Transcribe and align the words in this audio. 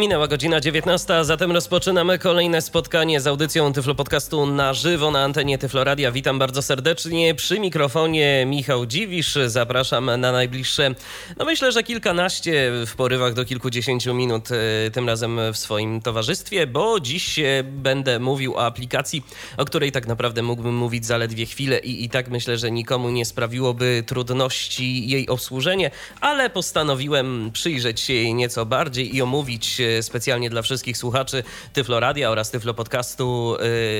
Minęła 0.00 0.28
godzina 0.28 0.60
19, 0.60 1.16
a 1.16 1.24
zatem 1.24 1.52
rozpoczynamy 1.52 2.18
kolejne 2.18 2.62
spotkanie 2.62 3.20
z 3.20 3.26
audycją 3.26 3.72
Tyflo 3.72 3.94
Podcastu 3.94 4.46
na 4.46 4.74
żywo 4.74 5.10
na 5.10 5.24
antenie 5.24 5.58
Tyfloradia. 5.58 6.12
Witam 6.12 6.38
bardzo 6.38 6.62
serdecznie. 6.62 7.34
Przy 7.34 7.60
mikrofonie 7.60 8.46
Michał 8.46 8.86
Dziwisz. 8.86 9.38
Zapraszam 9.46 10.04
na 10.04 10.32
najbliższe, 10.32 10.94
no 11.36 11.44
myślę, 11.44 11.72
że 11.72 11.82
kilkanaście 11.82 12.72
w 12.86 12.96
porywach 12.96 13.34
do 13.34 13.44
kilkudziesięciu 13.44 14.14
minut, 14.14 14.48
e, 14.52 14.90
tym 14.90 15.06
razem 15.06 15.40
w 15.52 15.56
swoim 15.56 16.00
towarzystwie, 16.00 16.66
bo 16.66 17.00
dziś 17.00 17.40
będę 17.64 18.18
mówił 18.18 18.54
o 18.54 18.66
aplikacji, 18.66 19.22
o 19.56 19.64
której 19.64 19.92
tak 19.92 20.06
naprawdę 20.06 20.42
mógłbym 20.42 20.74
mówić 20.74 21.06
zaledwie 21.06 21.46
chwilę 21.46 21.78
i, 21.78 22.04
i 22.04 22.08
tak 22.08 22.28
myślę, 22.28 22.58
że 22.58 22.70
nikomu 22.70 23.10
nie 23.10 23.24
sprawiłoby 23.24 24.04
trudności 24.06 25.08
jej 25.08 25.28
obsłużenie, 25.28 25.90
ale 26.20 26.50
postanowiłem 26.50 27.50
przyjrzeć 27.52 28.00
się 28.00 28.12
jej 28.12 28.34
nieco 28.34 28.66
bardziej 28.66 29.16
i 29.16 29.22
omówić 29.22 29.80
specjalnie 30.02 30.50
dla 30.50 30.62
wszystkich 30.62 30.96
słuchaczy 30.96 31.42
Tyfloradia 31.72 32.30
oraz 32.30 32.50
Tyflo 32.50 32.74
Podcastu 32.74 33.56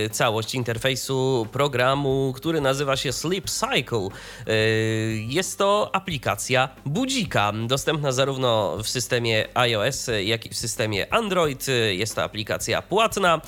y, 0.06 0.10
całość 0.10 0.54
interfejsu 0.54 1.46
programu, 1.52 2.32
który 2.36 2.60
nazywa 2.60 2.96
się 2.96 3.12
Sleep 3.12 3.50
Cycle. 3.50 4.08
Y, 4.48 5.24
jest 5.28 5.58
to 5.58 5.90
aplikacja 5.92 6.68
budzika, 6.86 7.52
dostępna 7.66 8.12
zarówno 8.12 8.76
w 8.82 8.88
systemie 8.88 9.46
iOS, 9.54 10.10
jak 10.24 10.46
i 10.46 10.48
w 10.48 10.56
systemie 10.56 11.14
Android. 11.14 11.66
Jest 11.90 12.16
to 12.16 12.22
aplikacja 12.22 12.82
płatna. 12.82 13.40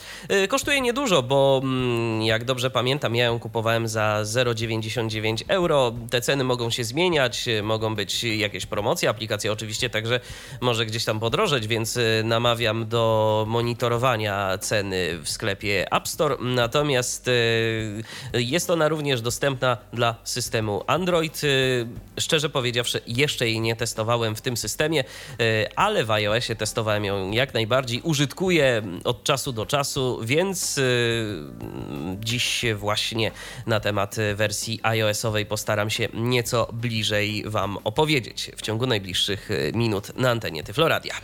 Y, 0.45 0.49
kosztuje 0.49 0.81
niedużo, 0.81 1.23
bo 1.23 1.61
mm, 1.65 2.23
jak 2.23 2.45
dobrze 2.45 2.71
pamiętam, 2.71 3.17
ja 3.17 3.25
ją 3.25 3.39
kupowałem 3.39 3.89
za 3.89 4.21
0,99 4.23 5.45
euro. 5.49 5.93
Te 6.11 6.21
ceny 6.21 6.45
mogą 6.45 6.71
się 6.71 6.85
zmieniać, 6.85 7.45
mogą 7.63 7.95
być 7.95 8.25
jakieś 8.25 8.67
promocje. 8.67 9.09
Aplikacja 9.09 9.53
oczywiście 9.53 9.91
także 9.91 10.21
może 10.61 10.87
gdzieś 10.87 11.05
tam 11.05 11.21
podrożeć, 11.21 11.67
więc 11.67 11.99
namawiam 12.33 12.89
do 12.89 13.45
monitorowania 13.49 14.59
ceny 14.59 15.19
w 15.23 15.29
sklepie 15.29 15.93
App 15.93 16.09
Store. 16.09 16.37
Natomiast 16.41 17.29
e, 17.29 17.33
jest 18.41 18.71
ona 18.71 18.89
również 18.89 19.21
dostępna 19.21 19.77
dla 19.93 20.15
systemu 20.25 20.83
Android. 20.87 21.41
E, 21.45 22.21
szczerze 22.21 22.49
powiedziawszy, 22.49 23.01
jeszcze 23.07 23.47
jej 23.47 23.61
nie 23.61 23.77
testowałem 23.77 24.37
w 24.37 24.41
tym 24.41 24.57
systemie, 24.57 25.05
e, 25.05 25.69
ale 25.77 26.05
w 26.05 26.11
iOSie 26.11 26.57
testowałem 26.57 27.05
ją 27.05 27.31
jak 27.31 27.55
najbardziej. 27.55 28.01
Użytkuję 28.01 28.83
od 29.05 29.25
czasu 29.25 29.53
do 29.53 29.67
czasu, 29.67 30.21
więc 30.23 30.81
dziś 32.21 32.65
właśnie 32.75 33.31
na 33.67 33.81
temat 33.81 34.17
wersji 34.35 34.81
iOSowej 34.83 35.47
postaram 35.47 35.91
się 35.91 36.09
nieco 36.15 36.69
bliżej 36.73 37.45
Wam 37.47 37.79
opowiedzieć 37.85 38.51
w 38.57 38.63
ciągu 38.63 38.87
najbliższych 38.87 39.49
minut 39.75 40.17
na 40.17 40.31
antenie 40.31 40.63
Tyfloradia. 40.63 41.15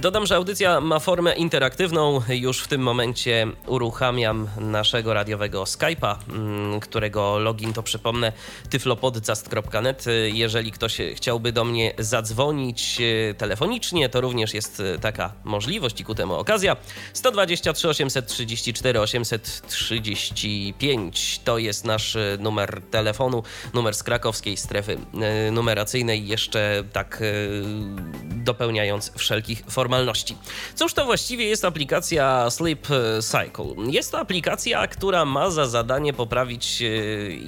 Dodam, 0.00 0.26
że 0.26 0.36
audycja 0.36 0.80
ma 0.80 0.98
formę 0.98 1.34
interaktywną. 1.34 2.22
Już 2.28 2.60
w 2.60 2.68
tym 2.68 2.80
momencie 2.80 3.46
uruchamiam 3.66 4.48
naszego 4.60 5.14
radiowego 5.14 5.64
Skype'a, 5.64 6.16
mm, 6.28 6.80
którego 6.80 7.38
login 7.38 7.72
to 7.72 7.82
przypomnę 7.82 8.32
tyflopodcast.net. 8.70 10.04
Jeżeli 10.32 10.72
ktoś 10.72 10.98
chciałby 11.14 11.52
do 11.52 11.64
mnie 11.64 11.94
zadzwonić 11.98 12.98
e, 13.00 13.34
telefonicznie, 13.34 14.08
to 14.08 14.20
również 14.20 14.54
jest 14.54 14.80
e, 14.80 14.98
taka 14.98 15.32
możliwość 15.44 16.00
i 16.00 16.04
ku 16.04 16.14
temu 16.14 16.34
okazja. 16.34 16.76
123 17.12 17.88
834 17.88 19.00
835 19.00 21.40
to 21.44 21.58
jest 21.58 21.84
nasz 21.84 22.16
e, 22.16 22.36
numer 22.40 22.82
telefonu, 22.90 23.42
numer 23.74 23.94
z 23.94 24.02
krakowskiej 24.02 24.56
strefy 24.56 24.98
numeracyjnej, 25.52 26.26
jeszcze 26.26 26.84
tak 26.92 27.22
dopełniając 28.24 29.12
wszelkich 29.16 29.62
form 29.68 29.89
normalności. 29.90 30.36
Cóż 30.74 30.94
to 30.94 31.04
właściwie 31.04 31.44
jest 31.44 31.64
aplikacja 31.64 32.50
Sleep 32.50 32.88
Cycle? 33.20 33.90
Jest 33.90 34.12
to 34.12 34.18
aplikacja, 34.18 34.86
która 34.86 35.24
ma 35.24 35.50
za 35.50 35.66
zadanie 35.66 36.12
poprawić 36.12 36.82
e, 36.82 36.86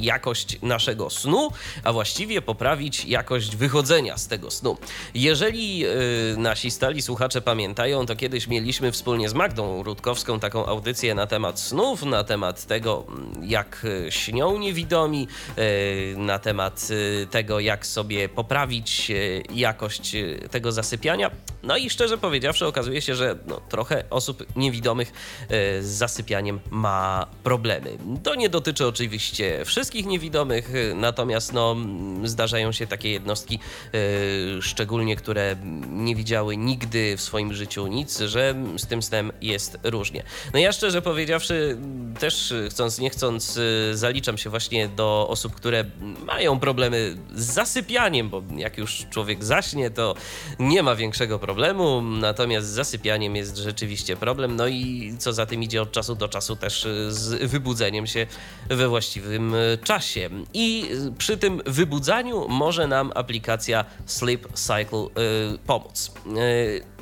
jakość 0.00 0.58
naszego 0.62 1.10
snu, 1.10 1.50
a 1.84 1.92
właściwie 1.92 2.42
poprawić 2.42 3.04
jakość 3.04 3.56
wychodzenia 3.56 4.18
z 4.18 4.28
tego 4.28 4.50
snu. 4.50 4.76
Jeżeli 5.14 5.84
e, 5.84 5.88
nasi 6.36 6.70
stali 6.70 7.02
słuchacze 7.02 7.40
pamiętają, 7.40 8.06
to 8.06 8.16
kiedyś 8.16 8.48
mieliśmy 8.48 8.92
wspólnie 8.92 9.28
z 9.28 9.34
Magdą 9.34 9.82
Rutkowską 9.82 10.40
taką 10.40 10.66
audycję 10.66 11.14
na 11.14 11.26
temat 11.26 11.60
snów, 11.60 12.02
na 12.02 12.24
temat 12.24 12.66
tego, 12.66 13.06
jak 13.42 13.86
śnią 14.10 14.58
niewidomi, 14.58 15.28
e, 15.56 16.16
na 16.16 16.38
temat 16.38 16.88
tego, 17.30 17.60
jak 17.60 17.86
sobie 17.86 18.28
poprawić 18.28 19.12
jakość 19.54 20.16
tego 20.50 20.72
zasypiania. 20.72 21.30
No 21.62 21.76
i 21.76 21.90
szczerze 21.90 22.18
powiedziawszy, 22.32 22.66
okazuje 22.66 23.02
się, 23.02 23.14
że 23.14 23.36
no, 23.46 23.60
trochę 23.68 24.04
osób 24.10 24.56
niewidomych 24.56 25.08
e, 25.08 25.82
z 25.82 25.86
zasypianiem 25.86 26.60
ma 26.70 27.26
problemy. 27.42 27.98
To 28.22 28.34
nie 28.34 28.48
dotyczy 28.48 28.86
oczywiście 28.86 29.64
wszystkich 29.64 30.06
niewidomych, 30.06 30.70
e, 30.74 30.94
natomiast 30.94 31.52
no, 31.52 31.76
zdarzają 32.24 32.72
się 32.72 32.86
takie 32.86 33.10
jednostki, 33.10 33.58
e, 33.58 34.62
szczególnie 34.62 35.16
które 35.16 35.56
nie 35.88 36.16
widziały 36.16 36.56
nigdy 36.56 37.16
w 37.16 37.20
swoim 37.20 37.54
życiu 37.54 37.86
nic, 37.86 38.20
że 38.20 38.54
z 38.76 38.86
tym 38.86 39.02
snem 39.02 39.32
jest 39.40 39.78
różnie. 39.82 40.22
No 40.52 40.58
ja 40.58 40.72
szczerze 40.72 41.02
powiedziawszy, 41.02 41.78
też 42.20 42.54
chcąc 42.70 42.98
nie 42.98 43.10
chcąc, 43.10 43.58
zaliczam 43.92 44.38
się 44.38 44.50
właśnie 44.50 44.88
do 44.88 45.26
osób, 45.28 45.54
które 45.54 45.84
mają 46.26 46.60
problemy 46.60 47.16
z 47.34 47.44
zasypianiem, 47.44 48.28
bo 48.28 48.42
jak 48.56 48.78
już 48.78 49.06
człowiek 49.10 49.44
zaśnie, 49.44 49.90
to 49.90 50.14
nie 50.58 50.82
ma 50.82 50.94
większego 50.96 51.38
problemu 51.38 52.02
natomiast 52.22 52.66
z 52.66 52.70
zasypianiem 52.70 53.36
jest 53.36 53.56
rzeczywiście 53.56 54.16
problem. 54.16 54.56
No 54.56 54.66
i 54.66 55.14
co 55.18 55.32
za 55.32 55.46
tym 55.46 55.62
idzie 55.62 55.82
od 55.82 55.92
czasu 55.92 56.14
do 56.14 56.28
czasu 56.28 56.56
też 56.56 56.84
y, 56.84 57.12
z 57.12 57.50
wybudzeniem 57.50 58.06
się 58.06 58.26
we 58.68 58.88
właściwym 58.88 59.54
y, 59.54 59.78
czasie. 59.84 60.30
I 60.54 60.90
przy 61.18 61.36
tym 61.36 61.62
wybudzaniu 61.66 62.48
może 62.48 62.86
nam 62.86 63.12
aplikacja 63.14 63.84
Sleep 64.06 64.52
Cycle 64.52 65.06
y, 65.54 65.58
pomóc. 65.66 66.12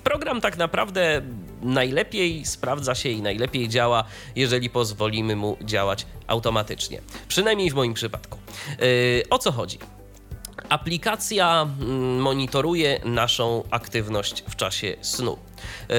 Program 0.04 0.40
tak 0.40 0.56
naprawdę 0.56 1.22
najlepiej 1.62 2.44
sprawdza 2.44 2.94
się 2.94 3.08
i 3.08 3.22
najlepiej 3.22 3.68
działa, 3.68 4.04
jeżeli 4.36 4.70
pozwolimy 4.70 5.36
mu 5.36 5.56
działać 5.62 6.06
automatycznie. 6.26 7.00
Przynajmniej 7.28 7.70
w 7.70 7.74
moim 7.74 7.94
przypadku. 7.94 8.38
o 9.30 9.38
co 9.38 9.52
chodzi? 9.52 9.78
Aplikacja 10.68 11.62
mm, 11.80 12.18
monitoruje 12.18 13.00
naszą 13.04 13.62
aktywność 13.70 14.44
w 14.48 14.56
czasie 14.56 14.96
snu. 15.00 15.38
E, 15.90 15.94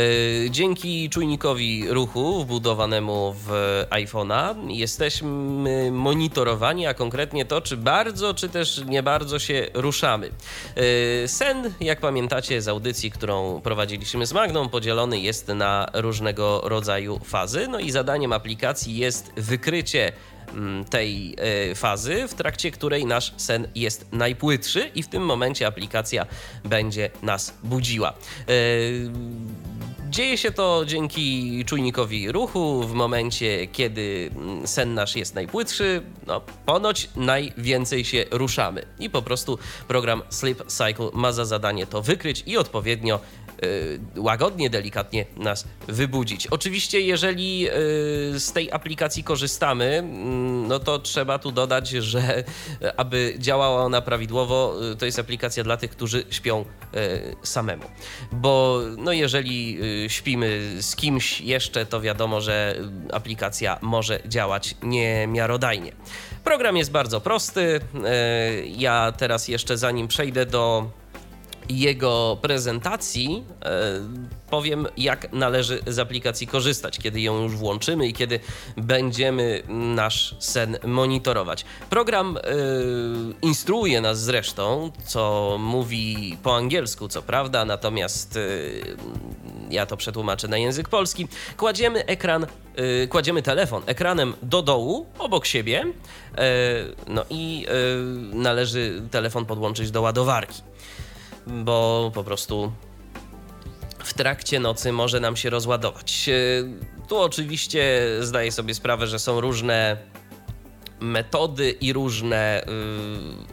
dzięki 0.49 1.09
czujnikowi 1.09 1.85
ruchu 1.89 2.43
wbudowanemu 2.43 3.35
w 3.47 3.83
iPhone'a 3.89 4.69
jesteśmy 4.69 5.91
monitorowani, 5.91 6.87
a 6.87 6.93
konkretnie 6.93 7.45
to, 7.45 7.61
czy 7.61 7.77
bardzo, 7.77 8.33
czy 8.33 8.49
też 8.49 8.81
nie 8.85 9.03
bardzo 9.03 9.39
się 9.39 9.67
ruszamy. 9.73 10.29
E, 10.75 11.27
sen, 11.27 11.73
jak 11.79 11.99
pamiętacie 11.99 12.61
z 12.61 12.67
audycji, 12.67 13.11
którą 13.11 13.61
prowadziliśmy 13.61 14.25
z 14.25 14.33
Magną, 14.33 14.69
podzielony 14.69 15.19
jest 15.19 15.47
na 15.47 15.87
różnego 15.93 16.61
rodzaju 16.63 17.19
fazy. 17.19 17.67
No 17.67 17.79
i 17.79 17.91
zadaniem 17.91 18.33
aplikacji 18.33 18.97
jest 18.97 19.31
wykrycie 19.37 20.11
tej 20.89 21.35
e, 21.71 21.75
fazy, 21.75 22.27
w 22.27 22.33
trakcie 22.33 22.71
której 22.71 23.05
nasz 23.05 23.33
sen 23.37 23.67
jest 23.75 24.05
najpłytszy 24.11 24.91
i 24.95 25.03
w 25.03 25.07
tym 25.07 25.25
momencie 25.25 25.67
aplikacja 25.67 26.25
będzie 26.63 27.09
nas 27.21 27.57
budziła. 27.63 28.09
E, 28.09 28.13
dzieje 30.09 30.37
się 30.37 30.51
to 30.51 30.83
dzięki 30.85 31.65
czujnikowi 31.65 32.31
ruchu 32.31 32.83
w 32.83 32.93
momencie, 32.93 33.67
kiedy 33.67 34.29
mm, 34.35 34.67
sen 34.67 34.93
nasz 34.93 35.15
jest 35.15 35.35
najpłytszy, 35.35 36.01
no 36.27 36.41
ponoć 36.65 37.09
najwięcej 37.15 38.05
się 38.05 38.25
ruszamy. 38.31 38.85
I 38.99 39.09
po 39.09 39.21
prostu 39.21 39.57
program 39.87 40.21
Sleep 40.29 40.63
Cycle 40.67 41.09
ma 41.13 41.31
za 41.31 41.45
zadanie 41.45 41.87
to 41.87 42.01
wykryć 42.01 42.43
i 42.45 42.57
odpowiednio 42.57 43.19
Y, 43.19 43.40
łagodnie, 44.17 44.69
delikatnie 44.69 45.25
nas 45.37 45.65
wybudzić. 45.87 46.47
Oczywiście, 46.47 47.01
jeżeli 47.01 47.67
y, 47.69 48.39
z 48.39 48.51
tej 48.53 48.71
aplikacji 48.71 49.23
korzystamy, 49.23 49.85
mm, 49.85 50.67
no 50.67 50.79
to 50.79 50.99
trzeba 50.99 51.39
tu 51.39 51.51
dodać, 51.51 51.89
że 51.89 52.43
aby 52.97 53.35
działała 53.37 53.83
ona 53.83 54.01
prawidłowo, 54.01 54.75
y, 54.91 54.95
to 54.95 55.05
jest 55.05 55.19
aplikacja 55.19 55.63
dla 55.63 55.77
tych, 55.77 55.91
którzy 55.91 56.25
śpią 56.29 56.65
samemu. 57.43 57.83
Bo 58.31 58.79
no 58.97 59.11
jeżeli 59.11 59.79
śpimy 60.07 60.77
z 60.81 60.95
kimś 60.95 61.41
jeszcze, 61.41 61.85
to 61.85 62.01
wiadomo, 62.01 62.41
że 62.41 62.75
aplikacja 63.11 63.77
może 63.81 64.19
działać 64.25 64.75
niemiarodajnie. 64.83 65.91
Program 66.43 66.77
jest 66.77 66.91
bardzo 66.91 67.21
prosty. 67.21 67.79
Ja 68.65 69.13
teraz 69.17 69.47
jeszcze 69.47 69.77
zanim 69.77 70.07
przejdę 70.07 70.45
do 70.45 70.91
jego 71.79 72.37
prezentacji 72.41 73.43
powiem, 74.49 74.87
jak 74.97 75.33
należy 75.33 75.79
z 75.87 75.99
aplikacji 75.99 76.47
korzystać, 76.47 76.99
kiedy 76.99 77.21
ją 77.21 77.43
już 77.43 77.55
włączymy 77.55 78.07
i 78.07 78.13
kiedy 78.13 78.39
będziemy 78.77 79.63
nasz 79.67 80.35
sen 80.39 80.77
monitorować. 80.83 81.65
Program 81.89 82.37
yy, 82.43 83.35
instruuje 83.41 84.01
nas 84.01 84.21
zresztą, 84.21 84.91
co 85.05 85.55
mówi 85.59 86.37
po 86.43 86.55
angielsku, 86.55 87.07
co 87.07 87.21
prawda, 87.21 87.65
natomiast 87.65 88.35
yy, 88.35 88.97
ja 89.69 89.85
to 89.85 89.97
przetłumaczę 89.97 90.47
na 90.47 90.57
język 90.57 90.89
polski. 90.89 91.27
Kładziemy 91.57 92.05
ekran, 92.05 92.45
kładziemy 93.09 93.41
telefon 93.41 93.83
ekranem 93.85 94.33
do 94.41 94.61
dołu, 94.61 95.05
obok 95.19 95.45
siebie, 95.45 95.83
no 97.07 97.25
i 97.29 97.65
należy 98.33 99.01
telefon 99.11 99.45
podłączyć 99.45 99.91
do 99.91 100.01
ładowarki 100.01 100.61
bo 101.47 102.11
po 102.13 102.23
prostu 102.23 102.71
w 103.99 104.13
trakcie 104.13 104.59
nocy 104.59 104.91
może 104.91 105.19
nam 105.19 105.35
się 105.35 105.49
rozładować. 105.49 106.29
E, 106.29 107.07
tu 107.07 107.17
oczywiście 107.17 108.07
zdaję 108.19 108.51
sobie 108.51 108.73
sprawę, 108.73 109.07
że 109.07 109.19
są 109.19 109.41
różne 109.41 109.97
metody 110.99 111.71
i 111.71 111.93
różne 111.93 112.63
y, 112.63 112.65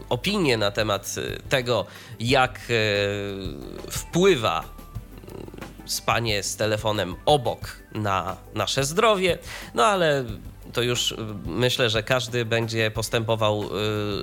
opinie 0.08 0.56
na 0.56 0.70
temat 0.70 1.14
tego, 1.48 1.86
jak 2.20 2.60
wpływa 3.90 4.64
spanie 5.90 6.42
z 6.42 6.56
telefonem 6.56 7.16
obok 7.26 7.76
na 7.94 8.36
nasze 8.54 8.84
zdrowie, 8.84 9.38
no 9.74 9.84
ale 9.84 10.24
to 10.72 10.82
już 10.82 11.12
y, 11.12 11.16
myślę, 11.46 11.90
że 11.90 12.02
każdy 12.02 12.44
będzie 12.44 12.90
postępował 12.90 13.62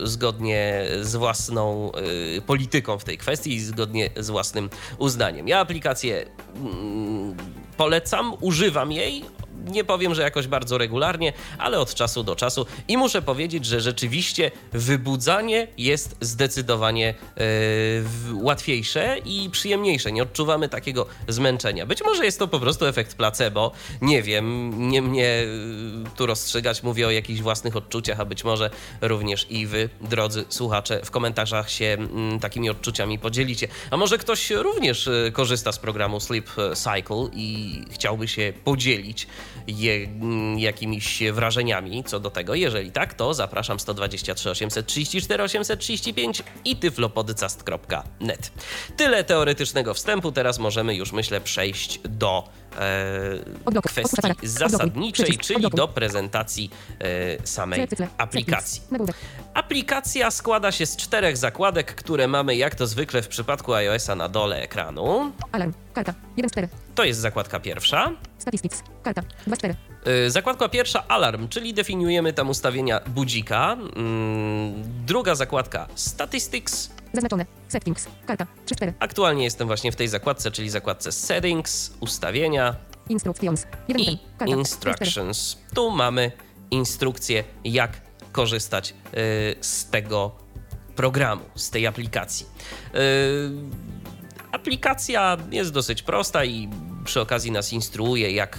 y, 0.04 0.08
zgodnie 0.08 0.86
z 1.02 1.16
własną 1.16 1.92
y, 2.38 2.42
polityką 2.42 3.00
w 3.00 3.04
tej 3.04 3.18
kwestii 3.18 3.54
i 3.54 3.60
zgodnie 3.60 4.10
z 4.18 4.30
własnym 4.30 4.70
uznaniem. 4.98 5.48
Ja 5.48 5.60
aplikację 5.60 6.26
mm, 6.56 7.38
polecam, 7.78 8.34
używam 8.42 8.92
jej 8.92 9.35
nie 9.68 9.84
powiem, 9.84 10.16
że 10.16 10.22
jakoś 10.22 10.48
bardzo 10.48 10.78
regularnie, 10.78 11.34
ale 11.58 11.80
od 11.80 11.96
czasu 11.96 12.24
do 12.24 12.36
czasu. 12.36 12.66
I 12.88 12.98
muszę 12.98 13.22
powiedzieć, 13.22 13.66
że 13.66 13.82
rzeczywiście 13.82 14.52
wybudzanie 14.74 15.68
jest 15.78 16.16
zdecydowanie 16.22 17.14
yy, 17.38 18.44
łatwiejsze 18.44 19.18
i 19.26 19.50
przyjemniejsze. 19.50 20.12
Nie 20.12 20.24
odczuwamy 20.24 20.70
takiego 20.70 21.06
zmęczenia. 21.28 21.86
Być 21.86 22.04
może 22.04 22.26
jest 22.26 22.40
to 22.40 22.48
po 22.48 22.60
prostu 22.60 22.86
efekt 22.86 23.16
placebo. 23.16 23.72
Nie 24.02 24.24
wiem, 24.24 24.74
nie 24.90 25.02
mnie 25.02 25.28
e, 25.28 25.46
tu 26.16 26.26
rozstrzygać. 26.26 26.84
Mówię 26.84 27.08
o 27.08 27.12
jakichś 27.12 27.42
własnych 27.42 27.76
odczuciach, 27.76 28.20
a 28.20 28.26
być 28.26 28.44
może 28.44 28.70
również 29.02 29.48
i 29.50 29.68
wy, 29.68 29.90
drodzy 30.02 30.46
słuchacze, 30.50 31.02
w 31.06 31.12
komentarzach 31.12 31.72
się 31.72 31.98
takimi 32.42 32.70
odczuciami 32.70 33.20
podzielicie. 33.20 33.68
A 33.92 33.98
może 33.98 34.18
ktoś 34.18 34.50
również 34.50 35.08
e, 35.08 35.32
korzysta 35.32 35.72
z 35.72 35.80
programu 35.80 36.20
Sleep 36.20 36.50
Cycle 36.74 37.30
i 37.34 37.82
chciałby 37.92 38.28
się 38.28 38.54
podzielić 38.64 39.28
je, 39.68 39.94
mm, 39.96 40.60
jakimiś 40.60 41.24
wrażeniami 41.34 42.04
co 42.04 42.20
do 42.20 42.32
tego. 42.32 42.56
Jeżeli 42.56 42.92
tak, 42.92 43.14
to 43.14 43.34
zapraszam 43.34 43.80
123 43.80 44.50
834 44.50 45.44
835 45.44 46.44
i 46.66 46.76
tyflopodcast.net. 46.76 48.52
Tyle 48.98 49.24
teoretycznego 49.24 49.94
wstępu, 49.94 50.32
teraz 50.32 50.60
możemy 50.60 50.96
już 50.96 51.12
myślę 51.12 51.42
przejść 51.42 52.00
do 52.04 52.50
e, 52.80 53.82
kwestii 53.82 54.48
zasadniczej, 54.48 55.38
czyli 55.38 55.70
do 55.70 55.88
prezentacji 55.88 56.70
e, 57.00 57.48
samej 57.48 57.88
aplikacji. 58.18 58.82
Aplikacja 59.54 60.32
składa 60.32 60.72
się 60.72 60.86
z 60.86 60.96
czterech 60.96 61.38
zakładek, 61.38 61.96
które 61.96 62.28
mamy 62.28 62.56
jak 62.56 62.76
to 62.76 62.88
zwykle 62.88 63.22
w 63.22 63.28
przypadku 63.28 63.74
iOS-a 63.74 64.16
na 64.16 64.30
dole 64.30 64.62
ekranu. 64.62 65.32
Alarm, 65.52 65.74
karta, 65.94 66.14
1 66.38 66.50
4. 66.50 66.68
To 66.96 67.04
jest 67.04 67.20
zakładka 67.20 67.60
pierwsza. 67.60 68.12
Statistics, 68.38 68.84
karta, 69.04 69.22
2 69.48 69.58
4. 69.58 69.76
Y, 70.08 70.32
zakładka 70.32 70.70
pierwsza 70.70 71.08
alarm, 71.08 71.48
czyli 71.48 71.74
definiujemy 71.74 72.34
tam 72.34 72.50
ustawienia 72.50 73.00
budzika. 73.08 73.78
Mm, 73.96 74.74
druga 75.06 75.36
zakładka 75.36 75.88
statistics. 75.96 76.90
Zaznaczone. 77.14 77.46
Settings. 77.68 78.08
Karta. 78.26 78.48
3 78.66 78.76
4. 78.76 78.94
Aktualnie 79.00 79.44
jestem 79.44 79.68
właśnie 79.68 79.92
w 79.92 79.96
tej 79.96 80.08
zakładce, 80.08 80.52
czyli 80.52 80.70
zakładce 80.70 81.12
settings, 81.12 81.94
ustawienia 82.00 82.76
Instructions. 83.10 83.68
i 83.98 84.20
instructions. 84.48 85.58
Tu 85.74 85.92
mamy 85.92 86.32
instrukcję, 86.72 87.44
jak 87.64 88.02
korzystać 88.32 88.90
y, 88.90 88.94
z 89.62 89.90
tego 89.90 90.32
programu, 90.96 91.44
z 91.56 91.70
tej 91.70 91.88
aplikacji. 91.88 92.46
Y, 92.96 93.52
aplikacja 94.52 95.38
jest 95.52 95.72
dosyć 95.72 96.04
prosta 96.04 96.46
i 96.46 96.70
przy 97.06 97.22
okazji 97.22 97.52
nas 97.52 97.74
instruuje, 97.74 98.32
jak 98.32 98.56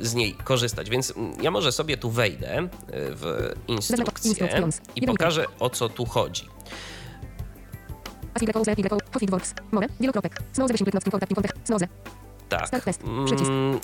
e, 0.00 0.04
z 0.04 0.14
niej 0.14 0.34
korzystać. 0.34 0.90
Więc 0.90 1.14
ja 1.42 1.50
może 1.50 1.72
sobie 1.72 1.96
tu 1.96 2.10
wejdę 2.10 2.56
e, 2.56 2.68
w 2.90 3.52
instrukcję 3.68 4.68
i 4.96 5.06
pokażę 5.06 5.44
o 5.58 5.70
co 5.70 5.88
tu 5.88 6.04
chodzi. 6.04 6.48
Tak. 12.48 12.70
Mm, 13.04 13.80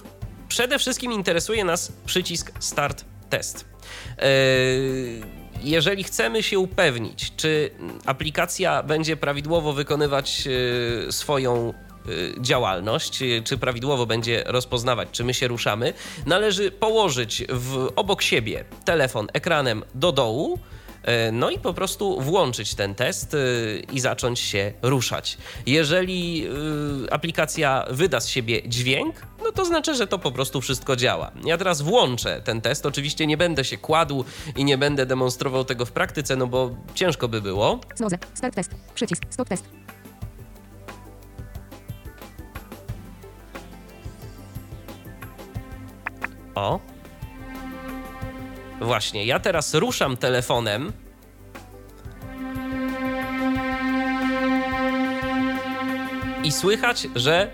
przede 0.49 0.79
wszystkim 0.79 1.12
interesuje 1.12 1.64
nas 1.64 1.93
przycisk 2.06 2.52
Start 2.61 3.05
Test. 3.31 3.64
E, 4.19 4.29
jeżeli 5.62 6.05
chcemy 6.05 6.43
się 6.43 6.58
upewnić, 6.58 7.37
czy 7.37 7.70
aplikacja 8.06 8.82
będzie 8.82 9.17
prawidłowo 9.17 9.73
wykonywać 9.73 10.49
swoją 11.11 11.75
działalność, 12.40 13.22
y, 13.22 13.42
czy 13.44 13.58
prawidłowo 13.58 14.06
będzie 14.06 14.44
rozpoznawać, 14.46 15.08
czy 15.12 15.24
my 15.24 15.34
się 15.34 15.48
ruszamy, 15.48 15.92
należy 16.26 16.70
położyć 16.70 17.44
w, 17.48 17.92
obok 17.96 18.22
siebie 18.22 18.64
telefon 18.84 19.28
ekranem 19.32 19.84
do 19.94 20.12
dołu. 20.12 20.58
Y, 21.28 21.32
no 21.32 21.50
i 21.50 21.58
po 21.58 21.74
prostu 21.74 22.20
włączyć 22.20 22.74
ten 22.74 22.94
test 22.94 23.36
i 23.92 24.00
zacząć 24.00 24.40
się 24.40 24.72
ruszać. 24.82 25.38
Jeżeli 25.66 26.48
aplikacja 27.10 27.84
wyda 27.90 28.20
z 28.20 28.28
siebie 28.28 28.62
dźwięk, 28.68 29.14
no 29.44 29.52
to 29.52 29.64
znaczy, 29.64 29.94
że 29.94 30.06
to 30.06 30.18
po 30.18 30.32
prostu 30.32 30.60
wszystko 30.60 30.96
działa. 30.96 31.30
Ja 31.44 31.58
teraz 31.58 31.82
włączę 31.82 32.42
ten 32.44 32.60
test. 32.60 32.86
Oczywiście 32.86 33.26
nie 33.26 33.36
będę 33.36 33.64
się 33.64 33.76
kładł 33.76 34.24
i 34.56 34.64
nie 34.64 34.78
będę 34.78 35.06
demonstrował 35.06 35.64
tego 35.64 35.86
w 35.86 35.92
praktyce, 35.92 36.36
no 36.36 36.46
bo 36.46 36.70
ciężko 36.94 37.28
by 37.28 37.42
było. 37.42 37.80
Start 38.34 38.54
test. 38.54 38.70
Przycisk. 38.94 39.22
Stop 39.30 39.48
test. 39.48 39.64
O. 46.58 46.81
Właśnie, 48.81 49.24
ja 49.24 49.41
teraz 49.41 49.74
ruszam 49.74 50.17
telefonem. 50.17 50.93
I 56.44 56.53
słychać, 56.53 57.08
że 57.15 57.50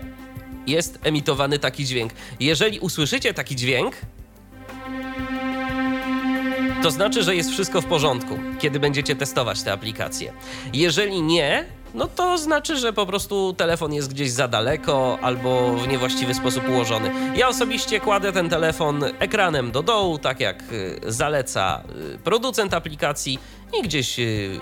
jest 0.67 0.99
emitowany 1.03 1.59
taki 1.59 1.85
dźwięk. 1.85 2.13
Jeżeli 2.39 2.79
usłyszycie 2.79 3.33
taki 3.33 3.55
dźwięk, 3.55 3.95
to 6.83 6.91
znaczy, 6.91 7.23
że 7.23 7.35
jest 7.35 7.51
wszystko 7.51 7.81
w 7.81 7.85
porządku, 7.85 8.39
kiedy 8.59 8.79
będziecie 8.79 9.15
testować 9.15 9.63
tę 9.63 9.71
aplikację. 9.73 10.33
Jeżeli 10.73 11.21
nie, 11.21 11.65
no 11.95 12.07
to 12.07 12.37
znaczy, 12.37 12.77
że 12.77 12.93
po 12.93 13.05
prostu 13.05 13.53
telefon 13.53 13.93
jest 13.93 14.13
gdzieś 14.13 14.31
za 14.31 14.47
daleko 14.47 15.17
albo 15.21 15.73
w 15.73 15.87
niewłaściwy 15.87 16.33
sposób 16.33 16.69
ułożony. 16.69 17.11
Ja 17.35 17.47
osobiście 17.47 17.99
kładę 17.99 18.31
ten 18.31 18.49
telefon 18.49 19.03
ekranem 19.19 19.71
do 19.71 19.83
dołu, 19.83 20.17
tak 20.17 20.39
jak 20.39 20.63
y, 20.71 20.99
zaleca 21.07 21.83
y, 22.15 22.17
producent 22.17 22.73
aplikacji 22.73 23.39
i 23.79 23.83
gdzieś 23.83 24.19
y, 24.19 24.59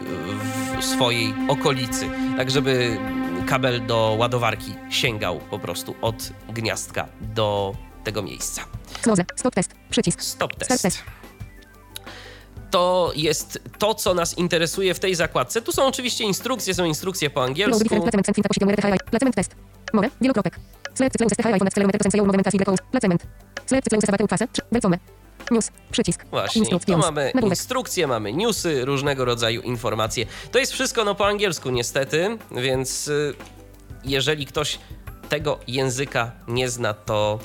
w 0.79 0.85
swojej 0.85 1.33
okolicy, 1.47 2.09
tak 2.37 2.51
żeby 2.51 2.97
kabel 3.47 3.85
do 3.85 4.15
ładowarki 4.19 4.73
sięgał 4.89 5.39
po 5.39 5.59
prostu 5.59 5.95
od 6.01 6.29
gniazdka 6.49 7.07
do 7.21 7.73
tego 8.03 8.21
miejsca. 8.21 8.61
Stop 9.35 9.55
test. 9.55 9.75
Przycisk. 9.89 10.21
Stop 10.21 10.55
test 10.55 11.03
to 12.73 13.11
jest 13.15 13.59
to, 13.77 13.93
co 13.93 14.13
nas 14.13 14.37
interesuje 14.37 14.93
w 14.93 14.99
tej 14.99 15.15
zakładce. 15.15 15.61
Tu 15.61 15.71
są 15.71 15.85
oczywiście 15.85 16.23
instrukcje, 16.23 16.73
są 16.73 16.85
instrukcje 16.85 17.29
po 17.29 17.43
angielsku. 17.43 17.83
More, 19.93 20.09
wielokropek. 20.21 20.59
Select 20.93 21.17
close 21.17 21.35
highlight 21.35 21.61
placement. 22.91 23.21
Select 23.65 23.85
close. 23.85 24.97
News, 25.51 25.71
przycisk. 25.91 26.25
Właśnie, 26.31 26.65
tu 26.65 26.97
mamy 26.97 27.31
instrukcje, 27.43 28.07
mamy 28.07 28.33
newsy, 28.33 28.85
różnego 28.85 29.25
rodzaju 29.25 29.61
informacje. 29.61 30.25
To 30.51 30.59
jest 30.59 30.71
wszystko 30.71 31.03
no 31.03 31.15
po 31.15 31.27
angielsku 31.27 31.69
niestety, 31.69 32.37
więc 32.51 33.07
y, 33.07 33.33
jeżeli 34.05 34.45
ktoś 34.45 34.79
tego 35.29 35.59
języka 35.67 36.31
nie 36.47 36.69
zna, 36.69 36.93
to 36.93 37.39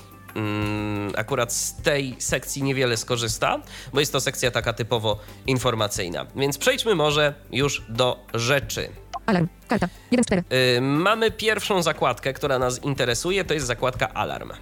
akurat 1.16 1.52
z 1.52 1.74
tej 1.74 2.16
sekcji 2.18 2.62
niewiele 2.62 2.96
skorzysta, 2.96 3.60
bo 3.92 4.00
jest 4.00 4.12
to 4.12 4.20
sekcja 4.20 4.50
taka 4.50 4.72
typowo 4.72 5.18
informacyjna. 5.46 6.26
Więc 6.36 6.58
przejdźmy 6.58 6.94
może 6.94 7.34
już 7.52 7.82
do 7.88 8.26
rzeczy. 8.34 8.88
Alarm. 9.26 9.48
Karta. 9.68 9.88
1 10.10 10.24
z 10.24 10.26
4. 10.26 10.44
Yy, 10.50 10.80
mamy 10.80 11.30
pierwszą 11.30 11.82
zakładkę, 11.82 12.32
która 12.32 12.58
nas 12.58 12.84
interesuje, 12.84 13.44
to 13.44 13.54
jest 13.54 13.66
zakładka 13.66 14.08
alarm. 14.14 14.52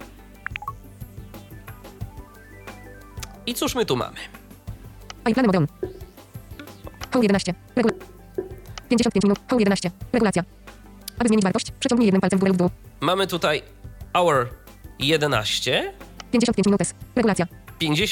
I 3.45 3.53
cóż 3.53 3.75
my 3.75 3.85
tu 3.85 3.95
mamy? 3.95 4.17
iPlany 5.29 5.47
mode 5.47 5.57
on. 5.57 5.67
Home 7.13 7.23
11. 7.23 7.53
Regula 7.75 7.95
55 8.89 9.23
minut. 9.23 9.39
Home 9.49 9.61
11. 9.61 9.91
Regulacja. 10.13 10.43
Aby 11.19 11.27
zmienić 11.27 11.43
wartość, 11.43 11.71
przeciągnij 11.71 12.05
jednym 12.05 12.21
palcem 12.21 12.39
w 12.39 12.41
górę 12.41 12.49
lub 12.49 12.57
w 12.57 12.59
dół. 12.59 12.69
Mamy 12.99 13.27
tutaj 13.27 13.63
hour 14.13 14.49
11, 14.99 15.93
55 16.31 16.65
minut. 16.65 16.81
Regulacja. 17.15 17.47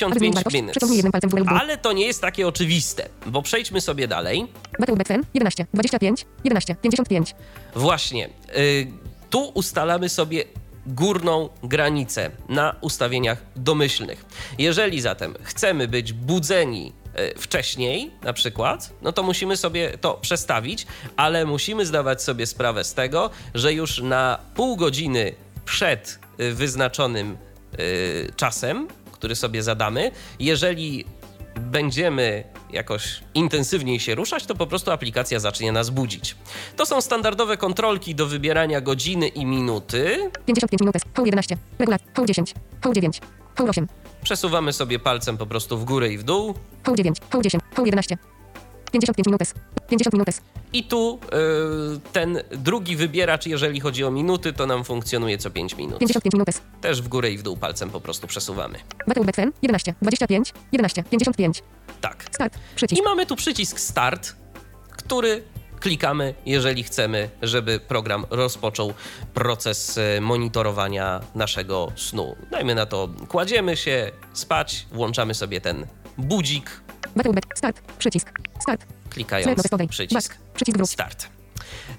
Aby 0.05 0.19
zmienić 0.19 0.43
55 0.43 1.03
wartość, 1.03 1.33
minut. 1.33 1.49
Ale 1.49 1.77
to 1.77 1.93
nie 1.93 2.05
jest 2.05 2.21
takie 2.21 2.47
oczywiste, 2.47 3.09
bo 3.25 3.41
przejdźmy 3.41 3.81
sobie 3.81 4.07
dalej. 4.07 4.47
Battle 4.79 4.95
Backfen 4.95 5.23
11. 5.33 5.65
25. 5.73 6.25
11. 6.43 6.75
55. 6.75 7.35
Właśnie, 7.75 8.29
y, 8.57 8.87
tu 9.29 9.51
ustalamy 9.53 10.09
sobie 10.09 10.43
górną 10.85 11.49
granicę 11.63 12.31
na 12.49 12.75
ustawieniach 12.81 13.43
domyślnych. 13.55 14.25
Jeżeli 14.57 15.01
zatem 15.01 15.33
chcemy 15.43 15.87
być 15.87 16.13
budzeni 16.13 16.93
y, 17.35 17.39
wcześniej, 17.39 18.11
na 18.23 18.33
przykład, 18.33 18.93
no 19.01 19.11
to 19.11 19.23
musimy 19.23 19.57
sobie 19.57 19.97
to 19.97 20.13
przestawić, 20.13 20.87
ale 21.17 21.45
musimy 21.45 21.85
zdawać 21.85 22.23
sobie 22.23 22.45
sprawę 22.45 22.83
z 22.83 22.93
tego, 22.93 23.29
że 23.53 23.73
już 23.73 24.01
na 24.01 24.39
pół 24.55 24.75
godziny 24.75 25.35
przed 25.65 26.19
y, 26.39 26.53
wyznaczonym 26.53 27.37
y, 27.79 28.31
czasem, 28.35 28.87
który 29.11 29.35
sobie 29.35 29.63
zadamy, 29.63 30.11
jeżeli 30.39 31.05
będziemy 31.55 32.43
jakoś 32.71 33.23
intensywniej 33.33 33.99
się 33.99 34.15
ruszać, 34.15 34.45
to 34.45 34.55
po 34.55 34.67
prostu 34.67 34.91
aplikacja 34.91 35.39
zacznie 35.39 35.71
nas 35.71 35.89
budzić. 35.89 36.35
To 36.75 36.85
są 36.85 37.01
standardowe 37.01 37.57
kontrolki 37.57 38.15
do 38.15 38.27
wybierania 38.27 38.81
godziny 38.81 39.27
i 39.27 39.45
minuty. 39.45 40.31
55 40.45 40.81
minut. 40.81 40.95
Home 41.15 41.27
11. 41.27 41.57
Regulacja. 41.79 42.07
Home 42.15 42.27
10. 42.27 42.53
Home 42.83 42.95
9. 42.95 43.21
Home 43.57 43.69
8. 43.69 43.87
Przesuwamy 44.23 44.73
sobie 44.73 44.99
palcem 44.99 45.37
po 45.37 45.45
prostu 45.45 45.77
w 45.77 45.85
górę 45.85 46.09
i 46.09 46.17
w 46.17 46.23
dół. 46.23 46.53
Home 46.85 46.97
9. 46.97 47.17
Home 47.31 47.43
10. 47.43 47.63
Home 47.75 47.87
11. 47.87 48.17
55 48.99 49.27
minut. 49.27 49.41
50 49.89 50.13
minut. 50.13 50.27
I 50.73 50.83
tu 50.83 51.19
yy, 51.31 51.99
ten 52.13 52.39
drugi 52.51 52.95
wybieracz, 52.95 53.45
jeżeli 53.45 53.79
chodzi 53.79 54.03
o 54.03 54.11
minuty, 54.11 54.53
to 54.53 54.65
nam 54.65 54.83
funkcjonuje 54.83 55.37
co 55.37 55.51
5 55.51 55.77
minut. 55.77 55.99
55 55.99 56.33
minut. 56.33 56.47
Też 56.81 57.01
w 57.01 57.07
górę 57.07 57.31
i 57.31 57.37
w 57.37 57.43
dół 57.43 57.57
palcem 57.57 57.89
po 57.89 58.01
prostu 58.01 58.27
przesuwamy. 58.27 58.79
Battle 59.07 59.23
Backfen 59.23 59.51
11. 59.61 59.93
25. 60.01 60.53
11. 60.71 61.03
55. 61.03 61.63
Tak. 62.01 62.25
Start. 62.31 62.57
Przycisk. 62.75 63.01
I 63.01 63.05
mamy 63.05 63.25
tu 63.25 63.35
przycisk 63.35 63.79
Start, 63.79 64.35
który 64.91 65.43
klikamy, 65.79 66.33
jeżeli 66.45 66.83
chcemy, 66.83 67.29
żeby 67.41 67.79
program 67.79 68.25
rozpoczął 68.29 68.93
proces 69.33 69.97
e, 69.97 70.21
monitorowania 70.21 71.21
naszego 71.35 71.91
snu. 71.95 72.35
Dajmy 72.51 72.75
na 72.75 72.85
to, 72.85 73.09
kładziemy 73.27 73.77
się 73.77 74.11
spać, 74.33 74.87
włączamy 74.91 75.33
sobie 75.33 75.61
ten 75.61 75.87
budzik, 76.17 76.81
Battle. 77.15 77.33
Start. 77.55 77.81
Przycisk. 77.99 78.31
Start. 78.59 78.85
Klikając 79.09 79.61
przycisk. 79.89 80.37
Przycisk 80.53 80.77
wróć. 80.77 80.89
Start. 80.89 81.27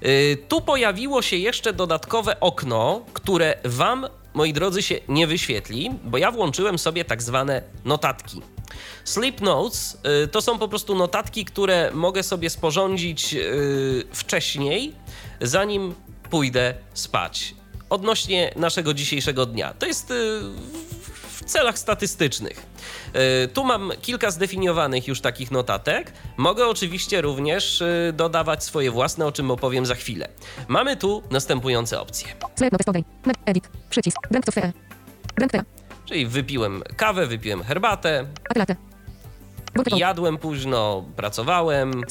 Y, 0.05 0.37
Tu 0.47 0.61
pojawiło 0.61 1.21
się 1.21 1.35
jeszcze 1.35 1.73
dodatkowe 1.73 2.39
okno, 2.39 3.05
które 3.13 3.57
Wam, 3.65 4.07
moi 4.33 4.53
drodzy, 4.53 4.81
się 4.81 4.99
nie 5.07 5.27
wyświetli, 5.27 5.91
bo 6.03 6.17
ja 6.17 6.31
włączyłem 6.31 6.79
sobie 6.79 7.05
tak 7.05 7.23
zwane 7.23 7.61
notatki. 7.85 8.41
Sleep 9.03 9.41
Notes 9.41 9.97
y, 10.23 10.27
to 10.27 10.41
są 10.41 10.59
po 10.59 10.67
prostu 10.67 10.95
notatki, 10.95 11.45
które 11.45 11.91
mogę 11.93 12.23
sobie 12.23 12.49
sporządzić 12.49 13.33
y, 13.33 14.03
wcześniej, 14.13 14.95
zanim 15.41 15.95
pójdę 16.29 16.73
spać. 16.93 17.55
Odnośnie 17.89 18.53
naszego 18.55 18.93
dzisiejszego 18.93 19.45
dnia. 19.45 19.73
To 19.73 19.85
jest 19.85 20.13
w 21.37 21.45
celach 21.45 21.79
statystycznych. 21.79 22.65
Y, 23.43 23.47
Tu 23.47 23.63
mam 23.63 23.91
kilka 24.01 24.31
zdefiniowanych 24.31 25.07
już 25.07 25.21
takich 25.21 25.51
notatek. 25.51 26.13
Mogę 26.37 26.67
oczywiście 26.67 27.21
również 27.21 27.81
y, 27.81 28.13
dodawać 28.15 28.63
swoje 28.63 28.91
własne, 28.91 29.25
o 29.25 29.31
czym 29.31 29.51
opowiem 29.51 29.85
za 29.85 29.95
chwilę. 29.95 30.29
Mamy 30.67 30.97
tu 30.97 31.23
następujące 31.31 32.01
opcje. 32.01 32.27
Edit. 33.45 33.69
Przycisk. 33.89 34.17
Czyli 36.05 36.27
wypiłem 36.27 36.83
kawę, 36.97 37.27
wypiłem 37.27 37.63
herbatę. 37.63 38.25
Jadłem 39.97 40.37
późno, 40.37 41.05
pracowałem, 41.15 42.03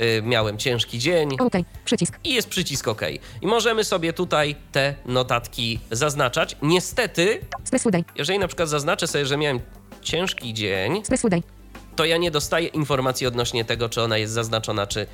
y, 0.00 0.22
miałem 0.22 0.58
ciężki 0.58 0.98
dzień. 0.98 1.28
OK. 1.40 1.52
Przycisk. 1.84 2.18
I 2.24 2.34
jest 2.34 2.48
przycisk 2.48 2.88
OK. 2.88 3.00
I 3.42 3.46
możemy 3.46 3.84
sobie 3.84 4.12
tutaj 4.12 4.56
te 4.72 4.94
notatki 5.06 5.80
zaznaczać. 5.90 6.56
Niestety, 6.62 7.40
jeżeli 8.16 8.38
na 8.38 8.46
przykład 8.48 8.68
zaznaczę 8.68 9.06
sobie, 9.06 9.26
że 9.26 9.36
miałem 9.36 9.60
ciężki 10.02 10.54
dzień, 10.54 11.02
to 11.96 12.04
ja 12.04 12.16
nie 12.16 12.30
dostaję 12.30 12.66
informacji 12.68 13.26
odnośnie 13.26 13.64
tego, 13.64 13.88
czy 13.88 14.02
ona 14.02 14.18
jest 14.18 14.32
zaznaczona, 14.32 14.86
czy 14.86 15.06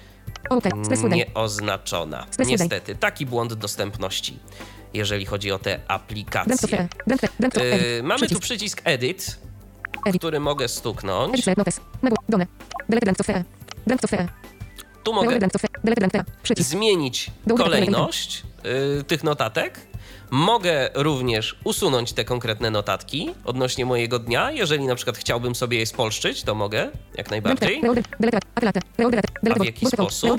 nieoznaczona. 1.17 2.27
Niestety, 2.63 2.95
taki 2.95 3.27
błąd 3.27 3.55
dostępności, 3.55 4.39
jeżeli 4.95 5.27
chodzi 5.27 5.53
o 5.53 5.59
te 5.59 5.81
aplikacje. 5.89 6.89
Yy, 7.97 8.03
mamy 8.03 8.29
tu 8.29 8.41
Przycisk. 8.41 8.81
Edit. 8.85 9.39
Który 10.19 10.41
mogę 10.41 10.69
stuknąć. 10.69 11.45
Tu 15.03 15.13
mogę 15.13 15.39
zmienić 16.59 17.31
kolejność 17.57 18.43
y, 19.01 19.05
tych 19.05 19.25
notatek. 19.25 19.81
Mogę 20.33 20.91
również 20.95 21.57
usunąć 21.65 22.13
te 22.13 22.25
konkretne 22.25 22.71
notatki 22.71 23.31
odnośnie 23.45 23.87
mojego 23.87 24.19
dnia. 24.19 24.51
Jeżeli 24.51 24.87
na 24.87 24.95
przykład 24.95 25.19
chciałbym 25.19 25.55
sobie 25.55 25.79
je 25.79 25.87
spolszczyć, 25.87 26.43
to 26.43 26.55
mogę, 26.55 26.91
jak 27.15 27.31
najbardziej. 27.31 27.81
A 29.51 29.55
w 29.55 29.65
jaki 29.65 29.87
sposób? 29.87 30.31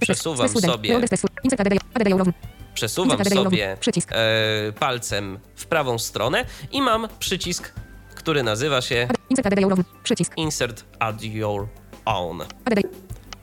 Przesuwam 0.00 0.48
sobie-. 0.72 0.88
Przesuwam 2.74 3.18
sobie 3.34 3.76
e, 4.12 4.72
palcem 4.72 5.38
w 5.56 5.66
prawą 5.66 5.98
stronę 5.98 6.44
i 6.72 6.82
mam 6.82 7.08
przycisk, 7.18 7.72
który 8.26 8.42
nazywa 8.42 8.80
się 8.80 9.08
Insert 9.30 9.46
ADD 9.46 9.60
Jourowny. 9.60 9.84
Przycisk. 10.02 10.32
Insert 10.36 10.84
Add 10.98 11.22
Your 11.22 11.68
Own. 12.04 12.42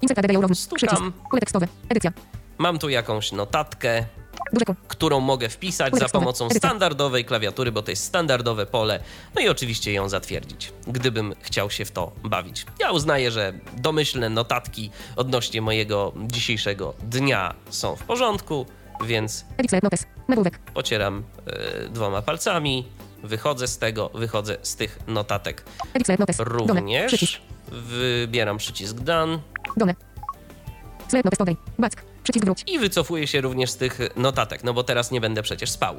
Insert 0.01 0.19
ADD 0.19 0.31
Jourowny. 0.31 0.55
Stukam. 0.55 0.87
Przycisk. 0.87 1.39
Tekstowe. 1.39 1.67
Edycja. 1.89 2.11
Mam 2.57 2.79
tu 2.79 2.89
jakąś 2.89 3.31
notatkę, 3.31 4.05
którą 4.87 5.19
mogę 5.19 5.49
wpisać 5.49 5.95
za 5.95 6.09
pomocą 6.09 6.49
standardowej 6.49 7.25
klawiatury, 7.25 7.71
bo 7.71 7.81
to 7.81 7.91
jest 7.91 8.03
standardowe 8.03 8.65
pole, 8.65 9.03
no 9.35 9.41
i 9.41 9.49
oczywiście 9.49 9.93
ją 9.93 10.09
zatwierdzić, 10.09 10.73
gdybym 10.87 11.33
chciał 11.41 11.71
się 11.71 11.85
w 11.85 11.91
to 11.91 12.11
bawić. 12.23 12.65
Ja 12.79 12.91
uznaję, 12.91 13.31
że 13.31 13.53
domyślne 13.77 14.29
notatki 14.29 14.91
odnośnie 15.15 15.61
mojego 15.61 16.13
dzisiejszego 16.27 16.93
dnia 17.03 17.53
są 17.69 17.95
w 17.95 18.03
porządku, 18.03 18.65
więc 19.05 19.45
pocieram 20.73 21.23
e, 21.45 21.89
dwoma 21.89 22.21
palcami, 22.21 22.85
wychodzę 23.23 23.67
z 23.67 23.77
tego, 23.77 24.09
wychodzę 24.13 24.57
z 24.61 24.75
tych 24.75 24.99
notatek 25.07 25.63
również. 26.39 27.41
Wybieram 27.71 28.57
przycisk 28.57 28.95
Done. 28.97 29.39
Back. 31.79 32.03
Przycisk 32.23 32.45
wróć. 32.45 32.63
i 32.67 32.79
wycofuję 32.79 33.27
się 33.27 33.41
również 33.41 33.71
z 33.71 33.77
tych 33.77 33.99
notatek, 34.15 34.63
no 34.63 34.73
bo 34.73 34.83
teraz 34.83 35.11
nie 35.11 35.21
będę 35.21 35.43
przecież 35.43 35.69
spał. 35.71 35.95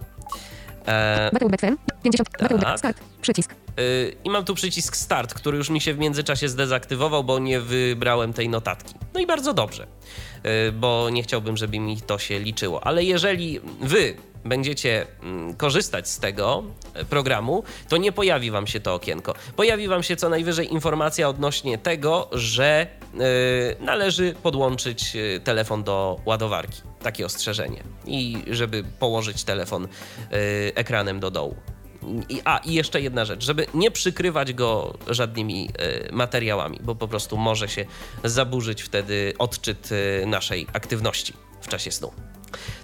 E, 0.87 1.31
Battle 1.33 1.49
Back 1.49 1.61
Fan. 1.61 1.77
50. 2.03 2.29
Battle 2.41 2.59
Tak. 2.59 2.79
Start. 2.79 3.01
Przycisk. 3.23 3.55
Yy, 3.77 4.17
I 4.25 4.31
mam 4.31 4.45
tu 4.45 4.55
przycisk 4.55 4.97
Start, 4.97 5.35
który 5.35 5.59
już 5.59 5.71
mi 5.71 5.81
się 5.81 5.95
w 5.95 5.99
międzyczasie 5.99 6.49
zdezaktywował, 6.49 7.25
bo 7.25 7.39
nie 7.39 7.61
wybrałem 7.61 8.33
tej 8.33 8.49
notatki. 8.49 8.95
No 9.15 9.21
i 9.21 9.27
bardzo 9.27 9.55
dobrze, 9.55 9.87
yy, 10.45 10.73
bo 10.73 11.11
nie 11.11 11.23
chciałbym, 11.23 11.57
żeby 11.57 11.79
mi 11.79 12.01
to 12.01 12.19
się 12.19 12.39
liczyło. 12.39 12.87
Ale 12.87 13.05
jeżeli 13.05 13.61
wy 13.81 14.17
będziecie 14.45 15.07
mm, 15.23 15.55
korzystać 15.55 16.09
z 16.09 16.19
tego 16.19 16.63
e, 16.95 17.05
programu, 17.05 17.65
to 17.89 17.97
nie 17.97 18.13
pojawi 18.13 18.51
wam 18.51 18.67
się 18.67 18.81
to 18.81 18.95
okienko. 18.95 19.35
Pojawi 19.57 19.89
wam 19.89 20.03
się 20.03 20.17
co 20.17 20.29
najwyżej 20.29 20.73
informacja 20.73 21.29
odnośnie 21.29 21.79
tego, 21.79 22.29
że 22.33 22.87
yy, 23.15 23.21
należy 23.81 24.35
podłączyć 24.43 25.15
yy, 25.15 25.41
telefon 25.41 25.85
do 25.85 26.21
ładowarki. 26.25 26.83
Takie 27.03 27.27
ostrzeżenie. 27.27 27.83
I 28.07 28.43
żeby 28.51 28.85
położyć 28.99 29.45
telefon 29.45 29.89
ekranem 30.75 31.21
do 31.21 31.31
dołu. 31.31 31.57
I, 32.29 32.41
a, 32.45 32.59
i 32.59 32.75
jeszcze 32.75 33.01
jedna 33.01 33.25
rzecz, 33.25 33.45
żeby 33.45 33.67
nie 33.75 33.91
przykrywać 33.91 34.53
go 34.53 34.99
żadnymi 35.07 35.69
e, 35.79 36.13
materiałami, 36.13 36.81
bo 36.83 36.95
po 36.95 37.09
prostu 37.09 37.37
może 37.37 37.69
się 37.69 37.85
zaburzyć 38.25 38.83
wtedy 38.83 39.35
odczyt 39.39 39.91
e, 39.93 40.27
naszej 40.27 40.67
aktywności 40.73 41.33
w 41.61 41.69
czasie 41.69 41.91
snu. 41.91 42.13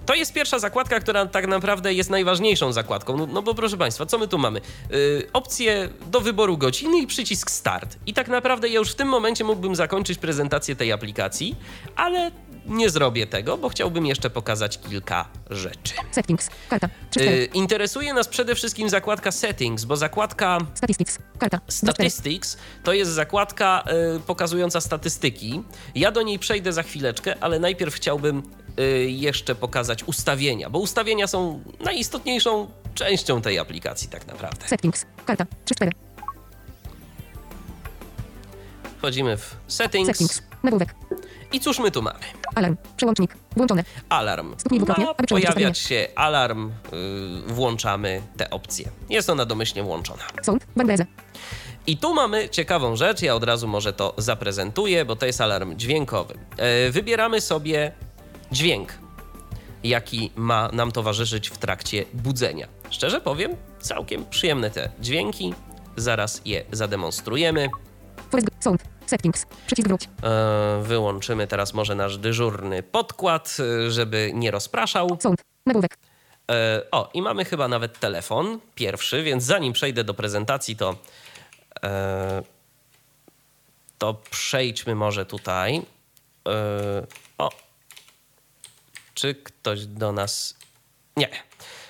To 0.05 0.15
jest 0.15 0.33
pierwsza 0.33 0.59
zakładka, 0.59 0.99
która 0.99 1.25
tak 1.25 1.47
naprawdę 1.47 1.93
jest 1.93 2.09
najważniejszą 2.09 2.71
zakładką. 2.73 3.17
No, 3.17 3.25
no 3.25 3.41
bo 3.41 3.55
proszę 3.55 3.77
Państwa, 3.77 4.05
co 4.05 4.17
my 4.17 4.27
tu 4.27 4.37
mamy? 4.37 4.61
Yy, 4.89 5.27
opcję 5.33 5.89
do 6.11 6.21
wyboru 6.21 6.57
godziny 6.57 6.99
i 6.99 7.07
przycisk 7.07 7.51
start. 7.51 7.97
I 8.05 8.13
tak 8.13 8.27
naprawdę 8.27 8.69
ja 8.69 8.79
już 8.79 8.91
w 8.91 8.95
tym 8.95 9.07
momencie 9.07 9.43
mógłbym 9.43 9.75
zakończyć 9.75 10.17
prezentację 10.17 10.75
tej 10.75 10.91
aplikacji, 10.91 11.55
ale 11.95 12.31
nie 12.65 12.89
zrobię 12.89 13.27
tego, 13.27 13.57
bo 13.57 13.69
chciałbym 13.69 14.05
jeszcze 14.05 14.29
pokazać 14.29 14.79
kilka 14.79 15.27
rzeczy. 15.49 15.93
Settings. 16.11 16.49
Karta. 16.69 16.89
3 17.09 17.25
Yy, 17.25 17.45
interesuje 17.45 18.13
nas 18.13 18.27
przede 18.27 18.55
wszystkim 18.55 18.89
zakładka 18.89 19.31
Settings, 19.31 19.85
bo 19.85 19.97
zakładka 19.97 20.57
Statistics. 20.73 21.17
Karta. 21.39 21.57
2 21.57 21.93
4 21.93 22.09
Statistics 22.09 22.57
to 22.83 22.93
jest 22.93 23.11
zakładka 23.11 23.83
y, 24.17 24.19
pokazująca 24.19 24.81
statystyki. 24.81 25.61
Ja 25.95 26.11
do 26.11 26.21
niej 26.21 26.39
przejdę 26.39 26.73
za 26.73 26.83
chwileczkę, 26.83 27.35
ale 27.41 27.59
najpierw 27.59 27.95
chciałbym 27.95 28.43
jeszcze 29.07 29.55
pokazać 29.55 30.03
ustawienia, 30.03 30.69
bo 30.69 30.79
ustawienia 30.79 31.27
są 31.27 31.63
najistotniejszą 31.79 32.67
częścią 32.93 33.41
tej 33.41 33.59
aplikacji 33.59 34.09
tak 34.09 34.27
naprawdę. 34.27 34.67
Settings. 34.67 35.05
Karta. 35.25 35.45
3 35.65 35.75
4 35.75 35.91
Wchodzimy 38.97 39.37
w 39.37 39.55
settings, 39.67 40.07
Settings. 40.07 40.41
Nagłówek. 40.63 40.95
i 41.53 41.59
cóż 41.59 41.79
my 41.79 41.91
tu 41.91 42.01
mamy? 42.01 42.19
Alarm. 42.55 42.75
Przełącznik. 42.97 43.35
Włączone. 43.55 43.83
Alarm. 44.09 44.53
Stuknij 44.57 44.79
dwukrotnie, 44.79 45.05
Ma 45.05 45.11
aby 45.11 45.23
przełączyć 45.23 45.53
pojawiać 45.53 45.77
się 45.77 46.07
alarm, 46.15 46.69
y, 46.69 46.71
włączamy 47.47 48.21
tę 48.37 48.49
opcję. 48.49 48.89
Jest 49.09 49.29
ona 49.29 49.45
domyślnie 49.45 49.83
włączona. 49.83 50.23
Sound. 50.43 50.65
Bangreze. 50.75 51.05
I 51.87 51.97
tu 51.97 52.13
mamy 52.13 52.49
ciekawą 52.49 52.95
rzecz, 52.95 53.21
ja 53.21 53.35
od 53.35 53.43
razu 53.43 53.67
może 53.67 53.93
to 53.93 54.13
zaprezentuję, 54.17 55.05
bo 55.05 55.15
to 55.15 55.25
jest 55.25 55.41
alarm 55.41 55.77
dźwiękowy. 55.77 56.33
E, 56.57 56.89
Wybieramy 56.91 57.41
sobie 57.41 57.91
dźwięk, 58.51 58.93
jaki 59.83 60.31
ma 60.35 60.69
nam 60.73 60.91
towarzyszyć 60.91 61.49
w 61.49 61.57
trakcie 61.57 62.05
budzenia. 62.13 62.67
Szczerze 62.89 63.21
powiem, 63.21 63.55
całkiem 63.79 64.25
przyjemne 64.25 64.71
te 64.71 64.89
dźwięki. 64.99 65.53
Zaraz 65.97 66.41
je 66.45 66.63
zademonstrujemy. 66.71 67.69
Sound. 68.59 68.83
Settings. 69.05 69.45
Przycisk 69.67 69.87
wróć. 69.87 70.09
E, 70.23 70.81
Wyłączymy 70.83 71.47
teraz 71.47 71.73
może 71.73 71.95
nasz 71.95 72.17
dyżurny 72.17 72.83
podkład, 72.83 73.57
e, 73.59 73.91
żeby 73.91 74.31
nie 74.33 74.51
rozpraszał. 74.51 75.17
Sound. 75.21 75.41
Nagłówek. 75.65 75.97
E, 76.51 76.81
O, 76.91 77.09
i 77.13 77.21
mamy 77.21 77.45
chyba 77.45 77.67
nawet 77.67 77.99
telefon 77.99 78.59
pierwszy, 78.75 79.23
więc 79.23 79.43
zanim 79.43 79.73
przejdę 79.73 80.03
do 80.03 80.13
prezentacji, 80.13 80.75
to, 80.75 80.95
to 83.97 84.13
przejdźmy 84.31 84.95
może 84.95 85.25
tutaj. 85.25 85.81
Czy 89.21 89.35
ktoś 89.35 89.85
do 89.85 90.11
nas. 90.11 90.55
Nie, 91.17 91.29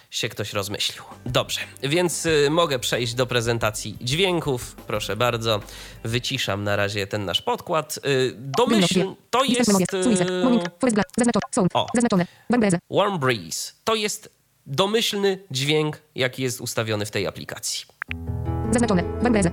się 0.09 0.29
ktoś 0.29 0.53
rozmyślił. 0.53 1.03
Dobrze, 1.25 1.59
więc 1.83 2.25
y, 2.25 2.49
mogę 2.49 2.79
przejść 2.79 3.13
do 3.13 3.25
prezentacji 3.25 3.97
dźwięków. 4.01 4.75
Proszę 4.87 5.15
bardzo, 5.15 5.59
wyciszam 6.03 6.63
na 6.63 6.75
razie 6.75 7.07
ten 7.07 7.25
nasz 7.25 7.41
podkład. 7.41 7.99
Y, 8.05 8.33
Domyśl, 8.37 9.05
to 9.29 9.43
jest. 9.43 9.93
Y. 9.93 10.43
O. 11.73 11.87
Warm 12.89 13.19
Breeze 13.19 13.73
to 13.83 13.95
jest 13.95 14.29
domyślny 14.65 15.43
dźwięk, 15.51 16.01
jaki 16.15 16.43
jest 16.43 16.61
ustawiony 16.61 17.05
w 17.05 17.11
tej 17.11 17.27
aplikacji. 17.27 17.85
Zaznaczone. 18.71 19.03
Bangreze. 19.03 19.51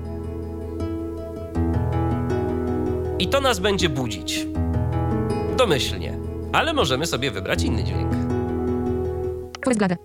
I 3.18 3.28
to 3.28 3.40
nas 3.40 3.58
będzie 3.58 3.88
budzić. 3.88 4.46
Domyślnie. 5.56 6.27
Ale 6.52 6.72
możemy 6.72 7.06
sobie 7.06 7.30
wybrać 7.30 7.62
inny 7.62 7.84
dźwięk. 7.84 8.12
Forest 9.64 9.78
Glade. 9.78 9.96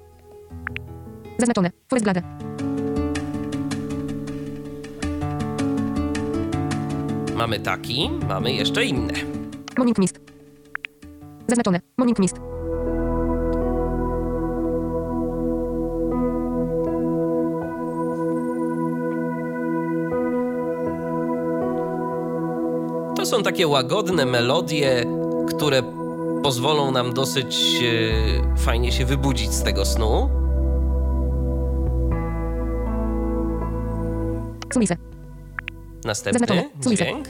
Zaznaczone. 1.40 1.72
Forest 1.90 2.04
Glade. 2.06 2.22
Mamy 7.36 7.60
taki, 7.60 8.10
mamy 8.30 8.54
jeszcze 8.54 8.86
inne. 8.86 9.14
Morning 9.78 9.98
Mist. 9.98 10.20
Zaznaczone. 11.48 11.80
Morning 11.98 12.20
Mist. 12.20 12.40
To 23.16 23.26
są 23.26 23.44
takie 23.44 23.68
łagodne 23.68 24.26
melodie, 24.26 25.06
które 25.48 26.03
pozwolą 26.44 26.92
nam 26.92 27.14
dosyć 27.14 27.56
e, 27.84 28.58
fajnie 28.58 28.92
się 28.92 29.06
wybudzić 29.06 29.54
z 29.54 29.64
tego 29.64 29.86
snu. 29.86 30.30
Sulize. 34.74 34.96
Następny 36.06 36.40
Zaznaczone. 36.40 36.70
Sulize. 36.84 37.04
dźwięk. 37.06 37.28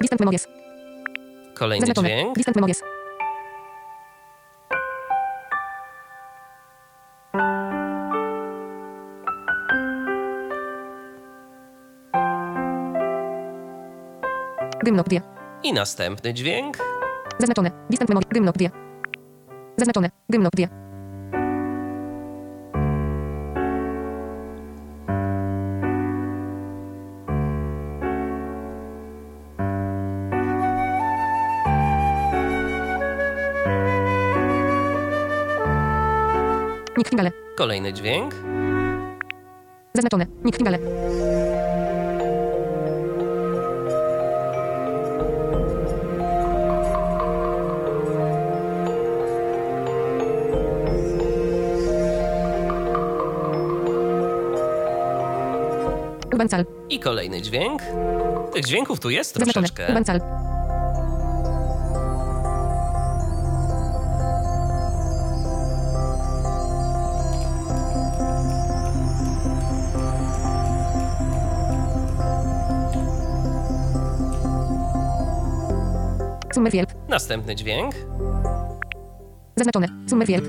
Distant 0.00 0.20
Memories. 0.20 0.48
Kolejny 1.54 1.86
Zaznaczone. 1.86 2.08
dźwięk. 2.08 2.36
Distant 2.36 2.56
Memories. 2.56 2.82
Gymno 14.84 15.02
2. 15.02 15.20
I 15.62 15.72
następny 15.72 16.34
dźwięk. 16.34 16.76
Zaznaczone. 17.38 17.70
Distant 17.90 18.08
Memory. 18.08 18.26
Gymno 18.30 18.52
2. 18.52 18.68
Zaznaczone. 19.76 20.10
2. 20.28 20.68
Nick 36.98 37.08
Fingale. 37.08 37.32
Kolejny 37.56 37.92
dźwięk. 37.92 38.34
Zaznaczone. 39.94 40.26
Nick 40.44 40.58
Fingale. 56.34 56.44
Urban 56.44 56.48
Cal. 56.48 56.64
I 56.90 56.98
kolejny 57.00 57.42
dźwięk. 57.42 57.82
Tych 58.52 58.64
dźwięków 58.64 59.00
tu 59.00 59.10
jest 59.10 59.34
Zaznaczone. 59.34 59.52
troszeczkę. 59.68 59.86
Urban 59.88 60.04
Cal. 60.04 60.20
Summerfield. 76.54 76.94
Następny 77.08 77.56
dźwięk. 77.56 77.94
Zaznaczone. 79.56 79.88
Summerfield. 80.06 80.44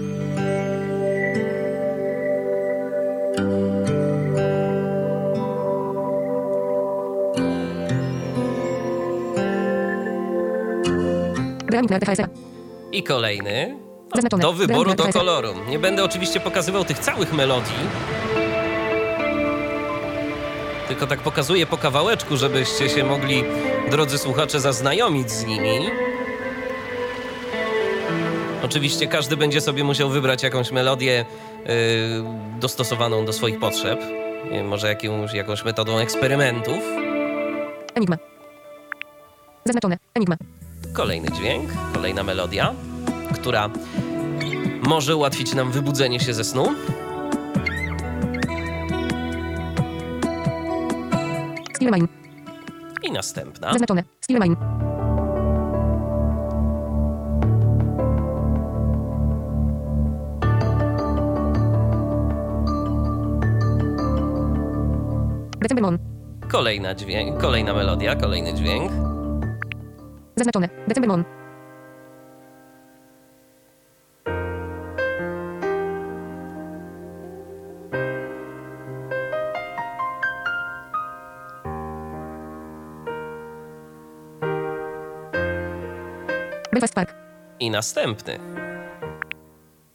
Na. 11.90 12.28
I 12.92 13.04
kolejny. 13.04 13.78
No, 14.32 14.38
do 14.38 14.54
wyboru, 14.54 14.94
do 14.94 15.14
koloru. 15.14 15.54
Nie 15.68 15.80
będę 15.80 16.04
oczywiście 16.04 16.40
pokazywał 16.40 16.86
tych 16.86 17.00
całych 17.00 17.34
melodii. 17.34 17.74
Tylko 20.88 21.08
tak 21.08 21.20
pokazuję 21.20 21.66
po 21.66 21.78
kawałeczku, 21.78 22.38
żebyście 22.38 22.90
się 22.90 23.04
mogli, 23.04 23.44
drodzy 23.92 24.18
słuchacze, 24.18 24.60
zaznajomić 24.60 25.32
z 25.32 25.46
nimi. 25.46 25.90
Oczywiście 28.64 29.08
każdy 29.08 29.38
będzie 29.38 29.62
sobie 29.62 29.84
musiał 29.84 30.10
wybrać 30.10 30.44
jakąś 30.44 30.72
melodię 30.72 31.26
yy, 31.66 31.70
dostosowaną 32.60 33.26
do 33.26 33.34
swoich 33.34 33.60
potrzeb. 33.60 34.00
Wiem, 34.52 34.68
może 34.68 34.88
jakąś, 34.88 35.34
jakąś 35.34 35.66
metodą 35.66 35.98
eksperymentów. 35.98 36.84
Enigma. 37.96 38.18
Zaznaczone. 39.66 39.98
Enigma. 40.16 40.36
Kolejny 40.96 41.28
dźwięk, 41.32 41.70
kolejna 41.94 42.24
melodia, 42.24 42.74
która 43.34 43.70
może 44.84 45.16
ułatwić 45.16 45.54
nam 45.54 45.72
wybudzenie 45.72 46.20
się 46.20 46.34
ze 46.34 46.44
snu. 46.44 46.68
I 53.04 53.12
następna. 53.12 53.72
Zaznaczone. 53.72 54.04
Mon. 65.82 66.00
Kolejna 66.52 66.96
dźwięk, 66.96 67.42
kolejna 67.42 67.74
melodia, 67.74 68.16
kolejny 68.16 68.54
dźwięk. 68.54 69.05
Zaznaczone. 70.36 70.70
December 70.88 71.08
Mon. 71.10 71.24
Belfast 86.72 86.94
Park. 86.94 87.16
I 87.60 87.70
następny. 87.72 88.40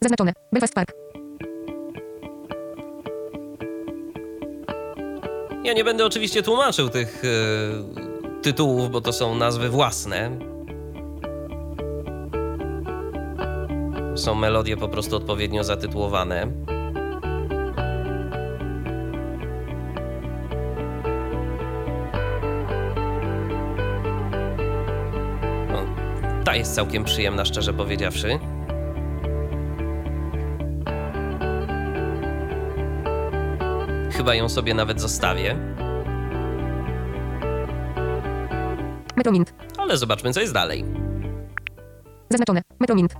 Zaznaczone. 0.01 0.33
Belfast 0.51 0.73
Park. 0.73 0.91
Ja 5.63 5.73
nie 5.73 5.83
będę 5.83 6.05
oczywiście 6.05 6.43
tłumaczył 6.43 6.89
tych 6.89 7.23
e, 7.25 8.10
tytułów, 8.41 8.91
bo 8.91 9.01
to 9.01 9.13
są 9.13 9.35
nazwy 9.35 9.69
własne. 9.69 10.31
Są 14.15 14.35
melodie 14.35 14.77
po 14.77 14.87
prostu 14.87 15.15
odpowiednio 15.15 15.63
zatytułowane. 15.63 16.47
No, 25.71 25.85
ta 26.43 26.55
jest 26.55 26.75
całkiem 26.75 27.03
przyjemna, 27.03 27.45
szczerze 27.45 27.73
powiedziawszy. 27.73 28.39
Chyba 34.11 34.35
ją 34.35 34.49
sobie 34.49 34.73
nawet 34.73 35.01
zostawię. 35.01 35.57
Metromint. 39.15 39.53
Ale 39.77 39.97
zobaczmy, 39.97 40.33
co 40.33 40.39
jest 40.41 40.53
dalej. 40.53 40.85
Zaznaczone. 42.29 42.61
Metromint. 42.79 43.15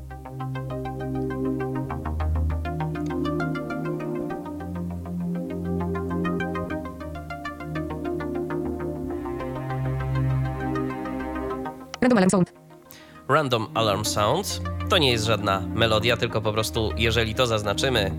Random 12.02 12.18
Alarm 12.18 12.30
Sound. 12.30 12.54
Random 13.30 13.68
Alarm 13.74 14.06
Sound 14.06 14.62
to 14.90 14.98
nie 14.98 15.12
jest 15.12 15.26
żadna 15.26 15.62
melodia, 15.76 16.18
tylko 16.18 16.42
po 16.42 16.54
prostu, 16.54 16.90
jeżeli 16.98 17.36
to 17.36 17.48
zaznaczymy, 17.48 18.12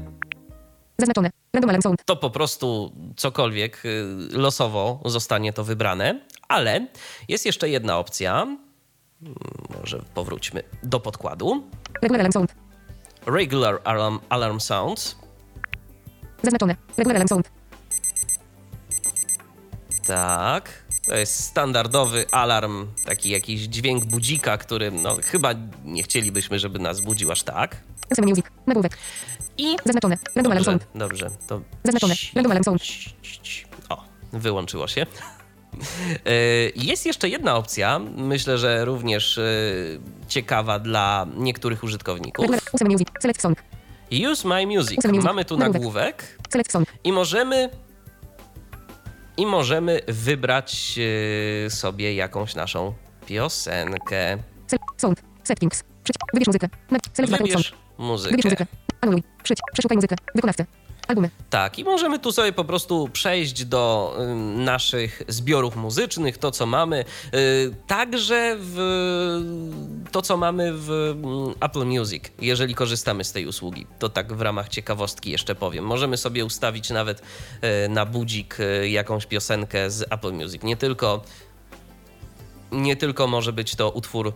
Zaznaczone. 0.98 1.30
Random 1.54 1.70
Alarm 1.70 1.82
Sound. 1.82 2.04
to 2.04 2.16
po 2.16 2.30
prostu 2.30 2.92
cokolwiek 3.16 3.82
y, 3.84 4.04
losowo 4.32 5.00
zostanie 5.04 5.52
to 5.52 5.64
wybrane. 5.64 6.20
Ale 6.48 6.86
jest 7.28 7.46
jeszcze 7.46 7.68
jedna 7.68 7.98
opcja. 7.98 8.42
Mm, 8.42 9.34
Może 9.80 10.02
powróćmy 10.14 10.62
do 10.82 11.00
podkładu. 11.00 11.62
Regular 12.02 12.20
Alarm 12.20 12.32
Sound. 12.32 12.54
Regular 13.26 13.80
Alarm, 13.84 14.18
alarm 14.28 14.60
Sound. 14.60 15.16
Zaznaczone. 16.42 16.76
Regular 16.96 17.16
Alarm 17.16 17.28
Sound. 17.28 17.50
Tak. 20.06 20.82
To 21.08 21.16
jest 21.16 21.44
standardowy 21.44 22.24
alarm, 22.30 22.86
taki 23.04 23.30
jakiś 23.30 23.60
dźwięk 23.60 24.04
budzika, 24.04 24.58
który 24.58 24.90
no, 24.90 25.16
chyba 25.24 25.50
nie 25.84 26.02
chcielibyśmy, 26.02 26.58
żeby 26.58 26.78
nas 26.78 27.00
budził 27.00 27.32
aż 27.32 27.42
tak. 27.42 27.76
SM 28.10 28.24
Music. 28.28 28.46
Nagłówek. 28.66 28.98
I 29.58 29.76
Zaznaczone. 29.84 30.18
Random 30.34 30.52
Alarm 30.52 30.64
Sound. 30.64 30.86
dobrze. 30.94 31.30
To... 31.46 31.60
Zaznaczone. 31.84 32.14
Random 32.34 32.52
Alarm 32.52 32.64
Sound. 32.64 32.82
O, 33.88 34.04
wyłączyło 34.32 34.88
się. 34.88 35.06
E, 36.26 36.32
Jest 36.76 37.06
jeszcze 37.06 37.28
jedna 37.28 37.56
opcja, 37.56 37.98
myślę, 38.16 38.58
że 38.58 38.84
również 38.84 39.38
e, 39.38 39.42
ciekawa 40.28 40.78
dla 40.78 41.26
niektórych 41.36 41.84
użytkowników. 41.84 42.46
Use 44.32 44.48
My 44.48 44.66
Music. 44.66 44.98
Mamy 45.22 45.44
tu 45.44 45.56
Nagłówek. 45.56 46.38
i 47.04 47.12
możemy 47.12 47.70
i 49.36 49.46
możemy 49.46 50.00
wybrać 50.08 50.98
e, 51.66 51.70
sobie 51.70 52.14
jakąś 52.14 52.54
naszą 52.54 52.94
piosenkę. 53.26 54.38
Select 54.66 54.84
Sound. 55.00 55.22
Settings. 55.44 55.84
Wybierz 56.32 56.46
muzykę. 56.46 56.68
Button 56.90 57.26
Song. 57.26 57.28
Wybierz 57.38 57.40
Wybierz 57.40 57.74
muzykę. 57.98 58.36
muzykę. 58.44 58.66
Anuluj. 59.00 59.22
Przeszukaj 59.72 59.96
muzykę. 59.96 60.16
Wykonawcę. 60.34 60.66
Albumy. 61.08 61.30
Tak, 61.50 61.78
i 61.78 61.84
możemy 61.84 62.18
tu 62.18 62.32
sobie 62.32 62.52
po 62.52 62.64
prostu 62.64 63.08
przejść 63.12 63.64
do 63.64 64.14
ym, 64.20 64.64
naszych 64.64 65.22
zbiorów 65.28 65.76
muzycznych, 65.76 66.38
to 66.38 66.50
co 66.50 66.66
mamy, 66.66 67.04
y, 67.34 67.74
także 67.86 68.56
w 68.58 68.78
to 70.12 70.22
co 70.22 70.36
mamy 70.36 70.72
w 70.72 70.90
mm, 70.90 71.54
Apple 71.60 71.84
Music, 71.84 72.24
jeżeli 72.40 72.74
korzystamy 72.74 73.24
z 73.24 73.32
tej 73.32 73.46
usługi. 73.46 73.86
To 73.98 74.08
tak 74.08 74.32
w 74.32 74.40
ramach 74.40 74.68
ciekawostki 74.68 75.30
jeszcze 75.30 75.54
powiem. 75.54 75.84
Możemy 75.84 76.16
sobie 76.16 76.44
ustawić 76.44 76.90
nawet 76.90 77.22
y, 77.84 77.88
na 77.88 78.06
budzik 78.06 78.60
y, 78.60 78.88
jakąś 78.88 79.26
piosenkę 79.26 79.90
z 79.90 80.02
Apple 80.12 80.32
Music. 80.32 80.62
Nie 80.62 80.76
tylko 80.76 81.22
nie 82.72 82.96
tylko 82.96 83.26
może 83.26 83.52
być 83.52 83.74
to 83.74 83.90
utwór 83.90 84.34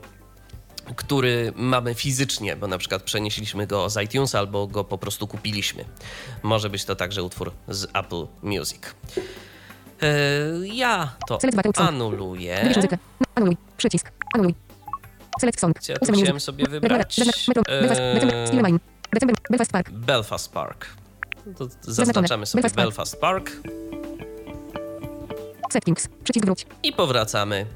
który 0.96 1.52
mamy 1.56 1.94
fizycznie, 1.94 2.56
bo 2.56 2.66
na 2.66 2.78
przykład 2.78 3.02
przenieśliśmy 3.02 3.66
go 3.66 3.90
z 3.90 4.02
iTunes 4.04 4.34
albo 4.34 4.66
go 4.66 4.84
po 4.84 4.98
prostu 4.98 5.26
kupiliśmy. 5.26 5.84
Może 6.42 6.70
być 6.70 6.84
to 6.84 6.96
także 6.96 7.22
utwór 7.22 7.52
z 7.68 7.84
Apple 7.84 8.26
Music. 8.42 8.82
E, 10.02 10.08
ja 10.64 11.16
to 11.28 11.38
anuluję. 11.76 12.58
Wybierz 12.62 12.76
muzykę. 12.76 12.98
Anuluj. 13.34 13.56
Przycisk. 13.76 14.12
Anuluj. 14.34 14.54
Select 15.40 15.60
Song. 15.60 15.88
Ja 15.88 15.98
tu 15.98 16.12
chciałem 16.12 16.40
sobie 16.40 16.64
wybrać? 16.68 17.18
Metro. 17.48 17.62
Belfast. 17.66 18.00
Eee, 18.00 19.68
Park. 19.72 19.90
Belfast 19.90 20.52
Park. 20.52 20.86
To 21.58 21.68
zaznaczamy 21.82 22.46
sobie 22.46 22.62
Belfast 22.62 23.20
Park. 23.20 23.50
Belfast 23.50 23.60
Park 23.62 23.86
Settings. 25.72 26.08
Przycisk 26.24 26.46
wróć. 26.46 26.66
i 26.82 26.92
powracamy 26.92 27.66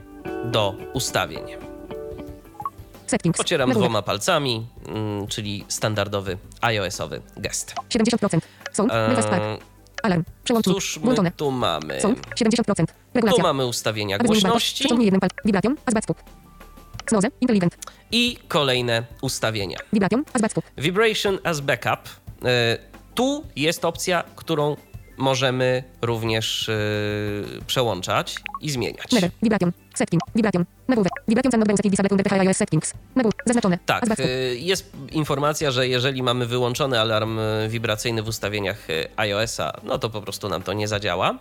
do 0.44 0.74
ustawień. 0.92 1.69
Settings. 3.10 3.38
Pocieram 3.38 3.68
Nagłówek. 3.68 3.88
dwoma 3.90 4.02
palcami, 4.02 4.66
mm, 4.88 5.26
czyli 5.26 5.64
standardowy 5.68 6.38
iOS-owy 6.60 7.20
gest. 7.36 7.74
70%. 7.88 8.40
Sound. 8.72 8.92
Eee, 8.92 9.58
Alarm. 10.02 10.24
Przełącznik. 10.44 10.76
Cóż 10.76 10.96
my 10.96 11.02
Włączone. 11.04 11.30
tu 11.32 11.50
mamy? 11.50 12.00
Sound. 12.00 12.18
70%. 12.36 12.86
Tu 12.86 12.94
Regulacja. 13.14 13.42
mamy 13.42 13.66
ustawienia 13.66 14.18
głośności 14.18 14.74
Przeciągnij 14.84 15.04
jednym 15.06 15.20
palcem. 15.20 15.36
Vibration. 15.44 15.76
Azbat 15.86 16.04
stop. 16.04 16.22
Snoze. 17.08 17.28
Intelligent. 17.40 17.76
i 18.12 18.36
kolejne 18.48 19.04
ustawienia. 19.22 19.78
Vibration. 19.92 20.24
Azbat 20.32 20.50
stop. 20.50 20.64
Vibration 20.78 21.38
as 21.44 21.60
backup. 21.60 22.08
E, 22.44 22.78
Tu 23.14 23.44
jest 23.56 23.84
opcja, 23.84 24.24
którą 24.36 24.76
możemy 25.20 25.84
również 26.02 26.68
e, 26.68 26.72
przełączać 27.66 28.36
i 28.60 28.70
zmieniać. 28.70 29.10
Vibration. 29.42 29.72
Setting. 29.94 30.22
Vibration. 30.34 30.64
Vibration 31.28 31.64
disable 31.90 32.54
settings. 32.54 32.94
Zaznaczone. 33.46 33.78
Tak, 33.86 34.04
e, 34.20 34.28
jest 34.54 34.92
informacja, 35.12 35.70
że 35.70 35.88
jeżeli 35.88 36.22
mamy 36.22 36.46
wyłączony 36.46 37.00
alarm 37.00 37.38
e, 37.38 37.68
wibracyjny 37.68 38.22
w 38.22 38.28
ustawieniach 38.28 38.90
e, 38.90 39.08
iOS-a, 39.16 39.72
no 39.82 39.98
to 39.98 40.10
po 40.10 40.22
prostu 40.22 40.48
nam 40.48 40.62
to 40.62 40.72
nie 40.72 40.88
zadziała, 40.88 41.38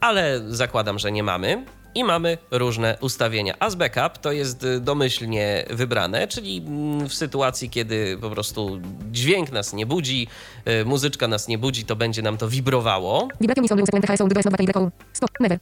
ale 0.00 0.40
zakładam, 0.48 0.98
że 0.98 1.12
nie 1.12 1.22
mamy. 1.22 1.64
I 1.94 2.04
mamy 2.04 2.38
różne 2.50 2.96
ustawienia. 3.00 3.54
As 3.58 3.74
backup 3.74 4.18
to 4.18 4.32
jest 4.32 4.64
e, 4.64 4.80
domyślnie 4.80 5.64
wybrane, 5.70 6.28
czyli 6.28 6.64
mm, 6.66 7.08
w 7.08 7.14
sytuacji, 7.14 7.70
kiedy 7.70 8.18
po 8.20 8.30
prostu 8.30 8.80
dźwięk 9.12 9.52
nas 9.52 9.72
nie 9.72 9.86
budzi, 9.86 10.26
e, 10.64 10.84
muzyczka 10.84 11.28
nas 11.28 11.48
nie 11.48 11.58
budzi, 11.58 11.84
to 11.84 11.96
będzie 11.96 12.22
nam 12.22 12.36
to 12.36 12.48
wibrowało. 12.48 13.28
Stop. 15.12 15.30
Never. 15.40 15.58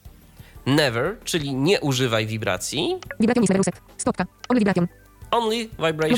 Never, 0.66 1.16
czyli 1.24 1.54
nie 1.54 1.80
używaj 1.80 2.26
wibracji. 2.26 2.96
Vibration 3.20 3.44
is 3.44 3.50
never 3.50 3.60
used. 3.60 3.74
Stopka. 3.96 4.26
Only 4.48 4.60
vibration. 4.60 4.88
Only 5.30 5.56
vibration. 5.56 6.16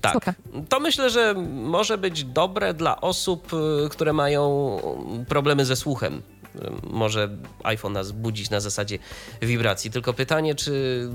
Tak. 0.00 0.12
To 0.68 0.80
myślę, 0.80 1.10
że 1.10 1.34
może 1.52 1.98
być 1.98 2.24
dobre 2.24 2.74
dla 2.74 3.00
osób, 3.00 3.52
y, 3.52 3.88
które 3.88 4.12
mają 4.12 4.78
problemy 5.28 5.64
ze 5.64 5.76
słuchem. 5.76 6.22
Y, 6.56 6.70
Może 6.90 7.28
iPhone 7.62 7.92
nas 7.92 8.12
budzić 8.12 8.50
na 8.50 8.60
zasadzie 8.60 8.98
wibracji. 9.42 9.90
Tylko 9.90 10.12
pytanie, 10.14 10.54
czy 10.54 11.08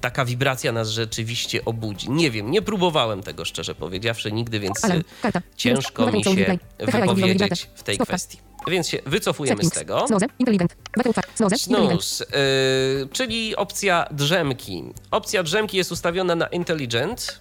taka 0.00 0.24
wibracja 0.24 0.72
nas 0.72 0.88
rzeczywiście 0.88 1.64
obudzi. 1.64 2.10
Nie 2.10 2.30
wiem, 2.30 2.50
nie 2.50 2.62
próbowałem 2.62 3.22
tego 3.22 3.44
szczerze 3.44 3.74
powiedziawszy 3.74 4.32
nigdy, 4.32 4.60
więc 4.60 4.84
Alarm. 4.84 5.00
y, 5.00 5.32
ciężko 5.56 6.12
mi 6.12 6.24
się 6.24 6.58
wypowiedzieć 6.78 7.68
w 7.74 7.82
tej 7.82 7.98
kwestii. 7.98 8.38
Więc 8.68 8.88
się 8.88 8.98
wycofujemy 9.06 9.64
z 9.64 9.70
tego. 9.70 10.04
Snooze. 10.06 10.26
Intelligent. 10.38 10.76
Battle 10.96 11.12
fa- 11.12 11.22
Snooze. 11.34 11.56
Intelligent. 11.70 12.02
Snooze, 12.04 12.24
y, 13.04 13.08
czyli 13.12 13.56
opcja 13.56 14.06
drzemki. 14.10 14.84
Opcja 15.10 15.42
drzemki 15.42 15.76
jest 15.76 15.92
ustawiona 15.92 16.34
na 16.34 16.46
intelligent, 16.46 17.38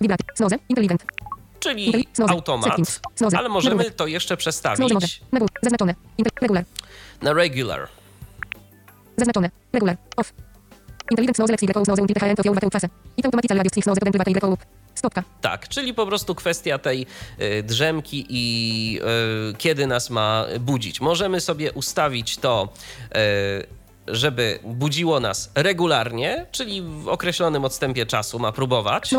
czyli 1.60 2.08
automat, 2.28 2.78
ale 3.38 3.50
możemy 3.50 3.92
to 3.92 4.08
jeszcze 4.08 4.38
przestawić. 4.38 4.90
Zaznaczone. 5.64 5.96
Regular. 6.42 6.64
Na 7.22 7.34
regular. 7.34 7.88
Zaznaczone. 9.18 9.50
Regular. 9.74 9.98
Off. 10.18 10.34
Intelligent 11.12 11.36
snooze 11.36 11.52
lexi 11.52 11.66
greco 11.66 11.86
snooze 11.86 12.02
until 12.02 12.16
hand 12.22 12.40
of 12.40 12.46
your 12.46 12.56
battle 12.56 12.70
phase. 12.70 12.90
It 13.18 13.26
automatically 13.26 13.60
adjusts 13.60 13.84
snooze 13.84 14.00
when 14.02 14.12
private 14.12 14.32
greco 14.32 14.48
loop. 14.48 14.66
Stopka. 14.96 15.24
Tak, 15.42 15.68
czyli 15.68 15.94
po 15.94 16.06
prostu 16.06 16.36
kwestia 16.36 16.78
tej 16.78 17.06
y, 17.42 17.64
drzemki 17.64 18.26
i 18.30 19.00
y, 19.52 19.58
kiedy 19.58 19.88
nas 19.88 20.10
ma 20.10 20.46
budzić. 20.60 21.02
Możemy 21.02 21.42
sobie 21.42 21.72
ustawić 21.72 22.38
to, 22.38 22.74
y, 23.16 23.77
żeby 24.08 24.60
budziło 24.64 25.20
nas 25.20 25.52
regularnie, 25.56 26.46
czyli 26.52 26.82
w 26.82 27.08
określonym 27.08 27.66
odstępie 27.66 28.06
czasu 28.06 28.40
ma 28.40 28.52
próbować. 28.52 29.12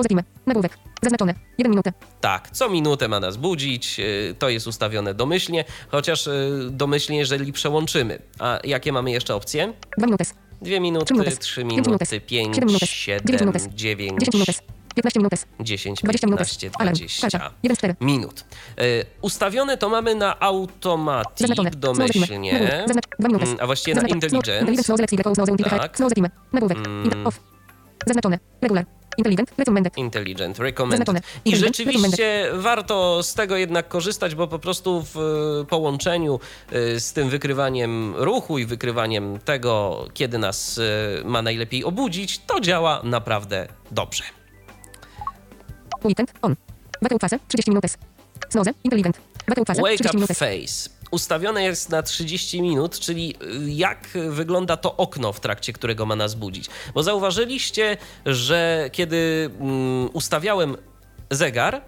Nagłówek. 0.47 0.79
Zaznaczone. 1.03 1.35
1 1.59 1.71
minutę. 1.71 1.93
Tak, 2.21 2.51
co 2.51 2.69
minutę 2.69 3.09
ma 3.09 3.21
nas 3.21 3.37
budzić. 3.37 4.01
Y, 4.01 4.35
to 4.39 4.49
jest 4.49 4.67
ustawione 4.67 5.15
domyślnie, 5.15 5.65
chociaż 5.89 6.27
y, 6.27 6.51
domyślnie, 6.71 7.19
jeżeli 7.19 7.53
przełączymy. 7.53 8.19
A 8.39 8.59
jakie 8.65 8.93
mamy 8.93 9.11
jeszcze 9.11 9.35
opcje? 9.35 9.73
2 9.99 10.07
minuty. 10.07 10.25
2 10.63 10.81
minuty, 10.81 11.15
3 11.37 11.65
minuty, 11.65 12.21
5, 12.21 12.57
7, 12.57 12.69
9, 12.69 12.89
10 13.25 13.41
minuty, 13.41 13.59
9, 13.75 14.21
10 14.21 14.35
minuty, 14.35 14.35
minuty, 14.35 14.53
15 15.03 15.19
minut. 15.19 15.33
10, 15.61 16.01
20 16.03 16.27
minut. 16.27 16.39
15, 16.39 16.71
20 16.71 17.39
Alarm. 17.39 17.55
1, 17.63 17.97
minut. 18.01 18.45
Y, 18.81 19.07
ustawione 19.21 19.77
to 19.77 19.89
mamy 19.89 20.15
na 20.15 20.41
automatik 20.41 21.77
domyślnie. 21.77 22.61
Mm, 22.61 23.57
a 23.61 23.67
właściwie 23.67 23.95
na 24.01 24.09
intelligence. 24.09 24.73
Tak. 25.71 26.01
Mm. 26.01 27.25
Zaznaczone. 28.07 28.39
Regular. 28.63 28.85
Intelligent, 29.19 29.53
recommended. 29.59 29.99
Intelligent, 29.99 30.59
recommended. 30.59 31.23
I 31.45 31.57
rzeczywiście 31.57 32.51
warto 32.53 33.23
z 33.23 33.35
tego 33.35 33.57
jednak 33.57 33.89
korzystać, 33.89 34.35
bo 34.35 34.47
po 34.47 34.59
prostu 34.59 35.03
w 35.03 35.17
e, 35.17 35.65
połączeniu 35.65 36.41
e, 36.73 37.01
z 37.01 37.13
tym 37.13 37.29
wykrywaniem 37.29 38.15
ruchu 38.17 38.59
i 38.59 38.67
wykrywaniem 38.67 39.39
tego, 39.39 40.05
kiedy 40.15 40.39
nas 40.39 40.81
ma 41.25 41.43
najlepiej 41.43 41.85
obudzić, 41.85 42.39
to 42.39 42.61
działa 42.61 43.01
naprawdę 43.05 43.69
dobrze. 43.91 44.38
Weekend. 46.05 46.33
On. 46.43 46.57
Battle 47.03 47.19
phase. 47.19 47.39
30 47.49 47.71
minuty. 47.71 47.89
Snooze. 48.49 48.71
Intelligent. 48.85 49.21
Battle. 49.47 49.65
Wake 49.83 49.97
30 49.97 50.09
up 50.09 50.15
minuty. 50.15 50.35
face. 50.35 50.91
Ustawione 51.11 51.63
jest 51.65 51.91
na 51.91 52.03
30 52.03 52.63
minut, 52.63 52.99
czyli 52.99 53.35
y, 53.43 53.71
jak 53.71 54.09
wygląda 54.31 54.77
to 54.77 54.97
okno, 54.97 55.33
w 55.33 55.41
trakcie 55.41 55.73
którego 55.73 56.07
ma 56.07 56.17
nas 56.17 56.35
budzić. 56.35 56.67
Bo 56.95 57.03
zauważyliście, 57.03 57.97
że 58.27 58.91
kiedy 58.93 59.51
mm, 59.61 60.09
ustawiałem 60.13 60.77
zegar, 61.31 61.75
y, 61.75 61.81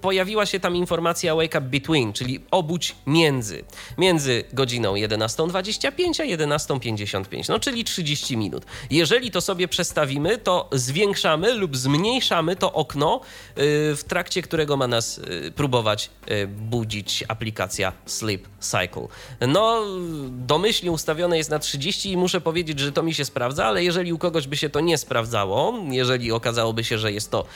pojawiła 0.00 0.46
się 0.46 0.60
tam 0.60 0.76
informacja 0.76 1.34
wake 1.34 1.58
up 1.58 1.60
between, 1.60 2.12
czyli 2.12 2.40
obudź 2.50 2.94
między. 3.06 3.64
Między 3.98 4.44
godziną 4.52 4.94
11.25 4.94 6.22
a 6.22 6.36
11.55, 6.36 7.48
no 7.48 7.58
czyli 7.58 7.84
30 7.84 8.36
minut. 8.36 8.64
Jeżeli 8.90 9.30
to 9.30 9.40
sobie 9.40 9.68
przestawimy, 9.68 10.38
to 10.38 10.68
zwiększamy 10.72 11.54
lub 11.54 11.76
zmniejszamy 11.76 12.56
to 12.56 12.72
okno, 12.72 13.20
y, 13.20 13.52
w 13.96 14.04
trakcie 14.08 14.42
którego 14.42 14.76
ma 14.76 14.86
nas 14.86 15.18
y, 15.18 15.52
próbować 15.56 16.10
y, 16.30 16.46
budzić 16.46 17.24
aplikacja 17.28 17.92
Sleep 18.06 18.48
Cycle. 18.60 19.08
No, 19.48 19.82
domyślnie 20.30 20.92
ustawione 20.92 21.38
jest 21.38 21.50
na 21.50 21.58
30 21.58 22.12
i 22.12 22.16
muszę 22.16 22.40
powiedzieć, 22.40 22.78
że 22.78 22.92
to 22.92 23.02
mi 23.02 23.14
się 23.14 23.24
sprawdza, 23.24 23.64
ale 23.64 23.84
jeżeli 23.84 24.12
u 24.12 24.18
kogoś 24.18 24.46
by 24.46 24.56
się 24.56 24.70
to 24.70 24.80
nie 24.80 24.98
sprawdzało, 24.98 25.74
jeżeli 25.90 26.32
okazałoby 26.32 26.84
się, 26.84 26.98
że 26.98 27.12
jest 27.12 27.30
to 27.30 27.46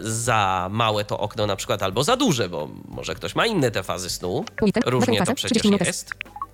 za 0.00 0.68
małe 0.72 1.04
to 1.04 1.21
okno 1.22 1.46
na 1.46 1.56
przykład 1.56 1.82
albo 1.82 2.04
za 2.04 2.16
duże, 2.16 2.48
bo 2.48 2.68
może 2.88 3.14
ktoś 3.14 3.34
ma 3.34 3.46
inne 3.46 3.70
te 3.70 3.82
fazy 3.82 4.10
snu, 4.10 4.44
różnie 4.86 5.18
to 5.18 5.34
przecież 5.34 5.62
30 5.62 5.68
minuty. 5.68 5.84
jest, 5.84 6.10
20. 6.10 6.51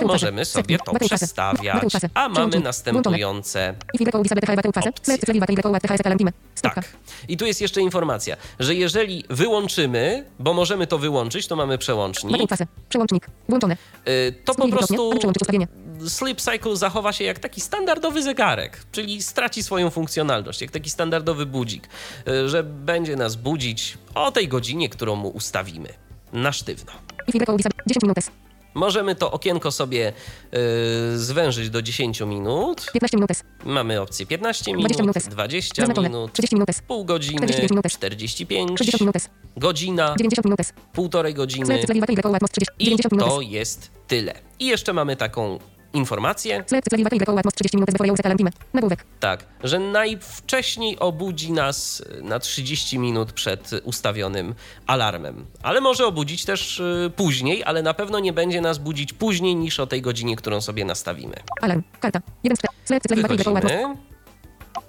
to 0.00 0.06
możemy 0.06 0.44
sobie 0.44 0.78
to 0.78 0.92
przestawiać, 1.16 1.82
a 2.14 2.28
mamy 2.28 2.60
następujące 2.60 3.74
Opcje. 4.90 5.16
Tak. 6.62 6.84
I 7.28 7.36
tu 7.36 7.46
jest 7.46 7.60
jeszcze 7.60 7.80
informacja, 7.80 8.36
że 8.58 8.74
jeżeli 8.74 9.24
wyłączymy, 9.30 10.24
bo 10.38 10.54
możemy 10.54 10.86
to 10.86 10.98
wyłączyć, 10.98 11.46
to 11.46 11.56
mamy 11.56 11.78
przełącznik. 11.78 12.32
Przełącznik. 12.88 13.26
Włączone. 13.48 13.76
y, 14.08 14.32
to 14.44 14.54
po 14.54 14.68
prostu. 14.68 15.10
Sleep 16.08 16.40
Cycle 16.40 16.76
zachowa 16.76 17.12
się 17.12 17.24
jak 17.24 17.38
taki 17.38 17.60
standardowy 17.60 18.22
zegarek, 18.22 18.82
czyli 18.92 19.22
straci 19.22 19.62
swoją 19.62 19.90
funkcjonalność, 19.90 20.60
jak 20.60 20.70
taki 20.70 20.90
standardowy 20.90 21.46
budzik, 21.46 21.88
y, 22.28 22.48
że 22.48 22.62
będzie 22.62 23.16
nas 23.16 23.36
budzić 23.36 23.98
o 24.14 24.32
tej 24.32 24.48
godzinie, 24.48 24.88
którą 24.88 25.16
mu 25.16 25.28
ustawimy. 25.28 25.88
Na 26.32 26.52
sztywno. 26.52 26.92
If 27.28 27.38
you 27.38 27.44
go 27.44 27.56
with 27.56 27.66
a 27.66 27.70
10 27.86 28.02
minut. 28.02 28.49
Możemy 28.74 29.14
to 29.14 29.30
okienko 29.32 29.70
sobie 29.72 30.12
y, 31.14 31.18
zwężyć 31.18 31.70
do 31.70 31.82
10 31.82 32.20
minut. 32.20 32.86
15 32.92 33.16
minut. 33.16 33.30
Mamy 33.64 34.00
opcję 34.00 34.26
15 34.26 34.72
minut, 34.72 34.82
20 34.92 35.02
minut. 35.02 35.16
20 35.30 35.82
Zaznaczone. 35.82 36.08
minut, 36.08 36.32
30 36.32 36.56
minut. 36.56 36.68
pół 36.88 37.04
godziny, 37.04 37.36
45 37.38 37.70
minut. 37.70 37.84
45, 37.92 38.78
60 38.78 39.00
minut. 39.00 39.14
godzina, 39.56 40.14
90 40.18 40.44
minut. 40.44 40.60
półtorej 40.92 41.34
godziny 41.34 41.66
Select 41.66 41.86
select 41.86 42.00
battle 42.06 42.22
go 42.22 42.36
at 42.36 42.50
30. 42.52 42.74
i 42.78 42.84
90 42.84 43.12
minut. 43.12 43.28
to 43.28 43.40
jest 43.40 43.90
tyle. 44.06 44.34
I 44.58 44.66
jeszcze 44.66 44.92
mamy 44.92 45.16
taką 45.16 45.58
informację, 45.92 46.64
Select 46.66 46.90
select 46.90 47.04
battle 47.04 47.18
go 47.34 47.38
at 47.38 47.54
30 47.54 47.76
minut 47.76 47.90
before 47.90 48.08
you 48.08 48.16
set 48.16 48.26
alarm 48.26 48.38
time. 48.38 48.50
Nagłówek. 48.74 49.04
tak, 49.20 49.44
że 49.64 49.78
najwcześniej 49.78 50.98
obudzi 50.98 51.52
nas 51.52 52.02
na 52.22 52.38
30 52.38 52.98
minut 52.98 53.32
przed 53.32 53.70
ustawionym 53.84 54.54
alarmem. 54.86 55.46
Ale 55.62 55.80
może 55.80 56.06
obudzić 56.06 56.44
też 56.44 56.80
y, 56.80 57.12
później, 57.16 57.64
ale 57.64 57.82
na 57.82 57.94
pewno 57.94 58.18
nie 58.20 58.32
będzie 58.32 58.60
nas 58.60 58.78
budzić 58.78 59.12
później 59.12 59.56
niż 59.56 59.80
o 59.80 59.86
tej 59.86 60.02
godzinie, 60.02 60.36
którą 60.36 60.60
sobie 60.60 60.84
nastawimy. 60.84 61.36
Alarm. 61.62 61.82
Karta. 62.00 62.20
1 62.44 62.56
4. 62.56 62.74
Select 62.84 63.08
select 63.08 63.28
battle 63.28 63.44
go 63.44 63.56
at 63.58 63.64
Wychodzimy. 63.64 63.96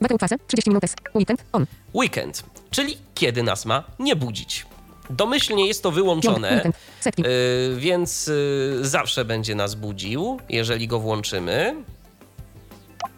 Battle 0.01 0.17
phase. 0.17 0.35
30 0.47 0.69
minut. 0.69 0.83
Weekend. 1.15 1.43
On. 1.53 1.65
Weekend, 1.95 2.43
czyli 2.71 2.97
kiedy 3.15 3.43
nas 3.43 3.65
ma 3.65 3.83
nie 3.99 4.15
budzić. 4.15 4.65
Domyślnie 5.11 5.67
jest 5.67 5.83
to 5.83 5.91
wyłączone, 5.91 6.71
y, 7.19 7.75
więc 7.77 8.27
y, 8.27 8.79
zawsze 8.81 9.25
będzie 9.25 9.55
nas 9.55 9.75
budził, 9.75 10.39
jeżeli 10.49 10.87
go 10.87 10.99
włączymy. 10.99 11.75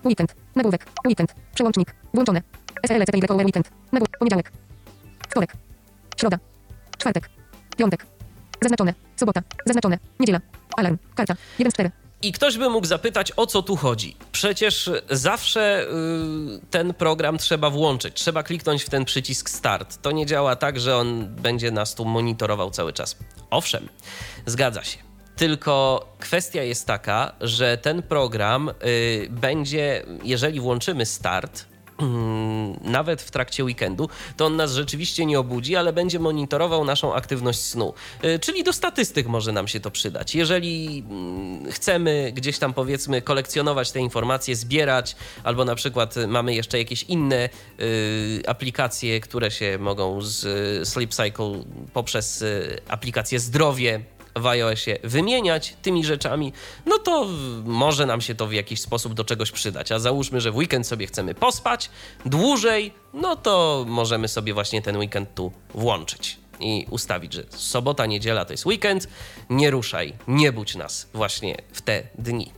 Weekend. 0.06 0.36
Nagłówek. 0.56 0.86
Weekend. 1.08 1.36
Przełącznik. 1.56 1.96
Włączone. 2.14 2.42
CTY 2.88 3.28
go 3.28 3.36
weekend. 3.36 3.70
Nagłówek. 3.92 4.18
Poniedziałek. 4.20 4.52
Wtorek. 5.30 5.54
Środa. 6.18 6.40
Czwartek. 6.98 7.30
Piątek. 7.78 8.06
Zaznaczone. 8.62 8.94
Sobota. 9.16 9.42
Zaznaczone. 9.66 10.00
Niedziela. 10.20 10.40
Alarm. 10.78 10.98
Karta. 11.16 11.36
1 11.60 11.72
4. 11.72 11.92
I 12.24 12.32
ktoś 12.32 12.58
by 12.58 12.70
mógł 12.70 12.88
zapytać, 12.88 13.32
o 13.36 13.48
co 13.48 13.62
tu 13.62 13.76
chodzi. 13.76 14.16
Przecież 14.32 14.90
zawsze 15.10 15.84
y, 15.84 15.86
ten 16.70 16.94
program 16.94 17.38
trzeba 17.38 17.70
włączyć, 17.70 18.14
trzeba 18.14 18.44
kliknąć 18.44 18.84
w 18.84 18.90
ten 18.90 19.06
przycisk 19.06 19.50
start. 19.50 20.02
To 20.02 20.12
nie 20.12 20.26
działa 20.26 20.56
tak, 20.56 20.80
że 20.80 20.98
on 20.98 21.26
będzie 21.36 21.72
nas 21.72 21.96
tu 21.96 22.06
monitorował 22.06 22.72
cały 22.72 22.94
czas. 22.94 23.18
Owszem, 23.50 23.90
zgadza 24.46 24.84
się. 24.84 24.98
Tylko 25.36 26.06
kwestia 26.20 26.64
jest 26.64 26.88
taka, 26.88 27.36
że 27.42 27.78
ten 27.78 28.02
program 28.02 28.70
y, 28.70 29.28
będzie, 29.30 30.06
jeżeli 30.24 30.60
włączymy 30.60 31.06
start, 31.06 31.73
nawet 32.82 33.22
w 33.22 33.32
trakcie 33.32 33.64
weekendu, 33.64 34.10
to 34.38 34.46
on 34.46 34.56
nas 34.56 34.72
rzeczywiście 34.72 35.26
nie 35.26 35.40
obudzi, 35.40 35.76
ale 35.76 35.94
będzie 35.94 36.20
monitorował 36.20 36.86
naszą 36.86 37.14
aktywność 37.14 37.60
snu. 37.60 37.94
Y, 38.24 38.40
Czyli 38.40 38.64
do 38.64 38.74
statystyk 38.74 39.28
może 39.28 39.52
nam 39.52 39.68
się 39.68 39.80
to 39.80 39.92
przydać. 39.92 40.36
Jeżeli 40.36 41.04
mm, 41.10 41.72
chcemy 41.72 42.32
gdzieś 42.36 42.60
tam 42.60 42.74
powiedzmy 42.74 43.22
kolekcjonować 43.22 43.92
te 43.92 44.00
informacje, 44.00 44.56
zbierać, 44.56 45.16
albo 45.44 45.66
na 45.66 45.76
przykład 45.76 46.16
mamy 46.28 46.56
jeszcze 46.56 46.78
jakieś 46.78 47.04
inne 47.04 47.50
y, 47.80 48.44
aplikacje, 48.48 49.20
które 49.20 49.52
się 49.52 49.78
mogą 49.80 50.22
z 50.22 50.46
y, 50.46 50.86
Sleep 50.86 51.14
Cycle 51.14 51.64
poprzez 51.94 52.44
aplikację 52.88 53.40
zdrowie 53.40 54.02
w 54.36 54.48
iOSie 54.48 54.98
wymieniać 55.04 55.76
tymi 55.82 56.06
rzeczami, 56.06 56.54
no 56.86 56.98
to 56.98 57.28
może 57.66 58.06
nam 58.06 58.22
się 58.22 58.36
to 58.36 58.48
w 58.48 58.54
jakiś 58.54 58.82
sposób 58.82 59.14
do 59.14 59.24
czegoś 59.24 59.52
przydać. 59.52 59.92
A 59.92 60.00
załóżmy, 60.00 60.42
że 60.42 60.52
w 60.52 60.56
weekend 60.56 60.88
sobie 60.88 61.08
chcemy 61.08 61.36
pospać 61.36 61.90
dłużej, 62.26 62.94
no 63.14 63.36
to 63.36 63.86
możemy 63.88 64.28
sobie 64.28 64.54
właśnie 64.54 64.82
ten 64.82 64.98
weekend 64.98 65.36
tu 65.36 65.52
włączyć 65.74 66.38
i 66.60 66.86
ustawić, 66.90 67.34
że 67.34 67.44
sobota, 67.50 68.06
niedziela 68.06 68.46
to 68.46 68.54
jest 68.54 68.66
weekend, 68.66 69.08
nie 69.50 69.72
ruszaj, 69.72 70.14
nie 70.28 70.52
budź 70.52 70.76
nas 70.76 71.08
właśnie 71.14 71.58
w 71.74 71.82
te 71.82 72.04
dni. 72.18 72.52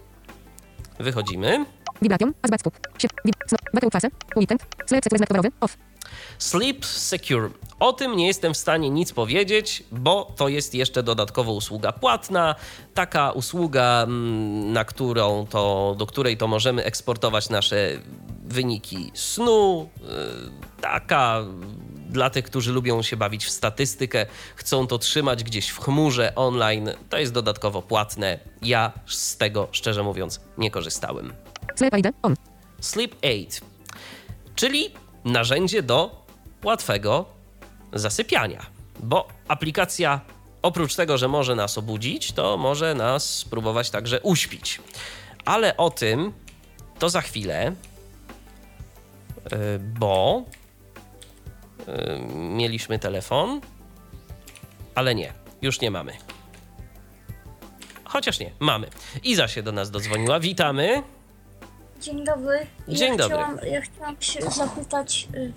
Wychodzimy. 0.99 1.65
Battle 3.73 3.89
phase. 3.91 4.09
Weekend. 4.35 4.61
Znak. 4.87 5.53
Off. 5.61 5.77
Sleep 6.39 6.85
Secure. 6.85 7.49
O 7.79 7.93
tym 7.93 8.15
nie 8.15 8.27
jestem 8.27 8.53
w 8.53 8.57
stanie 8.57 8.89
nic 8.89 9.13
powiedzieć, 9.13 9.83
bo 9.91 10.33
to 10.35 10.47
jest 10.47 10.73
jeszcze 10.75 11.03
dodatkowo 11.03 11.53
usługa 11.53 11.91
płatna. 11.91 12.55
Taka 12.93 13.31
usługa, 13.31 14.03
mm, 14.03 14.73
na 14.73 14.85
którą 14.85 15.45
to, 15.49 15.95
do 15.97 16.05
której 16.05 16.37
to 16.37 16.47
możemy 16.47 16.83
eksportować 16.83 17.49
nasze 17.49 17.99
wyniki 18.45 19.11
snu. 19.13 19.89
y, 19.97 20.81
Taka 20.81 21.41
dla 22.09 22.29
tych, 22.29 22.45
którzy 22.45 22.71
lubią 22.71 23.01
się 23.01 23.17
bawić 23.17 23.45
w 23.45 23.49
statystykę, 23.49 24.25
chcą 24.55 24.87
to 24.87 24.97
trzymać 24.97 25.43
gdzieś 25.43 25.69
w 25.69 25.79
chmurze 25.79 26.35
online. 26.35 26.89
To 27.09 27.17
jest 27.17 27.33
dodatkowo 27.33 27.81
płatne. 27.81 28.39
Ja 28.61 28.91
z 29.07 29.37
tego, 29.37 29.67
szczerze 29.71 30.03
mówiąc, 30.03 30.41
nie 30.57 30.71
korzystałem. 30.71 31.33
Sleep 31.75 31.97
ID 31.97 32.07
on. 32.21 32.35
Sleep 32.81 33.15
Aid, 33.25 33.61
czyli 34.55 34.89
narzędzie 35.25 35.83
do 35.83 36.24
łatwego 36.63 37.25
zasypiania, 37.93 38.65
bo 38.99 39.27
aplikacja 39.47 40.21
oprócz 40.61 40.95
tego, 40.95 41.17
że 41.17 41.27
może 41.27 41.55
nas 41.55 41.77
obudzić, 41.77 42.31
to 42.31 42.57
może 42.57 42.95
nas 42.95 43.29
spróbować 43.37 43.89
także 43.89 44.21
uśpić. 44.21 44.81
Ale 45.45 45.77
o 45.77 45.89
tym 45.89 46.33
to 46.99 47.09
za 47.09 47.21
chwilę, 47.21 47.75
yy, 49.51 49.79
bo 49.79 50.43
yy, 51.87 52.19
mieliśmy 52.35 52.99
telefon, 52.99 53.61
ale 54.95 55.15
nie, 55.15 55.33
już 55.61 55.81
nie 55.81 55.91
mamy. 55.91 56.13
Chociaż 58.03 58.39
nie, 58.39 58.51
mamy. 58.59 58.87
Iza 59.23 59.47
się 59.47 59.63
do 59.63 59.71
nas 59.71 59.91
dodzwoniła. 59.91 60.39
Witamy. 60.39 61.03
Dzień 62.01 62.25
dobry. 62.25 62.67
Dzień 62.87 63.11
ja 63.11 63.17
dobry. 63.17 63.37
Chciałam, 63.37 63.59
ja 63.71 63.81
chciałam 63.81 64.15
się 64.19 64.41
zapytać, 64.41 65.27
y, 65.35 65.53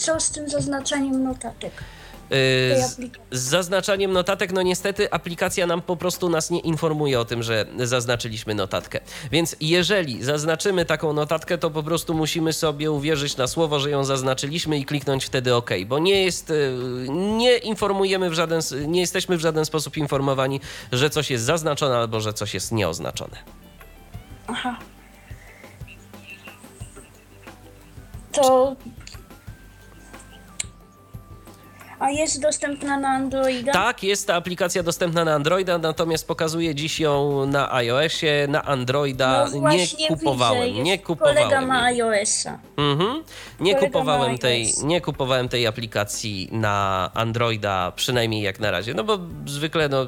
co 0.00 0.20
z 0.20 0.30
tym 0.30 0.48
zaznaczaniem 0.48 1.24
notatek 1.24 1.72
z, 2.30 2.96
z 3.30 3.40
zaznaczaniem 3.40 4.12
notatek, 4.12 4.52
no 4.52 4.62
niestety 4.62 5.12
aplikacja 5.12 5.66
nam 5.66 5.82
po 5.82 5.96
prostu 5.96 6.28
nas 6.28 6.50
nie 6.50 6.60
informuje 6.60 7.20
o 7.20 7.24
tym, 7.24 7.42
że 7.42 7.66
zaznaczyliśmy 7.78 8.54
notatkę. 8.54 9.00
Więc 9.32 9.56
jeżeli 9.60 10.24
zaznaczymy 10.24 10.84
taką 10.84 11.12
notatkę, 11.12 11.58
to 11.58 11.70
po 11.70 11.82
prostu 11.82 12.14
musimy 12.14 12.52
sobie 12.52 12.90
uwierzyć 12.90 13.36
na 13.36 13.46
słowo, 13.46 13.80
że 13.80 13.90
ją 13.90 14.04
zaznaczyliśmy 14.04 14.78
i 14.78 14.84
kliknąć 14.84 15.24
wtedy 15.24 15.54
OK, 15.54 15.70
bo 15.86 15.98
nie 15.98 16.24
jest, 16.24 16.48
yy, 16.48 17.06
nie 17.10 17.56
informujemy 17.56 18.30
w 18.30 18.34
żaden, 18.34 18.60
nie 18.86 19.00
jesteśmy 19.00 19.36
w 19.36 19.40
żaden 19.40 19.64
sposób 19.64 19.96
informowani, 19.96 20.60
że 20.92 21.10
coś 21.10 21.30
jest 21.30 21.44
zaznaczone 21.44 21.96
albo 21.96 22.20
że 22.20 22.32
coś 22.32 22.54
jest 22.54 22.72
nieoznaczone. 22.72 23.36
Aha. 24.46 24.76
To... 28.32 28.76
A 32.00 32.10
jest 32.10 32.42
dostępna 32.42 32.98
na 32.98 33.08
Androida? 33.08 33.72
Tak, 33.72 34.02
jest 34.02 34.26
ta 34.26 34.34
aplikacja 34.34 34.82
dostępna 34.82 35.24
na 35.24 35.34
Androida, 35.34 35.78
natomiast 35.78 36.26
pokazuję 36.26 36.74
dziś 36.74 37.00
ją 37.00 37.46
na 37.46 37.74
iOSie, 37.74 38.46
na 38.48 38.64
Androida 38.64 39.46
no 39.54 39.70
nie 39.70 39.86
kupowałem, 40.08 40.68
widzę, 40.68 40.82
nie 40.82 40.98
kupowałem. 40.98 41.36
Kolega 41.36 41.60
ma 41.60 41.84
iOS-a. 41.84 42.58
Mhm. 42.76 43.22
Nie 43.60 43.74
Kolega 43.74 43.86
kupowałem, 43.86 44.38
tej, 44.38 44.72
nie 44.82 45.00
kupowałem 45.00 45.48
tej 45.48 45.66
aplikacji 45.66 46.48
na 46.52 47.10
Androida, 47.14 47.92
przynajmniej 47.96 48.42
jak 48.42 48.60
na 48.60 48.70
razie. 48.70 48.94
No 48.94 49.04
bo 49.04 49.18
zwykle 49.46 49.88
no, 49.88 50.06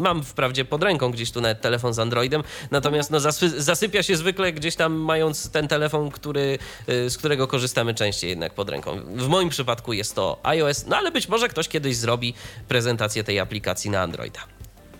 mam 0.00 0.24
wprawdzie 0.24 0.64
pod 0.64 0.82
ręką 0.82 1.10
gdzieś 1.10 1.30
tu 1.30 1.40
nawet 1.40 1.60
telefon 1.60 1.94
z 1.94 1.98
Androidem, 1.98 2.42
natomiast 2.70 3.10
no, 3.10 3.18
zasy- 3.18 3.60
zasypia 3.60 4.02
się 4.02 4.16
zwykle 4.16 4.52
gdzieś 4.52 4.76
tam 4.76 4.92
mając 4.92 5.50
ten 5.50 5.68
telefon, 5.68 6.10
który, 6.10 6.58
y, 6.88 7.10
z 7.10 7.18
którego 7.18 7.46
korzystamy 7.48 7.94
częściej 7.94 8.30
jednak 8.30 8.54
pod 8.54 8.68
ręką. 8.68 9.00
W 9.16 9.28
moim 9.28 9.48
przypadku 9.48 9.92
jest 9.92 10.14
to 10.14 10.40
iOS, 10.42 10.86
no 10.86 10.96
ale 10.96 11.10
być 11.10 11.28
może 11.28 11.48
ktoś 11.48 11.68
kiedyś 11.68 11.96
zrobi 11.96 12.34
prezentację 12.68 13.24
tej 13.24 13.40
aplikacji 13.40 13.90
na 13.90 14.02
Androida. 14.02 14.40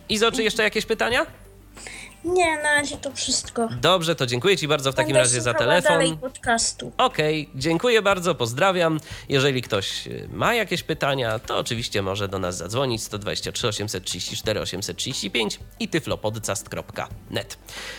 Izo, 0.08 0.32
czy 0.32 0.42
jeszcze 0.42 0.62
jakieś 0.62 0.86
pytania? 0.86 1.26
Nie, 2.24 2.56
na 2.56 2.74
razie 2.74 2.96
to 2.96 3.12
wszystko. 3.12 3.68
Dobrze, 3.80 4.14
to 4.16 4.26
dziękuję 4.26 4.56
Ci 4.56 4.68
bardzo 4.68 4.92
w 4.92 4.94
takim 4.94 5.12
Będę 5.12 5.20
razie 5.20 5.40
za 5.40 5.54
telefon. 5.54 5.92
dalej 5.92 6.16
podcastu. 6.16 6.92
Okej, 6.98 7.50
dziękuję 7.54 8.02
bardzo, 8.02 8.34
pozdrawiam. 8.34 9.00
Jeżeli 9.28 9.62
ktoś 9.62 10.06
y, 10.06 10.28
ma 10.32 10.54
jakieś 10.54 10.82
pytania, 10.82 11.38
to 11.38 11.58
oczywiście 11.58 12.02
może 12.02 12.28
do 12.28 12.38
nas 12.38 12.56
zadzwonić 12.56 13.02
123 13.02 13.68
834 13.68 14.60
835 14.60 15.60
i 15.80 15.88
tyflopodcast.net. 15.88 17.58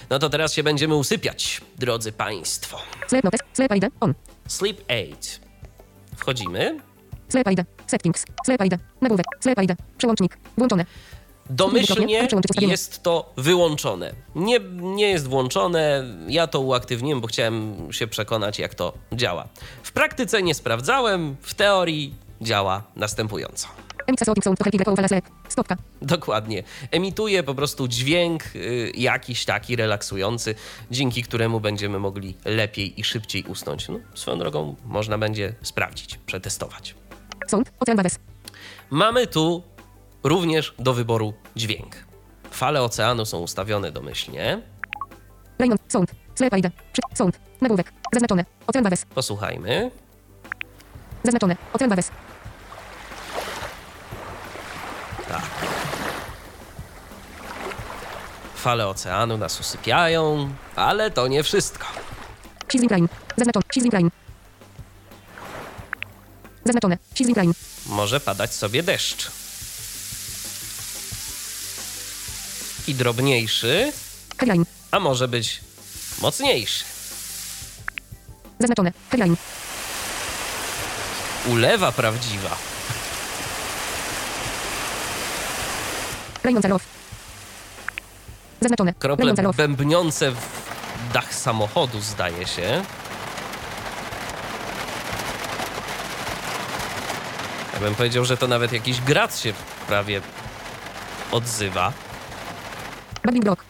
No 0.10 0.20
to 0.20 0.30
teraz 0.30 0.54
się 0.54 0.64
będziemy 0.64 0.96
usypiać, 0.96 1.62
drodzy 1.80 2.12
Państwo. 2.12 2.78
Sleep 3.08 3.24
notes. 3.24 3.40
Sleep 3.54 3.76
ID 3.76 3.86
on. 4.00 4.14
Sleep 4.48 4.92
Aid. 4.92 5.40
Wchodzimy. 6.18 6.80
Sleep 7.30 7.52
ID. 7.52 7.60
Settings. 7.88 8.26
Sleep 8.46 8.66
ID. 8.66 8.74
Nagłówek. 9.02 9.26
Sleep 9.40 9.62
ID. 9.62 9.72
Przełącznik. 9.98 10.38
Włączone. 10.58 10.86
Domyślnie 11.52 12.28
jest 12.58 13.04
to 13.04 13.34
wyłączone. 13.38 14.14
Nie, 14.36 14.60
nie 14.82 15.10
jest 15.10 15.28
włączone. 15.28 16.04
Ja 16.28 16.48
to 16.48 16.60
uaktywniłem, 16.60 17.22
bo 17.22 17.28
chciałem 17.28 17.88
się 17.94 18.08
przekonać, 18.08 18.60
jak 18.60 18.76
to 18.76 18.94
działa. 19.14 19.48
W 19.84 19.92
praktyce 19.92 20.44
nie 20.44 20.54
sprawdzałem, 20.54 21.36
w 21.42 21.54
teorii 21.54 22.16
działa 22.42 22.84
następująco. 22.96 23.68
Stopka. 25.50 25.78
Dokładnie. 26.02 26.64
Emituje 26.92 27.44
po 27.44 27.56
prostu 27.56 27.88
dźwięk 27.88 28.44
y, 28.56 28.92
jakiś 28.98 29.46
taki 29.46 29.76
relaksujący, 29.76 30.56
dzięki 30.92 31.24
któremu 31.24 31.60
będziemy 31.60 32.00
mogli 32.00 32.36
lepiej 32.46 33.00
i 33.00 33.04
szybciej 33.04 33.44
usnąć. 33.44 33.90
No, 33.90 34.00
swoją 34.16 34.40
drogą 34.40 34.76
można 34.86 35.18
będzie 35.18 35.54
sprawdzić, 35.62 36.20
przetestować. 36.26 36.96
Sound. 37.48 37.72
Ocean. 37.80 37.98
Mamy 38.90 39.28
tu 39.28 39.64
również 40.24 40.74
do 40.80 40.94
wyboru 40.94 41.34
dźwięk. 41.56 41.96
Fale 42.52 42.82
oceanu 42.82 43.26
są 43.26 43.40
ustawione 43.40 43.92
domyślnie. 43.92 44.62
Raymond. 45.60 45.82
Sound. 45.88 46.12
Sleep 46.36 46.58
ID. 46.58 46.66
Przy. 46.94 47.02
Sound. 47.18 47.40
Nagłówek. 47.62 47.94
Zaznaczone. 48.14 48.46
Ocean 48.68 48.84
Waves. 48.84 49.06
Posłuchajmy. 49.06 49.92
Zaznaczone. 51.24 51.56
Ocean 51.74 51.90
Waves. 51.90 52.12
Tak. 55.28 55.42
Fale 58.56 58.88
oceanu 58.88 59.38
nas 59.38 59.60
usypiają, 59.60 60.50
ale 60.76 61.12
to 61.12 61.28
nie 61.28 61.44
wszystko. 61.44 61.88
Sizzling 62.72 62.92
Line. 62.92 63.08
Zaznaczone. 63.38 63.64
Sizzling 63.74 63.94
Line. 63.94 64.10
Zaznaczone. 66.66 66.98
Sizzling 67.16 67.38
Line. 67.38 67.54
Może 67.86 68.20
padać 68.20 68.54
sobie 68.54 68.84
deszcz. 68.84 69.41
I 72.92 72.96
drobniejszy, 72.96 73.92
Headline. 74.38 74.66
a 74.92 75.00
może 75.00 75.28
być 75.28 75.62
mocniejszy. 76.22 76.84
Zaznaczone. 78.60 78.92
Headline. 79.12 79.36
Ulewa 81.48 81.92
prawdziwa. 81.92 82.58
Zaznaczone. 88.62 88.94
Krople 88.94 89.34
bębniące 89.58 90.32
w 90.32 90.38
dach 91.14 91.34
samochodu, 91.36 92.02
zdaje 92.02 92.48
się. 92.48 92.84
Ja 97.74 97.80
bym 97.80 97.96
powiedział, 97.96 98.26
że 98.26 98.38
to 98.38 98.48
nawet 98.48 98.72
jakiś 98.72 99.02
grad 99.02 99.40
się 99.40 99.54
prawie 99.88 100.22
odzywa. 101.32 101.94
Bubbling 103.24 103.44
Block. 103.46 103.66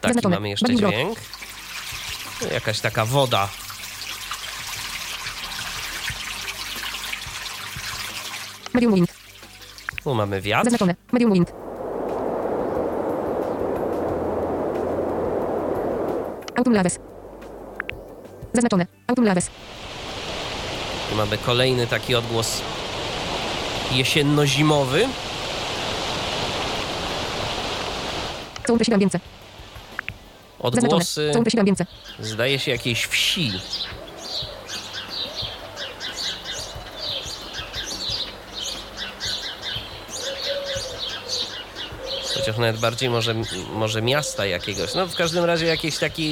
Taki 0.00 0.08
Zaznaczone. 0.14 0.36
mamy 0.36 0.48
jeszcze 0.48 0.66
Bubbling 0.66 0.80
block. 0.80 0.94
dźwięk. 0.94 1.18
Jakaś 2.52 2.80
taka 2.80 3.04
woda. 3.04 3.48
Medium 8.74 8.94
Wind. 8.94 9.12
Tu 10.04 10.14
mamy 10.14 10.40
wiatr. 10.40 10.64
Zaznaczone. 10.64 10.94
Medium 11.12 11.32
Wind. 11.32 11.52
Autumn 16.56 16.74
Laves. 16.74 16.98
Zaznaczone. 18.54 18.86
Autumn 19.06 19.26
Laves. 19.26 19.50
Tu 21.10 21.16
mamy 21.16 21.38
kolejny 21.38 21.86
taki 21.86 22.14
odgłos 22.14 22.62
jesienno-zimowy. 23.92 25.08
Są 28.68 28.76
wysiłam 28.76 29.00
więcej. 29.00 29.20
Odgłosy, 30.58 31.30
Są 31.34 31.42
wysiłam 31.42 31.66
więcej. 31.66 31.86
zdaje 32.20 32.58
się, 32.58 32.70
jakiejś 32.70 33.04
wsi. 33.04 33.52
Chociaż 42.34 42.56
nawet 42.56 42.80
bardziej 42.80 43.10
może, 43.10 43.34
może 43.72 44.02
miasta 44.02 44.46
jakiegoś. 44.46 44.94
No 44.94 45.06
w 45.06 45.14
każdym 45.16 45.44
razie 45.44 45.66
jakieś 45.66 45.98
takie 45.98 46.22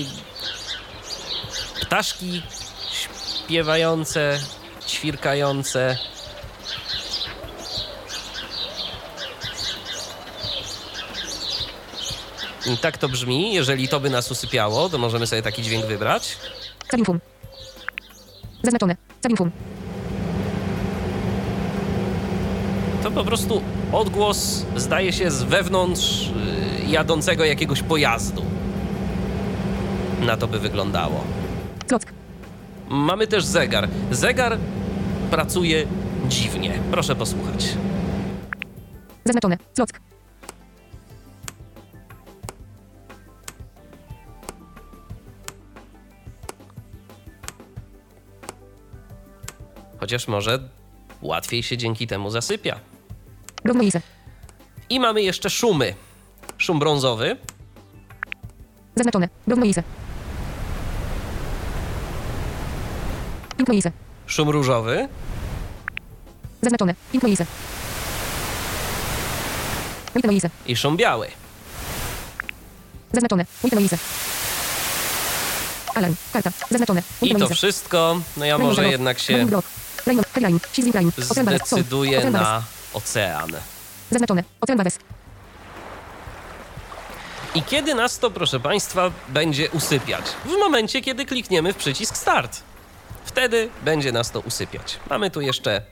ptaszki 1.80 2.42
śpiewające, 2.92 4.40
ćwirkające. 4.88 5.98
Tak 12.82 12.98
to 12.98 13.08
brzmi. 13.08 13.54
Jeżeli 13.54 13.88
to 13.88 14.00
by 14.00 14.10
nas 14.10 14.30
usypiało, 14.30 14.88
to 14.88 14.98
możemy 14.98 15.26
sobie 15.26 15.42
taki 15.42 15.62
dźwięk 15.62 15.86
wybrać. 15.86 16.36
Sabinfum. 16.90 17.20
Zaznaczone. 18.62 18.96
Sabinfum. 19.22 19.50
To 23.02 23.10
po 23.10 23.24
prostu 23.24 23.62
odgłos 23.92 24.66
zdaje 24.76 25.12
się 25.12 25.30
z 25.30 25.42
wewnątrz 25.42 26.30
y, 26.82 26.86
jadącego 26.88 27.44
jakiegoś 27.44 27.82
pojazdu. 27.82 28.42
Na 30.20 30.36
to 30.36 30.46
by 30.46 30.58
wyglądało. 30.58 31.24
Klock. 31.88 32.12
Mamy 32.88 33.26
też 33.26 33.44
zegar. 33.44 33.88
Zegar 34.10 34.58
pracuje 35.30 35.86
dziwnie. 36.28 36.78
Proszę 36.90 37.16
posłuchać. 37.16 37.68
Zaznaczone. 39.24 39.58
Klock. 39.74 40.00
Chociaż 50.06 50.28
może 50.28 50.58
łatwiej 51.22 51.62
się 51.62 51.76
dzięki 51.76 52.06
temu 52.06 52.30
zasypia. 52.30 52.80
Brownoise. 53.64 54.00
I 54.90 55.00
mamy 55.00 55.22
jeszcze 55.22 55.50
szumy. 55.50 55.94
Szum 56.58 56.78
brązowy. 56.78 57.36
Zaznaczone. 58.96 59.28
Brownoise. 59.46 59.82
Pinknoise. 63.56 63.92
Szum 64.26 64.48
różowy. 64.48 65.08
Zaznaczone. 66.62 66.94
Pinknoise. 67.12 67.46
Witanoise. 70.16 70.50
I 70.66 70.76
szum 70.76 70.96
biały. 70.96 71.28
Zaznaczone. 73.12 73.46
Witanoise. 73.64 73.98
Alarm. 75.94 76.14
Karta. 76.32 76.50
Zaznaczone. 76.70 77.02
I 77.22 77.34
to 77.34 77.48
wszystko, 77.48 78.20
no 78.36 78.44
ja 78.44 78.58
może 78.58 78.88
jednak 78.88 79.18
się 79.18 79.46
Zdecyduję 81.42 82.30
na 82.30 82.62
ocean. 82.92 83.50
Zaznaczone. 84.10 84.44
Ocean 84.60 84.78
Ballast. 84.78 85.00
I 87.54 87.62
kiedy 87.62 87.94
nas 87.94 88.18
to, 88.18 88.30
proszę 88.30 88.60
Państwa, 88.60 89.10
będzie 89.28 89.70
usypiać? 89.70 90.24
W 90.44 90.58
momencie, 90.58 91.00
kiedy 91.02 91.26
klikniemy 91.26 91.72
w 91.72 91.76
przycisk 91.76 92.16
Start. 92.16 92.62
Wtedy 93.24 93.68
będzie 93.84 94.12
nas 94.12 94.30
to 94.30 94.40
usypiać. 94.40 94.98
Mamy 95.10 95.30
tu 95.30 95.40
jeszcze 95.40 95.82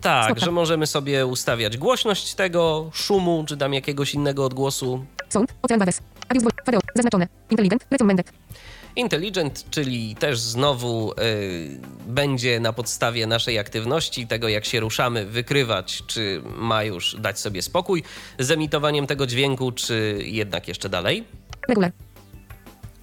tak, 0.00 0.40
że 0.40 0.50
możemy 0.50 0.86
sobie 0.86 1.26
ustawiać 1.26 1.76
głośność 1.76 2.34
tego 2.34 2.90
szumu, 2.94 3.44
czy 3.48 3.56
tam 3.56 3.74
jakiegoś 3.74 4.14
innego 4.14 4.44
odgłosu. 4.44 5.04
Sound. 5.28 5.54
Ocean. 5.62 5.80
Fare 6.66 6.78
Zaznaczone. 6.94 7.28
Intelligent. 7.50 7.86
Recommended. 7.90 8.32
Intelligent, 8.96 9.64
czyli 9.70 10.14
też 10.14 10.38
znowu 10.38 11.12
y, 11.12 11.14
będzie 12.06 12.60
na 12.60 12.72
podstawie 12.72 13.26
naszej 13.26 13.58
aktywności, 13.58 14.26
tego 14.26 14.48
jak 14.48 14.64
się 14.64 14.80
ruszamy, 14.80 15.26
wykrywać, 15.26 16.02
czy 16.06 16.42
ma 16.56 16.84
już 16.84 17.16
dać 17.18 17.38
sobie 17.38 17.62
spokój 17.62 18.02
z 18.38 18.50
emitowaniem 18.50 19.06
tego 19.06 19.26
dźwięku, 19.26 19.72
czy 19.72 20.18
jednak 20.24 20.68
jeszcze 20.68 20.88
dalej. 20.88 21.24
Regular. 21.68 21.92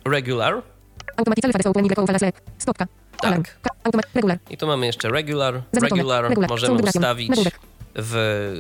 Regular. 0.06 0.62
Y 1.18 2.20
sleep. 2.20 2.42
Stopka. 2.58 2.88
Tak. 3.22 3.58
Regular. 4.16 4.40
I 4.50 4.58
tu 4.58 4.68
mamy 4.68 4.86
jeszcze 4.86 5.10
regular. 5.10 5.62
Regular 5.74 6.24
Regular. 6.24 6.50
możemy 6.50 6.82
ustawić 6.82 7.32
w 7.96 8.54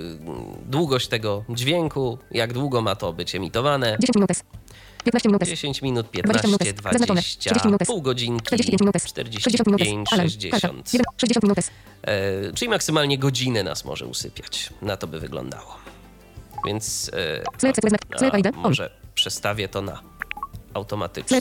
długość 0.65 1.07
tego 1.07 1.43
dźwięku, 1.49 2.17
jak 2.31 2.53
długo 2.53 2.81
ma 2.81 2.95
to 2.95 3.13
być 3.13 3.35
emitowane. 3.35 3.97
10 3.99 4.15
minutes. 4.15 4.43
15 5.03 5.25
minutes. 5.25 5.49
10 5.49 5.81
minut, 5.81 6.07
20 6.07 6.23
15, 6.23 6.47
minutes. 6.47 6.83
Zaznaczone. 6.83 7.21
20, 7.21 7.49
30 7.49 7.67
minutes. 7.67 7.87
pół 7.87 8.01
godzinki, 8.01 8.45
45 8.45 8.81
minutes. 8.81 9.07
60 9.43 9.67
minutes. 9.67 9.87
45, 9.87 10.13
Alarm. 10.13 10.29
Karta. 10.51 10.67
60. 10.67 10.93
1. 10.93 11.05
60 11.17 11.43
minutes. 11.43 11.71
E, 12.01 12.53
czyli 12.53 12.69
maksymalnie 12.69 13.17
godzinę 13.17 13.63
nas 13.63 13.85
może 13.85 14.05
usypiać. 14.05 14.69
Na 14.81 14.97
to 14.97 15.07
by 15.07 15.19
wyglądało. 15.19 15.75
Więc 16.65 17.11
e, 17.13 17.43
a. 18.53 18.57
On. 18.57 18.63
może 18.63 18.89
przestawię 19.15 19.67
to 19.67 19.81
na 19.81 20.01
automatyczny. 20.73 21.37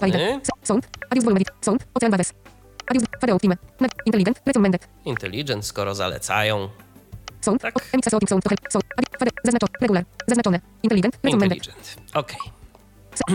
Intelligent. 5.04 5.66
Skoro 5.66 5.94
zalecają. 5.94 6.68
Sound. 7.40 7.62
Tak. 7.62 7.74
Zaznaczone. 9.44 9.72
Regular. 9.80 10.04
Zaznaczone. 10.28 10.60
Intelligent. 10.82 11.18
Intelligent. 11.24 11.96
Okej. 12.14 12.36
S- 12.46 12.61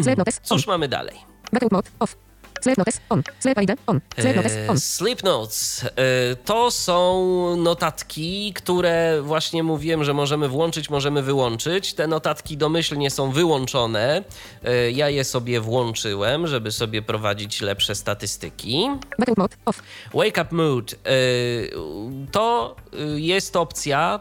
Sleep 0.04 0.18
notes. 0.18 0.40
Cóż 0.44 0.68
mamy 0.68 0.88
dalej? 0.88 1.16
Backup 1.54 1.72
mode. 1.72 1.90
Off. 2.00 2.16
Sleep 2.62 2.78
notes. 2.78 3.02
On. 3.10 3.24
Sleep 3.40 3.62
ID. 3.62 3.72
On. 3.88 4.02
Sleep 4.20 4.36
notes. 4.36 4.54
E, 4.54 4.68
On. 4.70 4.80
Sleep 4.80 5.24
Notes. 5.24 5.84
E, 5.86 5.90
To 6.36 6.72
są 6.72 7.56
notatki, 7.58 8.54
które 8.54 9.22
właśnie 9.22 9.64
mówiłem, 9.64 10.04
że 10.04 10.14
możemy 10.14 10.48
włączyć, 10.50 10.90
możemy 10.90 11.22
wyłączyć. 11.22 11.94
Te 11.94 12.08
notatki 12.08 12.58
domyślnie 12.58 13.12
są 13.12 13.32
wyłączone. 13.32 14.24
E, 14.64 14.92
Ja 14.92 15.10
je 15.10 15.24
sobie 15.24 15.62
włączyłem, 15.62 16.48
żeby 16.48 16.72
sobie 16.72 17.02
prowadzić 17.02 17.62
lepsze 17.62 17.96
statystyki. 17.96 18.88
Backup 19.20 19.38
mode. 19.38 19.56
Off. 19.66 19.84
Wake 20.14 20.42
Up 20.42 20.56
Mood. 20.56 20.96
To 22.32 22.76
jest 23.16 23.56
opcja, 23.56 24.20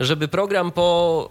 żeby 0.00 0.28
program 0.28 0.70
po 0.72 1.30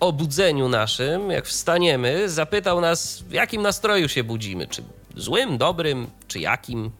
obudzeniu 0.00 0.68
naszym, 0.68 1.30
jak 1.30 1.46
wstaniemy, 1.46 2.28
zapytał 2.28 2.80
nas, 2.80 3.18
w 3.22 3.32
jakim 3.32 3.62
nastroju 3.62 4.08
się 4.08 4.24
budzimy. 4.24 4.66
Czy 4.66 4.82
złym, 5.16 5.58
dobrym, 5.58 6.06
czy 6.28 6.40
jakim. 6.40 6.90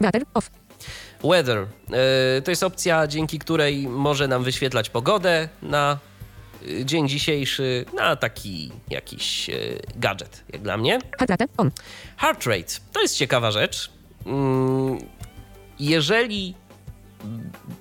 Weather. 0.00 0.22
Off. 0.34 0.50
Weather. 1.24 1.66
E, 2.38 2.42
To 2.42 2.50
jest 2.50 2.62
opcja, 2.62 3.06
dzięki 3.06 3.38
której 3.38 3.88
może 3.88 4.28
nam 4.28 4.44
wyświetlać 4.44 4.90
pogodę 4.90 5.48
na 5.62 5.98
y, 6.68 6.84
dzień 6.84 7.08
dzisiejszy, 7.08 7.84
na 7.94 8.16
taki 8.16 8.72
jakiś 8.90 9.50
e, 9.50 9.54
gadżet, 9.96 10.44
jak 10.52 10.62
dla 10.62 10.76
mnie. 10.76 10.98
Heart 11.18 11.30
rate. 11.30 11.46
On. 11.56 11.70
Heart 12.16 12.46
rate. 12.46 12.72
To 12.92 13.02
jest 13.02 13.16
ciekawa 13.16 13.50
rzecz. 13.50 13.90
Mm, 14.26 14.98
Jeżeli 15.78 16.54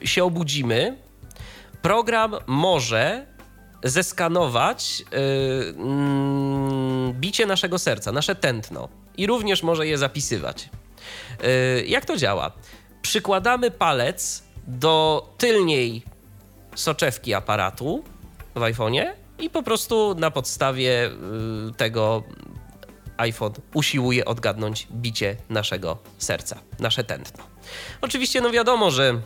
się 0.03 0.23
obudzimy, 0.23 0.97
program 1.81 2.35
może 2.47 3.25
zeskanować 3.83 5.03
y, 5.13 5.73
mm, 5.77 7.13
bicie 7.13 7.45
naszego 7.45 7.79
serca, 7.79 8.11
nasze 8.11 8.35
tętno 8.35 8.89
i 9.17 9.27
również 9.27 9.63
może 9.63 9.87
je 9.87 9.97
zapisywać. 9.97 10.69
Y, 11.79 11.85
Jak 11.87 12.05
to 12.05 12.17
działa? 12.17 12.51
Przykładamy 13.01 13.71
palec 13.71 14.43
do 14.67 15.27
tylniej 15.37 16.03
soczewki 16.75 17.33
aparatu 17.33 18.03
w 18.55 18.59
iPhone'ie 18.59 19.11
i 19.39 19.49
po 19.49 19.63
prostu 19.63 20.15
na 20.15 20.31
podstawie 20.31 21.07
y, 21.07 21.73
tego 21.77 22.23
iPhone 23.17 23.53
usiłuje 23.73 24.25
odgadnąć 24.25 24.87
bicie 24.91 25.35
naszego 25.49 25.97
serca, 26.17 26.57
nasze 26.79 27.03
tętno. 27.03 27.43
Oczywiście, 28.01 28.41
no 28.41 28.51
wiadomo, 28.51 28.91
że 28.91 29.21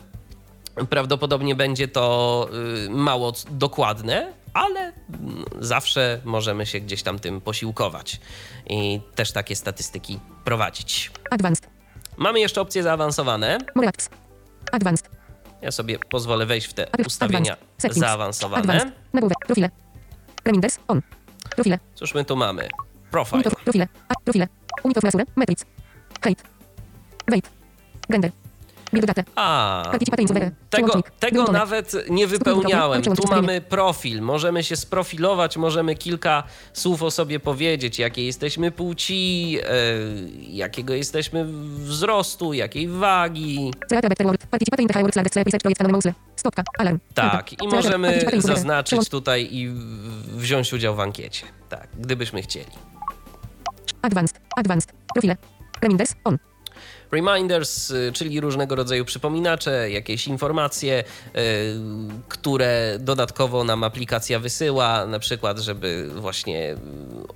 prawdopodobnie 0.90 1.54
będzie 1.54 1.88
to 1.88 2.48
y, 2.86 2.90
mało 2.90 3.32
dokładne, 3.50 4.32
ale 4.54 4.92
zawsze 5.60 6.20
możemy 6.24 6.66
się 6.66 6.80
gdzieś 6.80 7.02
tam 7.02 7.18
tym 7.18 7.40
posiłkować 7.40 8.20
i 8.66 9.00
też 9.14 9.32
takie 9.32 9.56
statystyki 9.56 10.20
prowadzić. 10.44 11.10
Advanced. 11.30 11.68
Mamy 12.16 12.40
jeszcze 12.40 12.60
opcje 12.60 12.82
zaawansowane. 12.82 13.58
More 13.74 13.88
apps. 13.88 14.08
Advanced. 14.72 15.10
Ja 15.62 15.70
sobie 15.70 15.98
pozwolę 15.98 16.46
wejść 16.46 16.66
w 16.66 16.74
te 16.74 16.86
ustawienia 17.06 17.56
zaawansowane. 17.78 18.60
Advanced. 18.62 18.92
Nagłówek. 19.12 19.38
Profile. 19.46 19.70
Reminders. 20.44 20.78
On. 20.88 21.02
Profile. 21.50 21.78
Cóż 21.94 22.14
my 22.14 22.24
tu 22.24 22.36
mamy? 22.36 22.68
Profile. 23.10 23.42
Profile. 23.42 23.88
Profile. 24.24 24.48
Unit 24.84 24.98
of 24.98 25.04
measure. 25.04 25.24
Metrics. 25.36 25.64
Height. 26.22 26.42
Weight. 27.30 27.50
Gender. 28.10 28.30
A, 29.36 29.82
tego, 30.70 31.02
tego 31.20 31.44
nawet 31.44 31.96
nie 32.10 32.26
wypełniałem. 32.26 33.02
Tu 33.02 33.28
mamy 33.30 33.60
profil, 33.60 34.22
możemy 34.22 34.62
się 34.62 34.76
sprofilować, 34.76 35.56
możemy 35.56 35.94
kilka 35.94 36.42
słów 36.72 37.02
o 37.02 37.10
sobie 37.10 37.40
powiedzieć, 37.40 37.98
jakiej 37.98 38.26
jesteśmy 38.26 38.70
płci, 38.70 39.58
e, 39.62 39.68
jakiego 40.48 40.94
jesteśmy 40.94 41.44
wzrostu, 41.76 42.52
jakiej 42.52 42.88
wagi. 42.88 43.70
Stopka. 46.36 46.62
Alarm. 46.78 46.98
Tak, 47.14 47.62
i 47.62 47.68
możemy 47.68 48.20
zaznaczyć 48.38 49.08
tutaj 49.08 49.48
i 49.50 49.68
wziąć 50.26 50.72
udział 50.72 50.94
w 50.94 51.00
ankiecie. 51.00 51.46
Tak, 51.68 51.88
gdybyśmy 51.98 52.42
chcieli. 52.42 52.70
Advanced. 54.02 54.40
Advanced. 54.56 54.92
Profile. 55.14 55.36
Reminders. 55.82 56.14
On. 56.24 56.38
Reminders, 57.14 57.90
y, 57.90 58.12
czyli 58.12 58.40
różnego 58.40 58.74
rodzaju 58.74 59.04
przypominacze, 59.04 59.90
jakieś 59.90 60.26
informacje, 60.26 61.04
y, 61.04 61.40
które 62.28 62.96
dodatkowo 63.00 63.64
nam 63.64 63.84
aplikacja 63.84 64.38
wysyła, 64.38 65.06
na 65.06 65.18
przykład, 65.18 65.58
żeby 65.58 66.10
właśnie 66.14 66.72
y, 66.72 66.76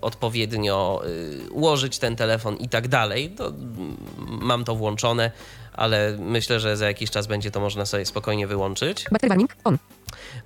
odpowiednio 0.00 1.02
ułożyć 1.50 1.98
ten 1.98 2.16
telefon 2.16 2.56
i 2.56 2.68
tak 2.68 2.88
dalej. 2.88 3.30
To 3.30 3.52
mam 4.28 4.64
to 4.64 4.74
włączone, 4.74 5.30
ale 5.72 6.16
myślę, 6.18 6.60
że 6.60 6.76
za 6.76 6.86
jakiś 6.86 7.10
czas 7.10 7.26
będzie 7.26 7.50
to 7.50 7.60
można 7.60 7.86
sobie 7.86 8.06
spokojnie 8.06 8.46
wyłączyć. 8.46 9.04
Battery 9.10 9.28
warning 9.28 9.56
on. 9.64 9.78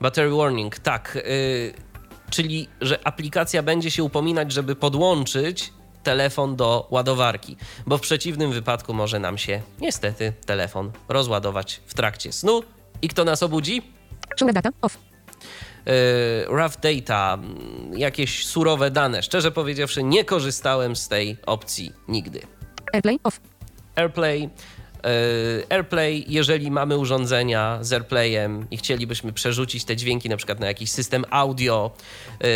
Battery 0.00 0.30
warning, 0.30 0.78
tak. 0.78 1.18
czyli, 2.30 2.68
że 2.80 3.06
aplikacja 3.06 3.62
będzie 3.62 3.90
się 3.90 4.04
upominać, 4.04 4.52
żeby 4.52 4.76
podłączyć 4.76 5.72
telefon 6.02 6.56
do 6.56 6.86
ładowarki, 6.90 7.56
bo 7.86 7.98
w 7.98 8.00
przeciwnym 8.00 8.52
wypadku 8.52 8.94
może 8.94 9.18
nam 9.18 9.38
się 9.38 9.62
niestety 9.80 10.32
telefon 10.46 10.92
rozładować 11.08 11.80
w 11.86 11.94
trakcie 11.94 12.32
snu. 12.32 12.62
I 13.02 13.08
kto 13.08 13.24
nas 13.24 13.42
obudzi? 13.42 13.82
Shoulder 14.38 14.54
data 14.54 14.70
off. 14.82 14.98
Yy, 15.86 15.92
rough 16.48 16.76
data, 16.80 17.34
mm, 17.34 17.98
jakieś 17.98 18.46
surowe 18.46 18.90
dane. 18.90 19.22
Szczerze 19.22 19.50
powiedziawszy, 19.50 20.02
nie 20.02 20.24
korzystałem 20.24 20.96
z 20.96 21.08
tej 21.08 21.36
opcji 21.46 21.92
nigdy. 22.08 22.40
AirPlay 22.92 23.18
off. 23.24 23.40
AirPlay 23.96 24.42
E, 24.44 24.48
AirPlay, 25.70 26.24
jeżeli 26.28 26.70
mamy 26.70 26.98
urządzenia 26.98 27.78
z 27.80 27.92
AirPlayem 27.92 28.66
i 28.70 28.76
chcielibyśmy 28.76 29.32
przerzucić 29.32 29.84
te 29.84 29.96
dźwięki 29.96 30.28
na 30.28 30.36
przykład 30.36 30.60
na 30.60 30.66
jakiś 30.66 30.90
system 30.90 31.24
audio, 31.30 31.90
e, 32.30 32.46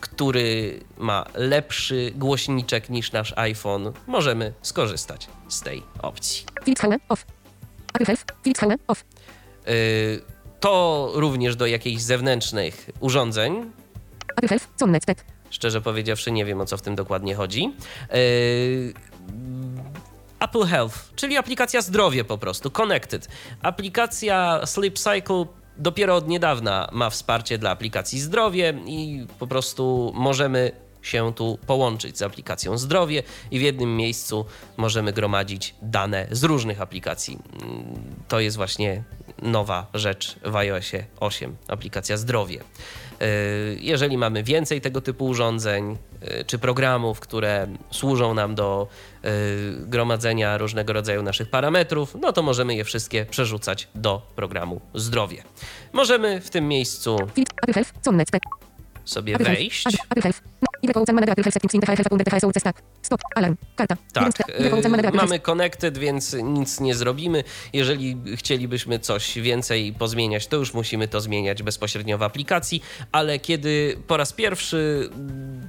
który 0.00 0.80
ma 0.98 1.26
lepszy 1.34 2.12
głośniczek 2.14 2.90
niż 2.90 3.12
nasz 3.12 3.32
iPhone, 3.36 3.92
możemy 4.06 4.52
skorzystać 4.62 5.26
z 5.48 5.60
tej 5.60 5.82
opcji. 6.02 6.44
Off. 8.86 9.04
E, 9.66 9.72
to 10.60 11.10
również 11.14 11.56
do 11.56 11.66
jakichś 11.66 12.02
zewnętrznych 12.02 12.90
urządzeń. 13.00 13.70
Sonnet, 14.76 15.06
Szczerze 15.50 15.80
powiedziawszy, 15.80 16.32
nie 16.32 16.44
wiem 16.44 16.60
o 16.60 16.66
co 16.66 16.76
w 16.76 16.82
tym 16.82 16.94
dokładnie 16.94 17.34
chodzi. 17.34 17.72
Apple 20.40 20.64
Health, 20.64 21.14
czyli 21.14 21.36
aplikacja 21.36 21.82
zdrowie 21.82 22.24
po 22.24 22.38
prostu, 22.38 22.70
Connected. 22.70 23.28
Aplikacja 23.62 24.60
Sleep 24.66 24.98
Cycle 24.98 25.46
dopiero 25.76 26.16
od 26.16 26.28
niedawna 26.28 26.88
ma 26.92 27.10
wsparcie 27.10 27.58
dla 27.58 27.70
aplikacji 27.70 28.20
zdrowie 28.20 28.74
i 28.86 29.26
po 29.38 29.46
prostu 29.46 30.12
możemy 30.14 30.72
się 31.02 31.32
tu 31.34 31.58
połączyć 31.66 32.18
z 32.18 32.22
aplikacją 32.22 32.78
zdrowie 32.78 33.22
i 33.50 33.58
w 33.58 33.62
jednym 33.62 33.96
miejscu 33.96 34.46
możemy 34.76 35.12
gromadzić 35.12 35.74
dane 35.82 36.26
z 36.30 36.44
różnych 36.44 36.80
aplikacji. 36.80 37.38
To 38.28 38.40
jest 38.40 38.56
właśnie 38.56 39.02
nowa 39.42 39.86
rzecz 39.94 40.36
w 40.44 40.56
iOSie 40.56 41.06
8, 41.20 41.56
aplikacja 41.68 42.16
zdrowie. 42.16 42.60
Y, 43.22 43.78
jeżeli 43.80 44.18
mamy 44.18 44.42
więcej 44.42 44.80
tego 44.80 45.00
typu 45.00 45.26
urządzeń 45.26 45.96
y, 46.40 46.44
czy 46.44 46.58
programów, 46.58 47.20
które 47.20 47.66
służą 47.90 48.34
nam 48.34 48.54
do 48.54 48.88
y, 49.24 49.28
gromadzenia 49.80 50.58
różnego 50.58 50.92
rodzaju 50.92 51.22
naszych 51.22 51.50
parametrów, 51.50 52.16
no 52.20 52.32
to 52.32 52.42
możemy 52.42 52.74
je 52.74 52.84
wszystkie 52.84 53.26
przerzucać 53.26 53.88
do 53.94 54.22
programu 54.36 54.80
zdrowie. 54.94 55.42
Możemy 55.92 56.40
w 56.40 56.50
tym 56.50 56.68
miejscu 56.68 57.18
sobie 59.06 59.38
wejść. 59.38 59.84
Tak, 64.12 64.32
mamy 65.14 65.40
connected, 65.40 65.98
więc 65.98 66.36
nic 66.42 66.80
nie 66.80 66.94
zrobimy. 66.94 67.44
Jeżeli 67.72 68.16
chcielibyśmy 68.34 68.98
coś 68.98 69.38
więcej 69.38 69.92
pozmieniać, 69.92 70.46
to 70.46 70.56
już 70.56 70.74
musimy 70.74 71.08
to 71.08 71.20
zmieniać 71.20 71.62
bezpośrednio 71.62 72.18
w 72.18 72.22
aplikacji, 72.22 72.82
ale 73.12 73.38
kiedy 73.38 73.98
po 74.06 74.16
raz 74.16 74.32
pierwszy 74.32 75.10
mm, 75.12 75.60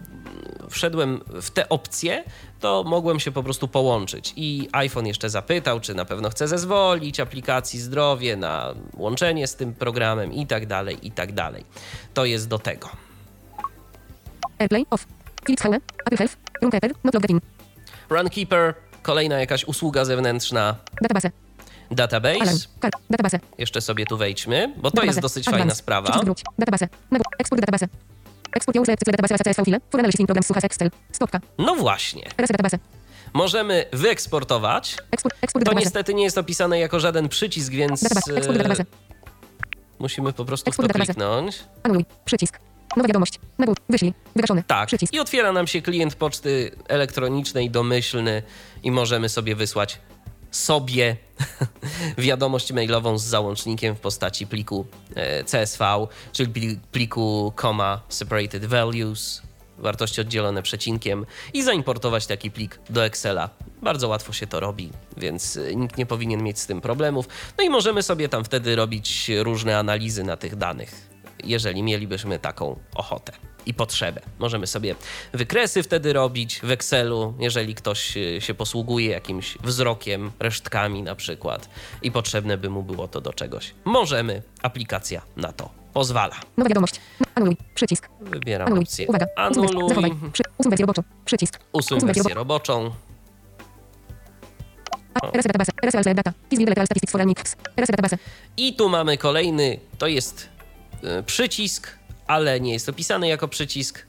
wszedłem 0.69 1.21
w 1.41 1.49
te 1.49 1.69
opcje, 1.69 2.23
to 2.59 2.83
mogłem 2.83 3.19
się 3.19 3.31
po 3.31 3.43
prostu 3.43 3.67
połączyć. 3.67 4.33
I 4.35 4.69
iPhone 4.71 5.07
jeszcze 5.07 5.29
zapytał, 5.29 5.79
czy 5.79 5.95
na 5.95 6.05
pewno 6.05 6.29
chce 6.29 6.47
zezwolić 6.47 7.19
aplikacji 7.19 7.79
zdrowie 7.79 8.35
na 8.35 8.75
łączenie 8.93 9.47
z 9.47 9.55
tym 9.55 9.73
programem 9.73 10.33
i 10.33 10.47
tak 10.47 10.65
dalej, 10.65 11.07
i 11.07 11.11
tak 11.11 11.31
dalej. 11.31 11.65
To 12.13 12.25
jest 12.25 12.47
do 12.47 12.59
tego. 12.59 13.06
AirPlay 14.59 14.85
off. 14.89 15.07
Philips 15.45 15.65
Apple 15.65 16.17
Health, 16.17 16.37
Runkeeper, 16.61 16.91
not 17.03 17.13
logged 17.13 17.29
in. 17.29 17.41
Runkeeper, 18.09 18.73
kolejna 19.01 19.39
jakaś 19.39 19.65
usługa 19.65 20.05
zewnętrzna. 20.05 20.75
Database. 21.01 21.31
Database. 21.91 22.41
Alarm. 22.41 22.59
Database. 23.09 23.39
Jeszcze 23.57 23.81
sobie 23.81 24.05
tu 24.05 24.17
wejdźmy, 24.17 24.73
bo 24.77 24.91
to 24.91 24.95
database. 24.95 25.05
jest 25.07 25.19
dosyć 25.19 25.47
Advance. 25.47 25.59
fajna 25.59 25.75
sprawa. 25.75 26.21
Database. 26.59 26.87
Export 27.39 27.61
database. 27.61 27.87
Export 28.51 28.75
your 28.75 28.87
database 28.87 29.37
CSV 29.37 29.65
file 29.65 29.79
for 29.89 29.99
analysis 29.99 30.19
in 30.19 30.25
program 30.25 30.43
suchas 30.43 30.63
Excel. 30.63 30.89
Stopka. 31.11 31.39
No 31.57 31.75
właśnie. 31.75 32.29
Res 32.37 32.51
database. 32.51 32.79
Możemy 33.33 33.85
wyeksportować. 33.93 34.97
Export, 35.11 35.35
export 35.41 35.65
to 35.65 35.73
niestety 35.73 36.13
nie 36.13 36.23
jest 36.23 36.37
opisane 36.37 36.79
jako 36.79 36.99
żaden 36.99 37.29
przycisk, 37.29 37.71
więc 37.71 38.03
database. 38.03 38.53
Database. 38.53 38.85
musimy 39.99 40.33
po 40.33 40.45
prostu 40.45 40.69
export 40.69 40.89
w 40.89 40.93
to 40.93 40.99
kliknąć. 41.05 41.59
Anuluj. 41.83 42.05
Przycisk. 42.25 42.59
Nowa 42.95 43.07
wiadomość. 43.07 43.39
Nabór. 43.57 43.77
Wyślij. 43.89 44.13
Wygaszony. 44.35 44.63
Tak. 44.67 44.87
Przycisk. 44.87 45.13
I 45.13 45.19
otwiera 45.19 45.51
nam 45.51 45.67
się 45.67 45.81
klient 45.81 46.15
poczty 46.15 46.71
elektronicznej 46.87 47.69
domyślny 47.69 48.43
i 48.83 48.91
możemy 48.91 49.29
sobie 49.29 49.55
wysłać 49.55 49.99
sobie 50.51 51.17
wiadomość 52.17 52.71
mailową 52.71 53.17
z 53.17 53.23
załącznikiem 53.23 53.95
w 53.95 53.99
postaci 53.99 54.47
pliku 54.47 54.85
e, 55.15 55.43
CSV, 55.43 56.07
czyli 56.31 56.79
pliku 56.91 57.53
comma 57.61 58.01
separated 58.09 58.65
values, 58.65 59.41
wartości 59.77 60.21
oddzielone 60.21 60.63
przecinkiem 60.63 61.25
i 61.53 61.63
zaimportować 61.63 62.27
taki 62.27 62.51
plik 62.51 62.79
do 62.89 63.05
Excela. 63.05 63.49
Bardzo 63.81 64.07
łatwo 64.07 64.33
się 64.33 64.47
to 64.47 64.59
robi, 64.59 64.91
więc 65.17 65.57
e, 65.57 65.75
nikt 65.75 65.97
nie 65.97 66.05
powinien 66.05 66.43
mieć 66.43 66.59
z 66.59 66.65
tym 66.65 66.81
problemów. 66.81 67.27
No 67.57 67.63
i 67.63 67.69
możemy 67.69 68.03
sobie 68.03 68.29
tam 68.29 68.43
wtedy 68.43 68.75
robić 68.75 69.31
różne 69.43 69.77
analizy 69.77 70.23
na 70.23 70.37
tych 70.37 70.55
danych 70.55 71.06
jeżeli 71.49 71.83
mielibyśmy 71.83 72.39
taką 72.39 72.79
ochotę 72.95 73.33
i 73.65 73.73
potrzebę. 73.73 74.21
Możemy 74.39 74.67
sobie 74.67 74.95
wykresy 75.33 75.83
wtedy 75.83 76.13
robić 76.13 76.59
w 76.63 76.71
Excelu, 76.71 77.33
jeżeli 77.39 77.75
ktoś 77.75 78.17
y, 78.17 78.41
się 78.41 78.53
posługuje 78.53 79.09
jakimś 79.09 79.57
wzrokiem, 79.57 80.31
resztkami 80.39 81.03
na 81.03 81.15
przykład 81.15 81.69
i 82.01 82.11
potrzebne 82.11 82.57
by 82.57 82.69
mu 82.69 82.83
było 82.83 83.07
to 83.07 83.21
do 83.21 83.33
czegoś. 83.33 83.73
Możemy, 83.85 84.41
aplikacja 84.61 85.21
na 85.37 85.53
to 85.53 85.69
pozwala. 85.93 86.35
Nowa 86.57 86.69
wiadomość. 86.69 87.01
Anuluj. 87.35 87.57
Przycisk. 87.75 88.09
Wybieram 88.21 88.67
Anuluj. 88.67 88.83
opcję. 88.83 89.07
Uwaga. 89.07 89.25
Anuluj. 89.35 89.89
Zachowaj. 89.89 90.11
Przy... 90.33 90.43
Usuń 90.57 90.69
wersję 90.69 90.85
roboczą. 90.85 91.03
Przycisk. 91.25 91.59
Usuń 91.73 91.99
wersję 91.99 92.33
roboczą. 92.33 92.91
I 98.57 98.75
tu 98.75 98.89
mamy 98.89 99.17
kolejny, 99.17 99.79
to 99.97 100.07
jest 100.07 100.49
E, 100.56 100.56
przycisk, 101.25 101.97
ale 102.27 102.59
nie 102.59 102.73
jest 102.73 102.89
opisany 102.89 103.27
jako 103.27 103.47
przycisk. 103.47 104.05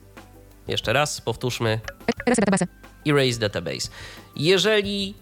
Jeszcze 0.68 0.92
raz, 0.92 1.20
powtórzmy. 1.20 1.80
Erase 2.26 2.42
database. 2.42 2.66
Erase 3.06 3.38
database. 3.38 3.88
Jeżeli 4.36 5.14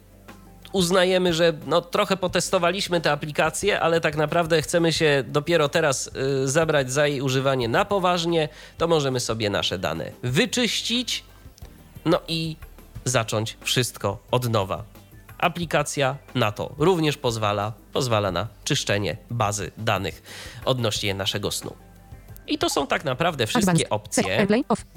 uznajemy, 0.73 1.35
że 1.35 1.53
no, 1.67 1.81
trochę 1.83 2.17
potestowaliśmy 2.17 3.01
tę 3.01 3.13
aplikację, 3.13 3.81
ale 3.81 4.01
tak 4.01 4.17
naprawdę 4.17 4.63
chcemy 4.63 4.93
się 4.93 5.25
dopiero 5.27 5.69
teraz 5.69 6.11
y, 6.45 6.49
zabrać 6.49 6.93
za 6.93 7.07
jej 7.07 7.21
używanie 7.21 7.69
na 7.69 7.85
poważnie, 7.85 8.49
to 8.79 8.89
możemy 8.89 9.21
sobie 9.21 9.51
nasze 9.51 9.79
dane 9.79 10.11
wyczyścić, 10.23 11.25
no 12.05 12.21
i 12.29 12.57
zacząć 13.05 13.57
wszystko 13.61 14.19
od 14.31 14.51
nowa. 14.51 14.96
Aplikacja 15.39 16.17
na 16.35 16.53
to 16.53 16.75
również 16.79 17.17
pozwala, 17.17 17.73
pozwala 17.93 18.33
na 18.33 18.49
czyszczenie 18.65 19.17
bazy 19.31 19.71
danych 19.79 20.23
odnośnie 20.65 21.15
naszego 21.15 21.51
snu. 21.51 21.77
I 22.47 22.59
to 22.59 22.71
są 22.71 22.87
tak 22.87 23.05
naprawdę 23.05 23.47
wszystkie 23.47 23.91
opcje, 23.91 24.47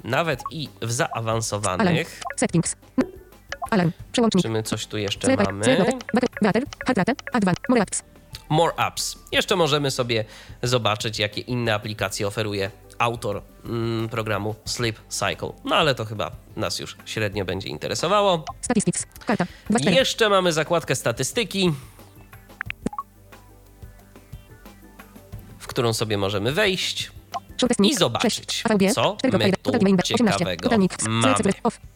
nawet 0.04 0.40
i 0.50 0.68
w 0.82 0.92
zaawansowanych. 0.92 2.22
Settings. 2.36 2.76
Alarm. 3.70 3.92
Przełącznik. 4.12 4.42
Czy 4.42 4.48
my 4.48 4.62
coś 4.62 4.86
tu 4.86 4.98
jeszcze 4.98 5.36
mamy? 5.36 5.64
More 8.48 8.72
apps. 8.76 9.18
Jeszcze 9.32 9.56
możemy 9.56 9.90
sobie 9.90 10.24
zobaczyć, 10.62 11.18
jakie 11.18 11.40
inne 11.40 11.74
aplikacje 11.74 12.26
oferuje 12.26 12.70
autor 12.98 13.42
mm, 13.64 14.08
programu 14.08 14.54
Sleep 14.64 15.00
Cycle. 15.08 15.52
No 15.64 15.76
ale 15.76 15.94
to 15.94 16.04
chyba 16.04 16.30
nas 16.60 16.78
już 16.78 16.96
średnio 17.04 17.44
będzie 17.44 17.68
interesowało. 17.68 18.44
Statistics. 18.60 19.06
Karta. 19.26 19.46
Jeszcze 19.80 20.28
mamy 20.28 20.52
zakładkę 20.52 20.96
statystyki, 20.96 21.72
w 25.58 25.66
którą 25.66 25.92
sobie 25.92 26.18
możemy 26.18 26.52
wejść. 26.52 27.12
I 27.82 27.94
zobaczyć, 27.94 28.34
6. 28.34 28.62
AVG. 28.70 28.94
co 28.94 29.16
4. 29.18 29.38
my 29.38 29.52
tu 29.52 29.56
Total 29.62 29.80
Main 29.82 29.96
18. 30.02 30.38
ciekawego 30.38 30.70
mamy. 30.70 30.86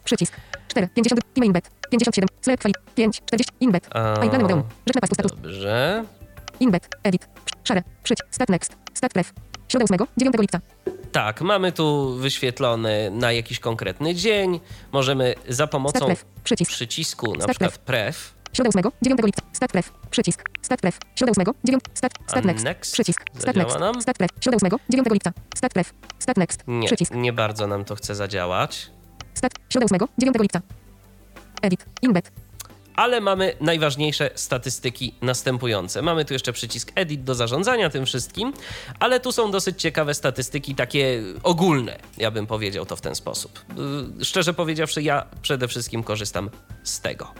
Przycisk. 0.04 0.36
4. 0.68 0.88
50. 0.94 1.20
Main 1.36 1.52
bet. 1.52 1.70
57. 1.90 2.28
Select 2.40 2.62
File. 2.62 2.74
5. 2.94 3.22
40. 3.26 3.52
Inbet. 3.60 3.88
Modeum. 4.40 4.62
Rzecz 4.86 4.94
napastu 4.94 5.14
status. 5.14 5.32
Dobrze. 5.32 6.04
Inbet. 6.60 6.88
Edit. 7.02 7.28
Szare. 7.64 7.82
Przycisk. 8.02 8.26
Start 8.30 8.50
next. 8.50 8.76
Start 8.94 9.12
pref. 9.12 9.32
Środa 9.68 9.84
8. 9.84 10.06
9 10.16 10.36
lipca. 10.38 10.60
Tak, 11.14 11.40
mamy 11.40 11.72
tu 11.72 12.14
wyświetlony 12.14 13.10
na 13.10 13.32
jakiś 13.32 13.60
konkretny 13.60 14.14
dzień. 14.14 14.60
Możemy 14.92 15.34
za 15.48 15.66
pomocą 15.66 16.06
pref. 16.06 16.24
Przycisk. 16.44 16.70
przycisku, 16.70 17.26
na 17.26 17.34
Start 17.34 17.50
przykład 17.50 17.78
pref, 17.78 18.34
Środa 18.52 18.68
8. 18.68 18.82
9 19.02 19.20
lipca. 19.24 19.42
Start 19.52 19.72
pref. 19.72 19.92
Przycisk. 20.10 20.42
Start 20.62 20.80
pref. 20.80 20.98
Środa 21.16 21.32
8. 21.38 21.54
9. 21.64 21.84
Start. 21.94 22.14
Start 22.26 22.44
next. 22.44 22.64
next? 22.64 22.92
Przycisk. 22.92 23.20
Start 23.38 23.56
next. 23.56 23.80
nam? 23.80 24.02
Start 24.02 24.18
pref. 24.18 24.30
Środa 24.40 24.56
8. 24.56 24.78
9 24.88 25.08
lipca. 25.12 25.32
Start 25.56 25.74
pref. 25.74 25.94
Start 26.18 26.38
next. 26.38 26.64
nie, 26.66 26.86
Przycisk. 26.86 27.14
nie 27.14 27.32
bardzo 27.32 27.66
nam 27.66 27.84
to 27.84 27.94
chce 27.94 28.14
zadziałać. 28.14 28.90
Start. 29.34 29.54
Środa 29.68 29.84
8. 29.84 30.08
9 30.18 30.36
lipca. 30.40 30.60
Edit. 31.62 31.86
Inbet. 32.02 32.30
Ale 32.97 33.20
mamy 33.20 33.57
najważniejsze 33.61 34.30
statystyki 34.34 35.14
następujące. 35.22 36.03
Mamy 36.03 36.24
tu 36.24 36.32
jeszcze 36.32 36.53
przycisk 36.53 36.92
Edit 36.95 37.24
do 37.24 37.34
zarządzania 37.34 37.90
tym 37.90 38.07
wszystkim, 38.07 38.53
ale 39.01 39.20
tu 39.20 39.32
są 39.32 39.51
dosyć 39.51 39.82
ciekawe 39.82 40.14
statystyki, 40.14 40.74
takie 40.74 41.22
ogólne, 41.42 41.99
ja 42.18 42.30
bym 42.30 42.47
powiedział 42.47 42.86
to 42.86 42.97
w 42.97 43.01
ten 43.01 43.14
sposób. 43.14 43.64
Yy, 44.18 44.24
Szczerze 44.24 44.55
powiedziawszy, 44.55 45.03
ja 45.03 45.26
przede 45.42 45.68
wszystkim 45.68 46.03
korzystam 46.03 46.51
z 46.82 47.01
tego. 47.01 47.32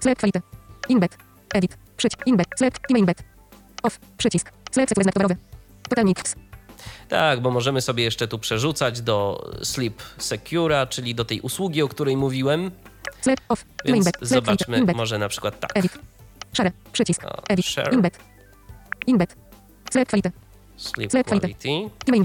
Select 0.00 0.20
Quality. 0.20 0.40
Inbet. 0.88 1.16
Edit. 1.54 1.78
Przycisk. 1.96 2.26
Inbet. 2.26 2.46
Select. 2.58 2.80
Inbet. 2.88 3.22
Off. 3.82 3.98
Przycisk. 4.16 4.52
Select 4.70 4.94
znak 5.02 5.14
towarowy. 5.14 5.36
Total 5.88 6.04
Mix. 6.04 6.34
Tak, 7.08 7.40
bo 7.40 7.50
możemy 7.50 7.80
sobie 7.80 8.04
jeszcze 8.04 8.28
tu 8.28 8.38
przerzucać 8.38 9.00
do 9.00 9.48
Sleep 9.62 10.02
Secura, 10.18 10.86
czyli 10.86 11.14
do 11.14 11.24
tej 11.24 11.40
usługi, 11.40 11.82
o 11.82 11.88
której 11.88 12.16
mówiłem, 12.16 12.70
więc 13.84 14.10
zobaczmy 14.22 14.84
może 14.94 15.18
na 15.18 15.28
przykład 15.28 15.60
tak. 15.60 15.76
Edit. 15.76 15.92
Szare. 16.52 16.72
Przycisk. 16.92 17.22
Edit. 17.48 17.66
Inbet. 17.92 18.18
Inbet. 19.06 19.36
Select 19.90 20.10
Quality. 20.10 20.32
Sleep 20.76 21.10
Quality. 21.26 21.68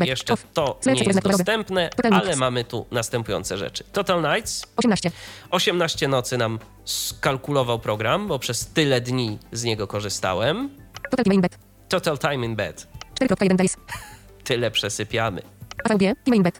Jeszcze 0.05 0.33
to 0.53 0.79
nie 0.85 1.03
jest 1.03 1.19
dostępne, 1.19 1.89
ale 2.11 2.35
mamy 2.35 2.63
tu 2.63 2.85
następujące 2.91 3.57
rzeczy. 3.57 3.83
Total 3.93 4.21
Nights, 4.21 4.63
18. 4.77 5.11
18 5.51 6.07
nocy 6.07 6.37
nam 6.37 6.59
skalkulował 6.85 7.79
program, 7.79 8.27
bo 8.27 8.39
przez 8.39 8.67
tyle 8.67 9.01
dni 9.01 9.39
z 9.51 9.63
niego 9.63 9.87
korzystałem. 9.87 10.69
Total 11.11 11.23
Time 11.23 11.35
Inbet. 11.35 11.57
Total 11.89 12.17
Time 12.17 12.45
in 12.45 12.55
Bed, 12.55 12.87
4.1 13.19 13.55
days. 13.55 13.77
tyle 14.43 14.71
przesypiamy. 14.71 15.41
AVG. 15.83 15.99
Time 16.23 16.37
Inbet. 16.37 16.59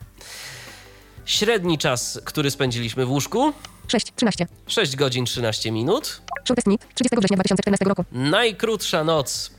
Średni 1.26 1.78
czas, 1.78 2.20
który 2.26 2.52
spędziliśmy 2.52 3.06
w 3.06 3.12
łóżku, 3.12 3.54
6. 3.88 4.12
13. 4.16 4.48
6 4.68 4.96
godzin 4.96 5.26
13 5.26 5.72
minut. 5.72 6.22
Shortest 6.48 6.68
Meet. 6.68 6.88
30 6.96 7.18
września 7.18 7.36
2014 7.38 7.86
roku. 7.86 8.06
Najkrótsza 8.12 9.04
noc 9.04 9.52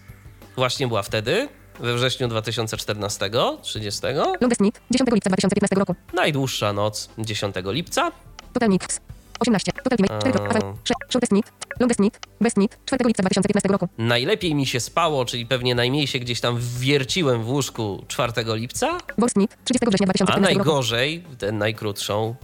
właśnie 0.56 0.88
była 0.88 1.02
wtedy, 1.02 1.48
we 1.80 1.94
wrześniu 1.94 2.28
2014, 2.28 3.30
30. 3.62 4.00
Longest 4.40 4.60
Meet. 4.60 4.80
10 4.90 5.10
lipca 5.12 5.30
2015 5.30 5.76
roku. 5.76 5.94
Najdłuższa 6.14 6.72
noc 6.72 7.08
10 7.18 7.54
lipca. 7.64 8.12
Total 8.52 8.68
Mix. 8.68 9.00
18. 9.40 9.72
Total 9.72 9.96
Time. 9.96 10.18
4. 10.20 10.38
A. 10.38 10.48
AVG. 10.48 10.74
Shortest 11.10 11.32
Meet. 11.32 11.52
Longest. 11.80 12.00
Best 12.40 12.56
Meet. 12.56 12.78
4 12.86 13.04
lipca 13.04 13.22
2015 13.22 13.68
roku. 13.68 13.88
Najlepiej 13.98 14.54
mi 14.54 14.66
się 14.66 14.80
spało, 14.80 15.24
czyli 15.24 15.46
pewnie 15.46 15.74
najmniej 15.74 16.06
się 16.06 16.18
gdzieś 16.18 16.40
tam 16.40 16.58
wierciłem 16.78 17.42
w 17.42 17.48
łóżku 17.48 18.04
4 18.08 18.32
lipca, 18.46 18.98
Worst 19.18 19.36
Meet. 19.36 19.56
30 19.64 19.86
września 19.86 20.04
a 20.04 20.12
2015 20.12 20.24
roku. 20.24 20.40
najgorzej 20.40 21.24
tę 21.38 21.52
najkrótszą 21.52 22.34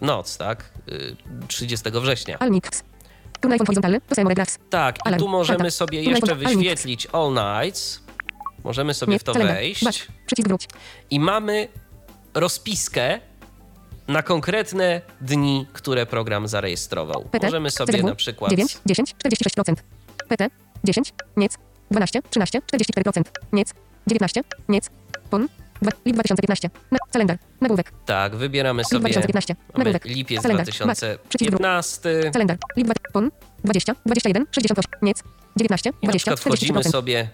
noc, 0.00 0.36
tak? 0.36 0.70
Y, 0.88 1.16
30 1.48 1.90
września. 1.90 2.38
All 2.38 2.50
Mix. 2.50 2.82
Tu 3.40 3.48
iPhone 3.48 3.66
horizontalny. 3.66 4.00
To 4.00 4.14
samo 4.14 4.28
relax. 4.28 4.58
Tak, 4.70 4.98
i 5.14 5.16
tu 5.18 5.28
możemy 5.28 5.58
Alta. 5.58 5.70
sobie 5.70 6.04
Tu 6.04 6.10
jeszcze 6.10 6.34
wyświetlić 6.34 7.06
All 7.12 7.32
Nights. 7.34 8.00
Możemy 8.64 8.94
sobie 8.94 9.18
w 9.18 9.24
to 9.24 9.34
wejść 9.34 9.84
i 11.10 11.20
mamy 11.20 11.68
rozpiskę 12.34 13.20
na 14.08 14.22
konkretne 14.22 15.00
dni, 15.20 15.66
które 15.72 16.06
program 16.06 16.48
zarejestrował. 16.48 17.28
Możemy 17.42 17.70
sobie 17.70 18.02
na 18.02 18.14
przykład 18.14 18.50
9, 18.50 18.78
10, 18.86 19.14
46%. 19.24 19.74
PT, 20.28 20.50
10, 20.84 21.12
niec, 21.36 21.58
12, 21.90 22.22
13, 22.30 22.60
44%. 22.60 23.22
Niec, 23.52 23.74
19, 24.06 24.42
niec, 24.68 24.90
PON, 25.30 25.48
2, 25.82 25.90
lip 26.04 26.14
2015. 26.14 26.70
Na, 26.90 26.98
kalendar, 27.12 27.38
nagłówek, 27.60 27.92
tak, 28.06 28.36
wybieramy 28.36 28.80
lip 28.82 28.88
sobie 28.88 29.00
2015. 29.00 29.54
mamy 29.74 29.84
Nagłówek, 29.84 30.04
lipiec 30.04 30.42
kalendar, 30.42 30.66
back, 30.66 30.76
przycisk 31.28 31.50
wróć. 31.50 31.60
2015. 31.60 32.30
Kalendar, 32.32 32.56
lip 32.76 32.86
2, 32.86 32.94
PON, 33.12 33.30
20, 33.64 33.94
21, 34.06 34.46
68, 34.52 34.90
niec, 35.02 35.22
19, 35.56 35.90
I 35.90 35.92
na 35.92 35.98
20, 36.10 36.18
przykład 36.36 36.40
wchodzimy 36.40 36.80
43%. 36.80 36.90
sobie 36.90 37.28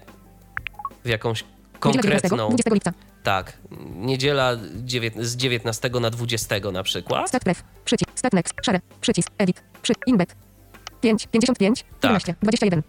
w 1.05 1.09
jakąś 1.09 1.45
Niedziela 1.85 2.03
19, 2.03 2.29
konkretną, 2.29 2.49
20 2.49 2.71
lipca. 2.75 2.93
tak, 3.23 3.53
niedziela 3.97 4.57
dziewię- 4.85 5.25
z 5.25 5.37
19 5.37 5.91
na 6.01 6.11
20 6.11 6.73
na 6.73 6.83
przykład. 6.83 7.29
Start 7.29 7.45
pref, 7.45 7.65
przycisk, 7.85 8.11
start 8.15 8.35
next, 8.35 8.55
szare, 8.63 8.81
przycisk, 9.01 9.31
edit, 9.39 9.63
przy, 9.83 9.93
inbet. 10.07 10.35
5, 11.01 11.27
55, 11.27 11.85
Tak. 12.01 12.11
11, 12.11 12.35
21. 12.43 12.83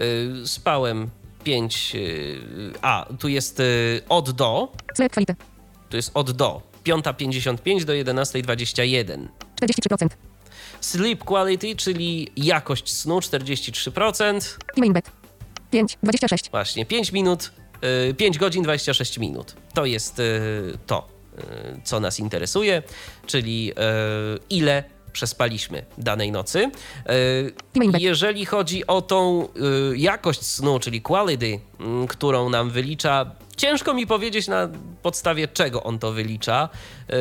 Y, 0.00 0.46
spałem 0.48 1.10
5, 1.44 1.96
a 2.82 3.06
tu 3.18 3.28
jest 3.28 3.60
y, 3.60 4.00
od 4.08 4.30
do, 4.30 4.72
tu 5.90 5.96
jest 5.96 6.10
od 6.14 6.30
do, 6.30 6.62
5.55 6.84 7.84
do 7.84 7.92
11.21. 7.92 9.28
43%. 9.60 10.08
Sleep 10.80 11.24
quality, 11.24 11.76
czyli 11.76 12.28
jakość 12.36 12.92
snu 12.92 13.18
43%, 13.18 14.56
Email 14.76 14.92
bet. 14.92 15.10
5, 15.70 15.98
26. 16.02 16.50
właśnie 16.50 16.86
5 16.86 17.12
minut, 17.12 17.52
y, 18.10 18.14
5 18.14 18.38
godzin 18.38 18.62
26 18.62 19.18
minut. 19.18 19.54
To 19.74 19.84
jest 19.86 20.18
y, 20.18 20.78
to, 20.86 21.08
y, 21.38 21.42
co 21.84 22.00
nas 22.00 22.20
interesuje, 22.20 22.82
czyli 23.26 23.72
y, 23.72 23.74
ile 24.50 24.84
przespaliśmy 25.18 25.84
danej 25.98 26.32
nocy. 26.32 26.70
Bet. 27.74 28.00
Jeżeli 28.00 28.46
chodzi 28.46 28.86
o 28.86 29.02
tą 29.02 29.48
y, 29.92 29.98
jakość 29.98 30.42
snu, 30.42 30.78
czyli 30.78 31.02
quality, 31.02 31.60
którą 32.08 32.50
nam 32.50 32.70
wylicza, 32.70 33.30
ciężko 33.56 33.94
mi 33.94 34.06
powiedzieć 34.06 34.48
na 34.48 34.68
podstawie 35.02 35.48
czego 35.48 35.82
on 35.82 35.98
to 35.98 36.12
wylicza. 36.12 36.68
Y, 37.10 37.14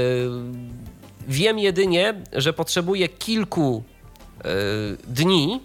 Wiem 1.28 1.60
jedynie, 1.60 2.14
że 2.34 2.54
potrzebuję 2.54 3.08
kilku 3.08 3.84
dni, 5.08 5.60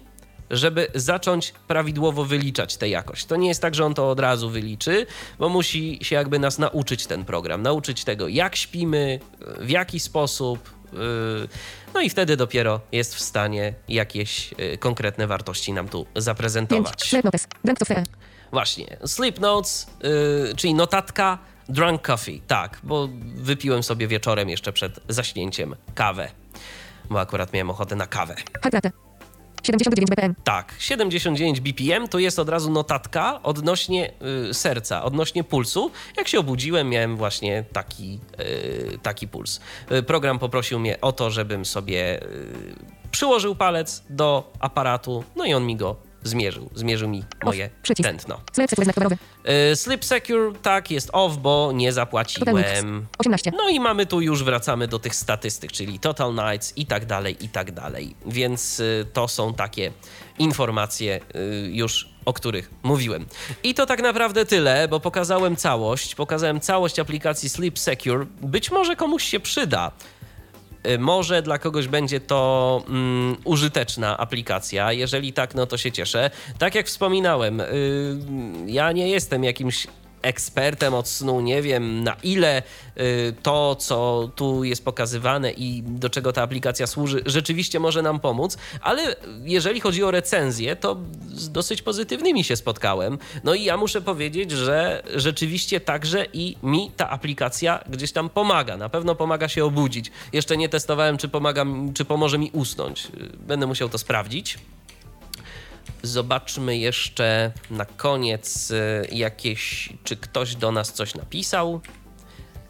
żeby 0.51 0.87
zacząć 0.95 1.53
prawidłowo 1.69 2.25
wyliczać 2.25 2.77
tę 2.77 2.89
jakość. 2.89 3.25
To 3.25 3.37
nie 3.37 3.49
jest 3.49 3.63
tak, 3.63 3.75
że 3.75 3.85
on 3.85 3.95
to 3.95 4.11
od 4.11 4.21
razu 4.21 4.51
wyliczy, 4.51 5.07
bo 5.39 5.49
musi 5.49 5.99
się 6.03 6.17
jakby 6.17 6.39
nas 6.39 6.59
nauczyć 6.59 7.07
ten 7.07 7.25
program, 7.25 7.63
nauczyć 7.63 8.05
tego, 8.05 8.29
jak 8.29 8.57
śpimy, 8.57 9.21
w 9.61 9.71
jaki 9.71 10.01
sposób. 10.01 10.82
No 11.95 12.01
i 12.01 12.11
wtedy 12.11 12.37
dopiero 12.37 12.81
jest 12.93 13.15
w 13.15 13.21
stanie 13.21 13.75
jakieś 13.89 14.53
y, 14.53 14.79
konkretne 14.79 15.27
wartości 15.27 15.73
nam 15.73 15.89
tu 15.89 16.05
5, 16.05 16.25
zaprezentować. 16.25 17.09
select 17.09 17.25
notes, 17.25 17.47
blank 17.65 17.79
software. 17.79 18.05
Właśnie, 18.53 18.97
sleep 19.07 19.41
notes, 19.41 19.87
y, 20.51 20.57
czyli 20.57 20.75
notatka 20.75 21.39
drunk 21.69 22.03
coffee. 22.03 22.41
Tak, 22.47 22.79
bo 22.83 23.09
wypiłem 23.35 23.83
sobie 23.83 24.09
wieczorem 24.09 24.49
jeszcze 24.49 24.73
przed 24.73 25.01
zaśnięciem 25.09 25.77
kawę, 25.95 26.29
bo 27.11 27.21
akurat 27.21 27.53
miałem 27.53 27.71
ochotę 27.71 27.97
na 27.97 28.07
kawę. 28.07 28.35
79 29.63 30.11
BPM. 30.11 30.35
Tak, 30.45 30.75
79 30.79 31.61
BPM 31.61 32.09
to 32.09 32.19
jest 32.19 32.39
od 32.39 32.49
razu 32.49 32.71
notatka 32.71 33.43
odnośnie 33.43 34.13
y, 34.51 34.55
serca, 34.55 35.05
odnośnie 35.05 35.45
pulsu. 35.45 35.91
Jak 36.17 36.29
się 36.29 36.41
obudziłem, 36.41 36.89
miałem 36.89 37.17
właśnie 37.17 37.65
taki, 37.73 38.21
y, 38.41 38.99
taki 39.03 39.29
puls. 39.29 39.61
Y, 39.93 40.03
program 40.03 40.39
poprosił 40.39 40.79
mnie 40.79 41.01
o 41.01 41.13
to, 41.13 41.31
żebym 41.31 41.65
sobie 41.65 42.23
y, 42.23 42.27
przyłożył 43.11 43.55
palec 43.55 44.03
do 44.11 44.53
aparatu, 44.61 45.25
no 45.37 45.45
i 45.45 45.55
on 45.55 45.67
mi 45.67 45.77
go 45.77 46.12
zmierzył. 46.23 46.71
Zmierzył 46.75 47.09
mi 47.09 47.25
moje 47.45 47.71
przycisk. 47.83 48.09
tętno. 48.09 48.41
Select 48.53 48.71
secure 48.71 48.85
znak 48.85 48.95
towarowy. 48.95 49.17
Y, 49.73 49.77
Sleep 49.77 50.05
Secure, 50.05 50.53
tak, 50.63 50.91
jest 50.91 51.11
off, 51.13 51.37
bo 51.39 51.71
nie 51.75 51.93
zapłaciłem. 51.93 53.07
18. 53.19 53.53
No 53.57 53.69
i 53.69 53.81
mamy 53.81 54.07
tu 54.07 54.21
już, 54.21 54.45
wracamy 54.45 54.89
do 54.89 54.99
tych 54.99 55.15
statystyk, 55.15 55.73
czyli 55.73 55.99
Total 55.99 56.35
Nights 56.35 56.73
i 56.77 56.87
tak 56.87 57.07
dalej, 57.07 57.45
i 57.45 57.49
tak 57.49 57.73
dalej. 57.73 58.15
Więc 58.27 58.81
y, 58.81 59.07
to 59.13 59.29
są 59.29 59.55
takie 59.55 59.93
informacje 60.39 61.21
y, 61.37 61.71
już, 61.73 62.09
o 62.25 62.33
których 62.33 62.71
mówiłem. 62.83 63.27
I 63.63 63.75
to 63.75 63.87
tak 63.87 64.03
naprawdę 64.03 64.47
tyle, 64.47 64.89
bo 64.89 65.01
pokazałem 65.01 65.57
całość, 65.57 66.15
pokazałem 66.15 66.61
całość 66.61 66.99
aplikacji 66.99 67.49
Sleep 67.49 67.79
Secure. 67.79 68.27
Być 68.43 68.71
może 68.71 68.97
komuś 68.97 69.25
się 69.25 69.41
przyda. 69.41 69.93
Y, 70.87 70.99
Może 70.99 71.43
dla 71.43 71.59
kogoś 71.59 71.89
będzie 71.89 72.21
to 72.21 72.83
mm, 72.89 73.37
użyteczna 73.45 74.19
aplikacja. 74.19 74.93
Jeżeli 74.93 75.33
tak, 75.33 75.55
no 75.55 75.67
to 75.67 75.77
się 75.77 75.93
cieszę. 75.93 76.31
Tak 76.59 76.75
jak 76.75 76.87
wspominałem, 76.87 77.61
y, 77.61 77.65
ja 78.67 78.93
nie 78.93 79.09
jestem 79.09 79.45
jakimś 79.45 79.87
ekspertem 80.23 80.95
od 80.95 81.09
snu, 81.09 81.41
nie 81.41 81.63
wiem 81.63 82.05
na 82.05 82.17
ile 82.23 82.63
y, 82.97 83.35
to, 83.43 83.77
co 83.77 84.31
tu 84.37 84.65
jest 84.65 84.85
pokazywane 84.85 85.53
i 85.53 85.83
do 85.83 86.11
czego 86.11 86.33
ta 86.33 86.43
aplikacja 86.43 86.87
służy, 86.87 87.23
rzeczywiście 87.27 87.81
może 87.81 88.03
nam 88.03 88.21
pomóc, 88.21 88.57
ale 88.81 89.17
jeżeli 89.43 89.81
chodzi 89.81 90.05
o 90.05 90.11
recenzję, 90.11 90.77
to 90.77 90.97
z 91.35 91.51
dosyć 91.51 91.83
pozytywnymi 91.83 92.45
się 92.45 92.57
spotkałem. 92.57 93.19
No 93.45 93.55
i 93.55 93.65
ja 93.65 93.77
muszę 93.77 94.01
powiedzieć, 94.01 94.51
że 94.51 95.03
rzeczywiście 95.15 95.81
także 95.81 96.27
i 96.33 96.57
mi 96.63 96.91
ta 96.97 97.11
aplikacja 97.11 97.85
gdzieś 97.89 98.13
tam 98.13 98.31
pomaga. 98.31 98.77
Na 98.77 98.89
pewno 98.89 99.15
pomaga 99.15 99.49
się 99.49 99.65
obudzić. 99.65 100.11
Jeszcze 100.33 100.57
nie 100.57 100.69
testowałem, 100.69 101.19
czy, 101.19 101.29
pomaga, 101.29 101.67
czy 101.95 102.05
pomoże 102.05 102.39
mi 102.39 102.51
usnąć. 102.51 103.09
Będę 103.39 103.67
musiał 103.67 103.89
to 103.89 103.99
sprawdzić. 103.99 104.59
Zobaczmy 106.03 106.77
jeszcze 106.77 107.53
na 107.71 107.85
koniec 107.85 108.71
y, 108.71 109.07
jakieś, 109.13 109.93
czy 110.05 110.17
ktoś 110.17 110.55
do 110.55 110.73
nas 110.73 110.93
coś 110.93 111.15
napisał. 111.15 111.81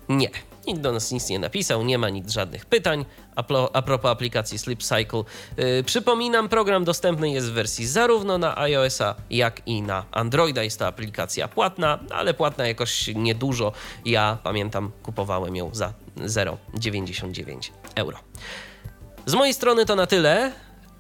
Nie, 0.09 0.31
nikt 0.67 0.81
do 0.81 0.93
nas 0.93 1.13
nic 1.13 1.29
nie 1.29 1.39
napisał, 1.39 1.85
nie 1.85 1.99
ma 1.99 2.09
nic 2.09 2.31
żadnych 2.31 2.67
pytań. 2.67 3.05
A, 3.37 3.43
pro, 3.43 3.77
a 3.77 3.83
propos 3.83 4.11
aplikacji 4.11 4.59
Sleep 4.59 4.83
Cycle, 4.83 5.25
yy, 5.57 5.85
przypominam, 5.85 6.49
program 6.49 6.85
dostępny 6.85 7.31
jest 7.31 7.51
w 7.51 7.53
wersji 7.53 7.87
zarówno 7.87 8.39
na 8.39 8.59
iOS-a, 8.59 9.15
jak 9.31 9.63
i 9.67 9.83
na 9.83 10.05
Androida. 10.11 10.63
Jest 10.63 10.79
to 10.79 10.87
aplikacja 10.87 11.49
płatna, 11.49 11.99
ale 12.11 12.35
płatna 12.35 12.67
jakoś 12.67 13.11
niedużo. 13.15 13.73
Ja 14.05 14.39
pamiętam, 14.43 14.93
kupowałem 15.03 15.57
ją 15.57 15.75
za 15.75 15.93
0,99 16.17 17.71
euro. 17.95 18.19
Z 19.27 19.35
mojej 19.35 19.55
strony 19.55 19.87
to 19.87 19.97
na 19.97 20.07
tyle. 20.07 20.53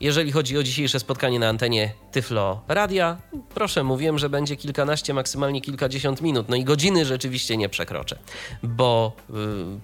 Jeżeli 0.03 0.33
chodzi 0.33 0.59
o 0.59 0.63
dzisiejsze 0.63 1.01
spotkanie 1.01 1.39
na 1.39 1.49
antenie 1.49 1.93
Tyflo 2.13 2.65
Radia, 2.69 3.17
proszę, 3.55 3.85
mówiłem, 3.85 4.19
że 4.19 4.29
będzie 4.29 4.57
kilkanaście, 4.57 5.15
maksymalnie 5.15 5.61
kilkadziesiąt 5.61 6.23
minut. 6.23 6.49
No 6.49 6.57
i 6.57 6.65
godziny 6.65 7.05
rzeczywiście 7.05 7.57
nie 7.57 7.69
przekroczę, 7.69 8.19
bo 8.63 9.13
y, 9.31 9.35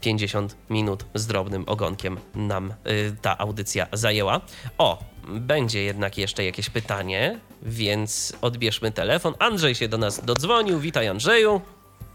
50 0.00 0.56
minut 0.70 1.04
z 1.14 1.26
drobnym 1.26 1.64
ogonkiem 1.66 2.18
nam 2.34 2.70
y, 2.70 3.16
ta 3.22 3.38
audycja 3.38 3.86
zajęła. 3.92 4.40
O, 4.78 5.04
będzie 5.28 5.82
jednak 5.82 6.18
jeszcze 6.18 6.44
jakieś 6.44 6.70
pytanie, 6.70 7.40
więc 7.62 8.36
odbierzmy 8.40 8.92
telefon. 8.92 9.34
Andrzej 9.38 9.74
się 9.74 9.88
do 9.88 9.98
nas 9.98 10.24
dodzwonił. 10.24 10.80
Witaj, 10.80 11.08
Andrzeju. 11.08 11.60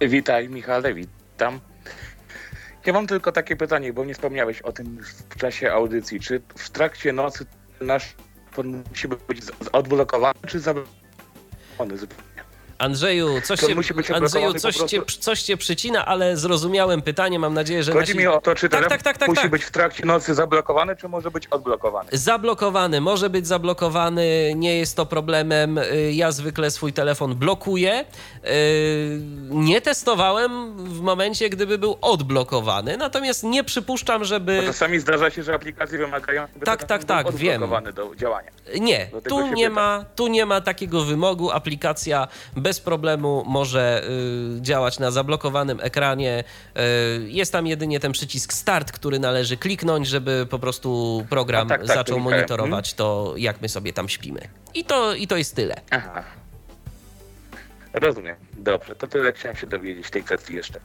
Witaj, 0.02 0.50
Michale, 0.50 0.94
witam. 0.94 1.60
Ja 2.86 2.94
mam 2.94 3.08
tylko 3.08 3.32
takie 3.32 3.56
pytanie, 3.56 3.94
bo 3.94 4.06
nie 4.06 4.14
wspomniałeś 4.14 4.62
o 4.62 4.72
tym 4.72 4.98
w 5.30 5.38
czasie 5.38 5.72
audycji. 5.72 6.20
Czy 6.20 6.42
w 6.56 6.70
trakcie 6.70 7.14
nocy 7.14 7.46
nasz 7.86 8.16
musi 8.90 9.08
być 9.08 9.42
odblokowany, 9.72 10.40
czy 10.48 10.60
zablokowany 10.60 11.98
zupełnie? 11.98 12.33
Andrzeju, 12.84 13.42
coś 13.44 13.60
To 13.60 13.68
cię, 13.68 14.16
Andrzeju, 14.16 14.54
coś, 14.54 14.76
cię, 14.78 15.02
coś 15.20 15.42
cię 15.42 15.58
przycina, 15.58 16.06
ale 16.06 16.38
zrozumiałem 16.38 17.02
pytanie. 17.02 17.40
Mam 17.40 17.54
nadzieję, 17.54 17.84
że 17.84 17.92
Chodzi 17.94 18.12
nasi... 18.14 18.18
mi 18.20 18.28
o 18.28 18.42
to, 18.42 18.56
czy 18.56 18.70
Tak, 18.70 18.90
tak, 18.90 19.02
tak, 19.02 19.18
tak, 19.18 19.30
musi 19.30 19.42
tak. 19.42 19.52
być 19.52 19.64
w 19.64 19.72
trakcie 19.72 20.06
nocy 20.06 20.34
zablokowany, 20.34 20.96
czy 20.96 21.08
może 21.08 21.32
być 21.32 21.48
odblokowany? 21.48 22.10
Zablokowany, 22.12 23.02
może 23.02 23.30
być 23.30 23.48
zablokowany, 23.48 24.54
nie 24.56 24.78
jest 24.78 24.96
to 24.98 25.06
problemem. 25.06 25.78
Y, 25.78 26.12
Ja 26.14 26.32
zwykle 26.32 26.72
swój 26.72 26.94
telefon 26.94 27.36
blokuję. 27.36 28.06
Y, 28.46 29.20
Nie 29.50 29.82
testowałem 29.82 30.78
w 30.78 31.00
momencie, 31.02 31.50
gdyby 31.50 31.78
był 31.78 31.98
odblokowany, 32.02 32.98
natomiast 32.98 33.44
nie 33.44 33.64
przypuszczam, 33.64 34.20
Bo 34.20 34.26
żeby. 34.26 34.62
czasami 34.66 35.00
zdarza 35.00 35.30
się, 35.30 35.44
że 35.44 35.54
aplikacje 35.54 35.98
wymagają, 35.98 36.46
Tak, 36.66 36.84
tak, 36.84 37.04
tak, 37.04 37.32
wiem. 37.36 37.54
odblokowany 37.64 37.94
do 37.94 38.16
działania. 38.16 38.52
Nie, 38.80 39.08
Do 39.14 39.22
tu 39.22 39.48
nie, 39.48 39.56
pytam. 39.70 39.74
ma, 39.74 40.06
tu 40.16 40.28
nie 40.28 40.46
ma 40.46 40.62
takiego 40.62 41.04
wymogu. 41.04 41.52
Aplikacja 41.52 42.28
bez 42.58 42.73
problemu 42.80 43.44
może 43.48 44.04
y, 44.58 44.62
działać 44.62 45.00
na 45.00 45.12
zablokowanym 45.12 45.80
ekranie. 45.82 46.44
Y, 46.78 47.30
jest 47.30 47.52
tam 47.52 47.68
jedynie 47.68 48.00
ten 48.00 48.12
przycisk 48.12 48.54
start, 48.54 48.92
który 48.92 49.20
należy 49.20 49.58
kliknąć, 49.58 50.08
żeby 50.08 50.48
po 50.50 50.60
prostu 50.60 51.26
program 51.30 51.68
A 51.68 51.70
tak, 51.70 51.86
tak, 51.86 51.96
zaczął 51.98 52.20
monitorować 52.20 52.94
to, 52.94 53.34
jak 53.38 53.62
my 53.62 53.70
sobie 53.70 53.94
tam 53.94 54.10
śpimy. 54.10 54.42
I 54.74 54.86
to, 54.86 55.14
I 55.14 55.28
to 55.28 55.38
jest 55.38 55.56
tyle. 55.56 55.76
Aha. 55.92 56.24
Rozumiem. 57.94 58.36
Dobrze, 58.58 58.96
to 58.96 59.08
tyle 59.08 59.34
chciałem 59.34 59.58
się 59.58 59.68
dowiedzieć 59.68 60.08
w 60.08 60.12
tej 60.12 60.24
kwestii 60.24 60.56
jeszcze. 60.56 60.80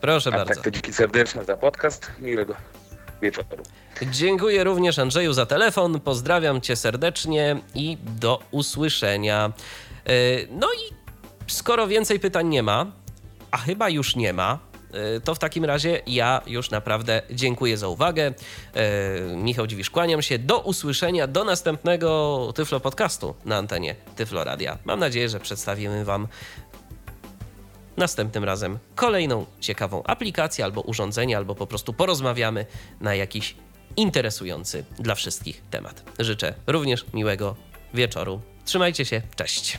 Proszę 0.00 0.30
A 0.30 0.36
bardzo. 0.36 0.54
tak 0.54 0.64
to 0.64 0.70
dzięki 0.70 0.92
serdeczne 0.92 1.44
za 1.44 1.56
podcast. 1.56 2.10
Miłego 2.18 2.54
wieczoru. 3.22 3.62
Dziękuję 4.10 4.64
również 4.64 4.98
Andrzeju 4.98 5.32
za 5.32 5.46
telefon. 5.46 6.00
Pozdrawiam 6.00 6.60
cię 6.60 6.76
serdecznie 6.76 7.60
i 7.74 7.98
do 8.20 8.40
usłyszenia. 8.50 9.52
Yy, 10.06 10.12
No 10.50 10.66
i 10.66 10.97
skoro 11.48 11.86
więcej 11.86 12.20
pytań 12.20 12.48
nie 12.48 12.62
ma, 12.62 12.86
a 13.50 13.56
chyba 13.56 13.88
już 13.88 14.16
nie 14.16 14.32
ma, 14.32 14.58
yy, 14.92 15.20
to 15.20 15.34
w 15.34 15.38
takim 15.38 15.64
razie 15.64 16.02
ja 16.06 16.42
już 16.46 16.70
naprawdę 16.70 17.22
dziękuję 17.30 17.76
za 17.76 17.88
uwagę. 17.88 18.32
Yy, 18.74 19.36
Michał 19.36 19.66
Dziwisz, 19.66 19.90
kłaniam 19.90 20.22
się. 20.22 20.38
Do 20.38 20.60
usłyszenia, 20.60 21.26
do 21.26 21.44
następnego 21.44 22.52
Tyflo 22.54 22.80
Podcastu 22.80 23.34
na 23.44 23.56
antenie 23.56 23.94
Tyflo 24.16 24.44
Radia. 24.44 24.78
Mam 24.84 25.00
nadzieję, 25.00 25.28
że 25.28 25.40
przedstawimy 25.40 26.04
Wam 26.04 26.28
następnym 27.96 28.44
razem 28.44 28.78
kolejną 28.94 29.46
ciekawą 29.60 30.02
aplikację 30.02 30.64
albo 30.64 30.80
urządzenie, 30.80 31.36
albo 31.36 31.54
po 31.54 31.66
prostu 31.66 31.92
porozmawiamy 31.92 32.66
na 33.00 33.14
jakiś 33.14 33.54
interesujący 33.96 34.84
dla 34.98 35.14
wszystkich 35.14 35.62
temat. 35.70 36.04
Życzę 36.18 36.54
również 36.66 37.06
miłego 37.14 37.56
wieczoru. 37.94 38.40
Trzymajcie 38.64 39.04
się, 39.04 39.22
cześć. 39.36 39.78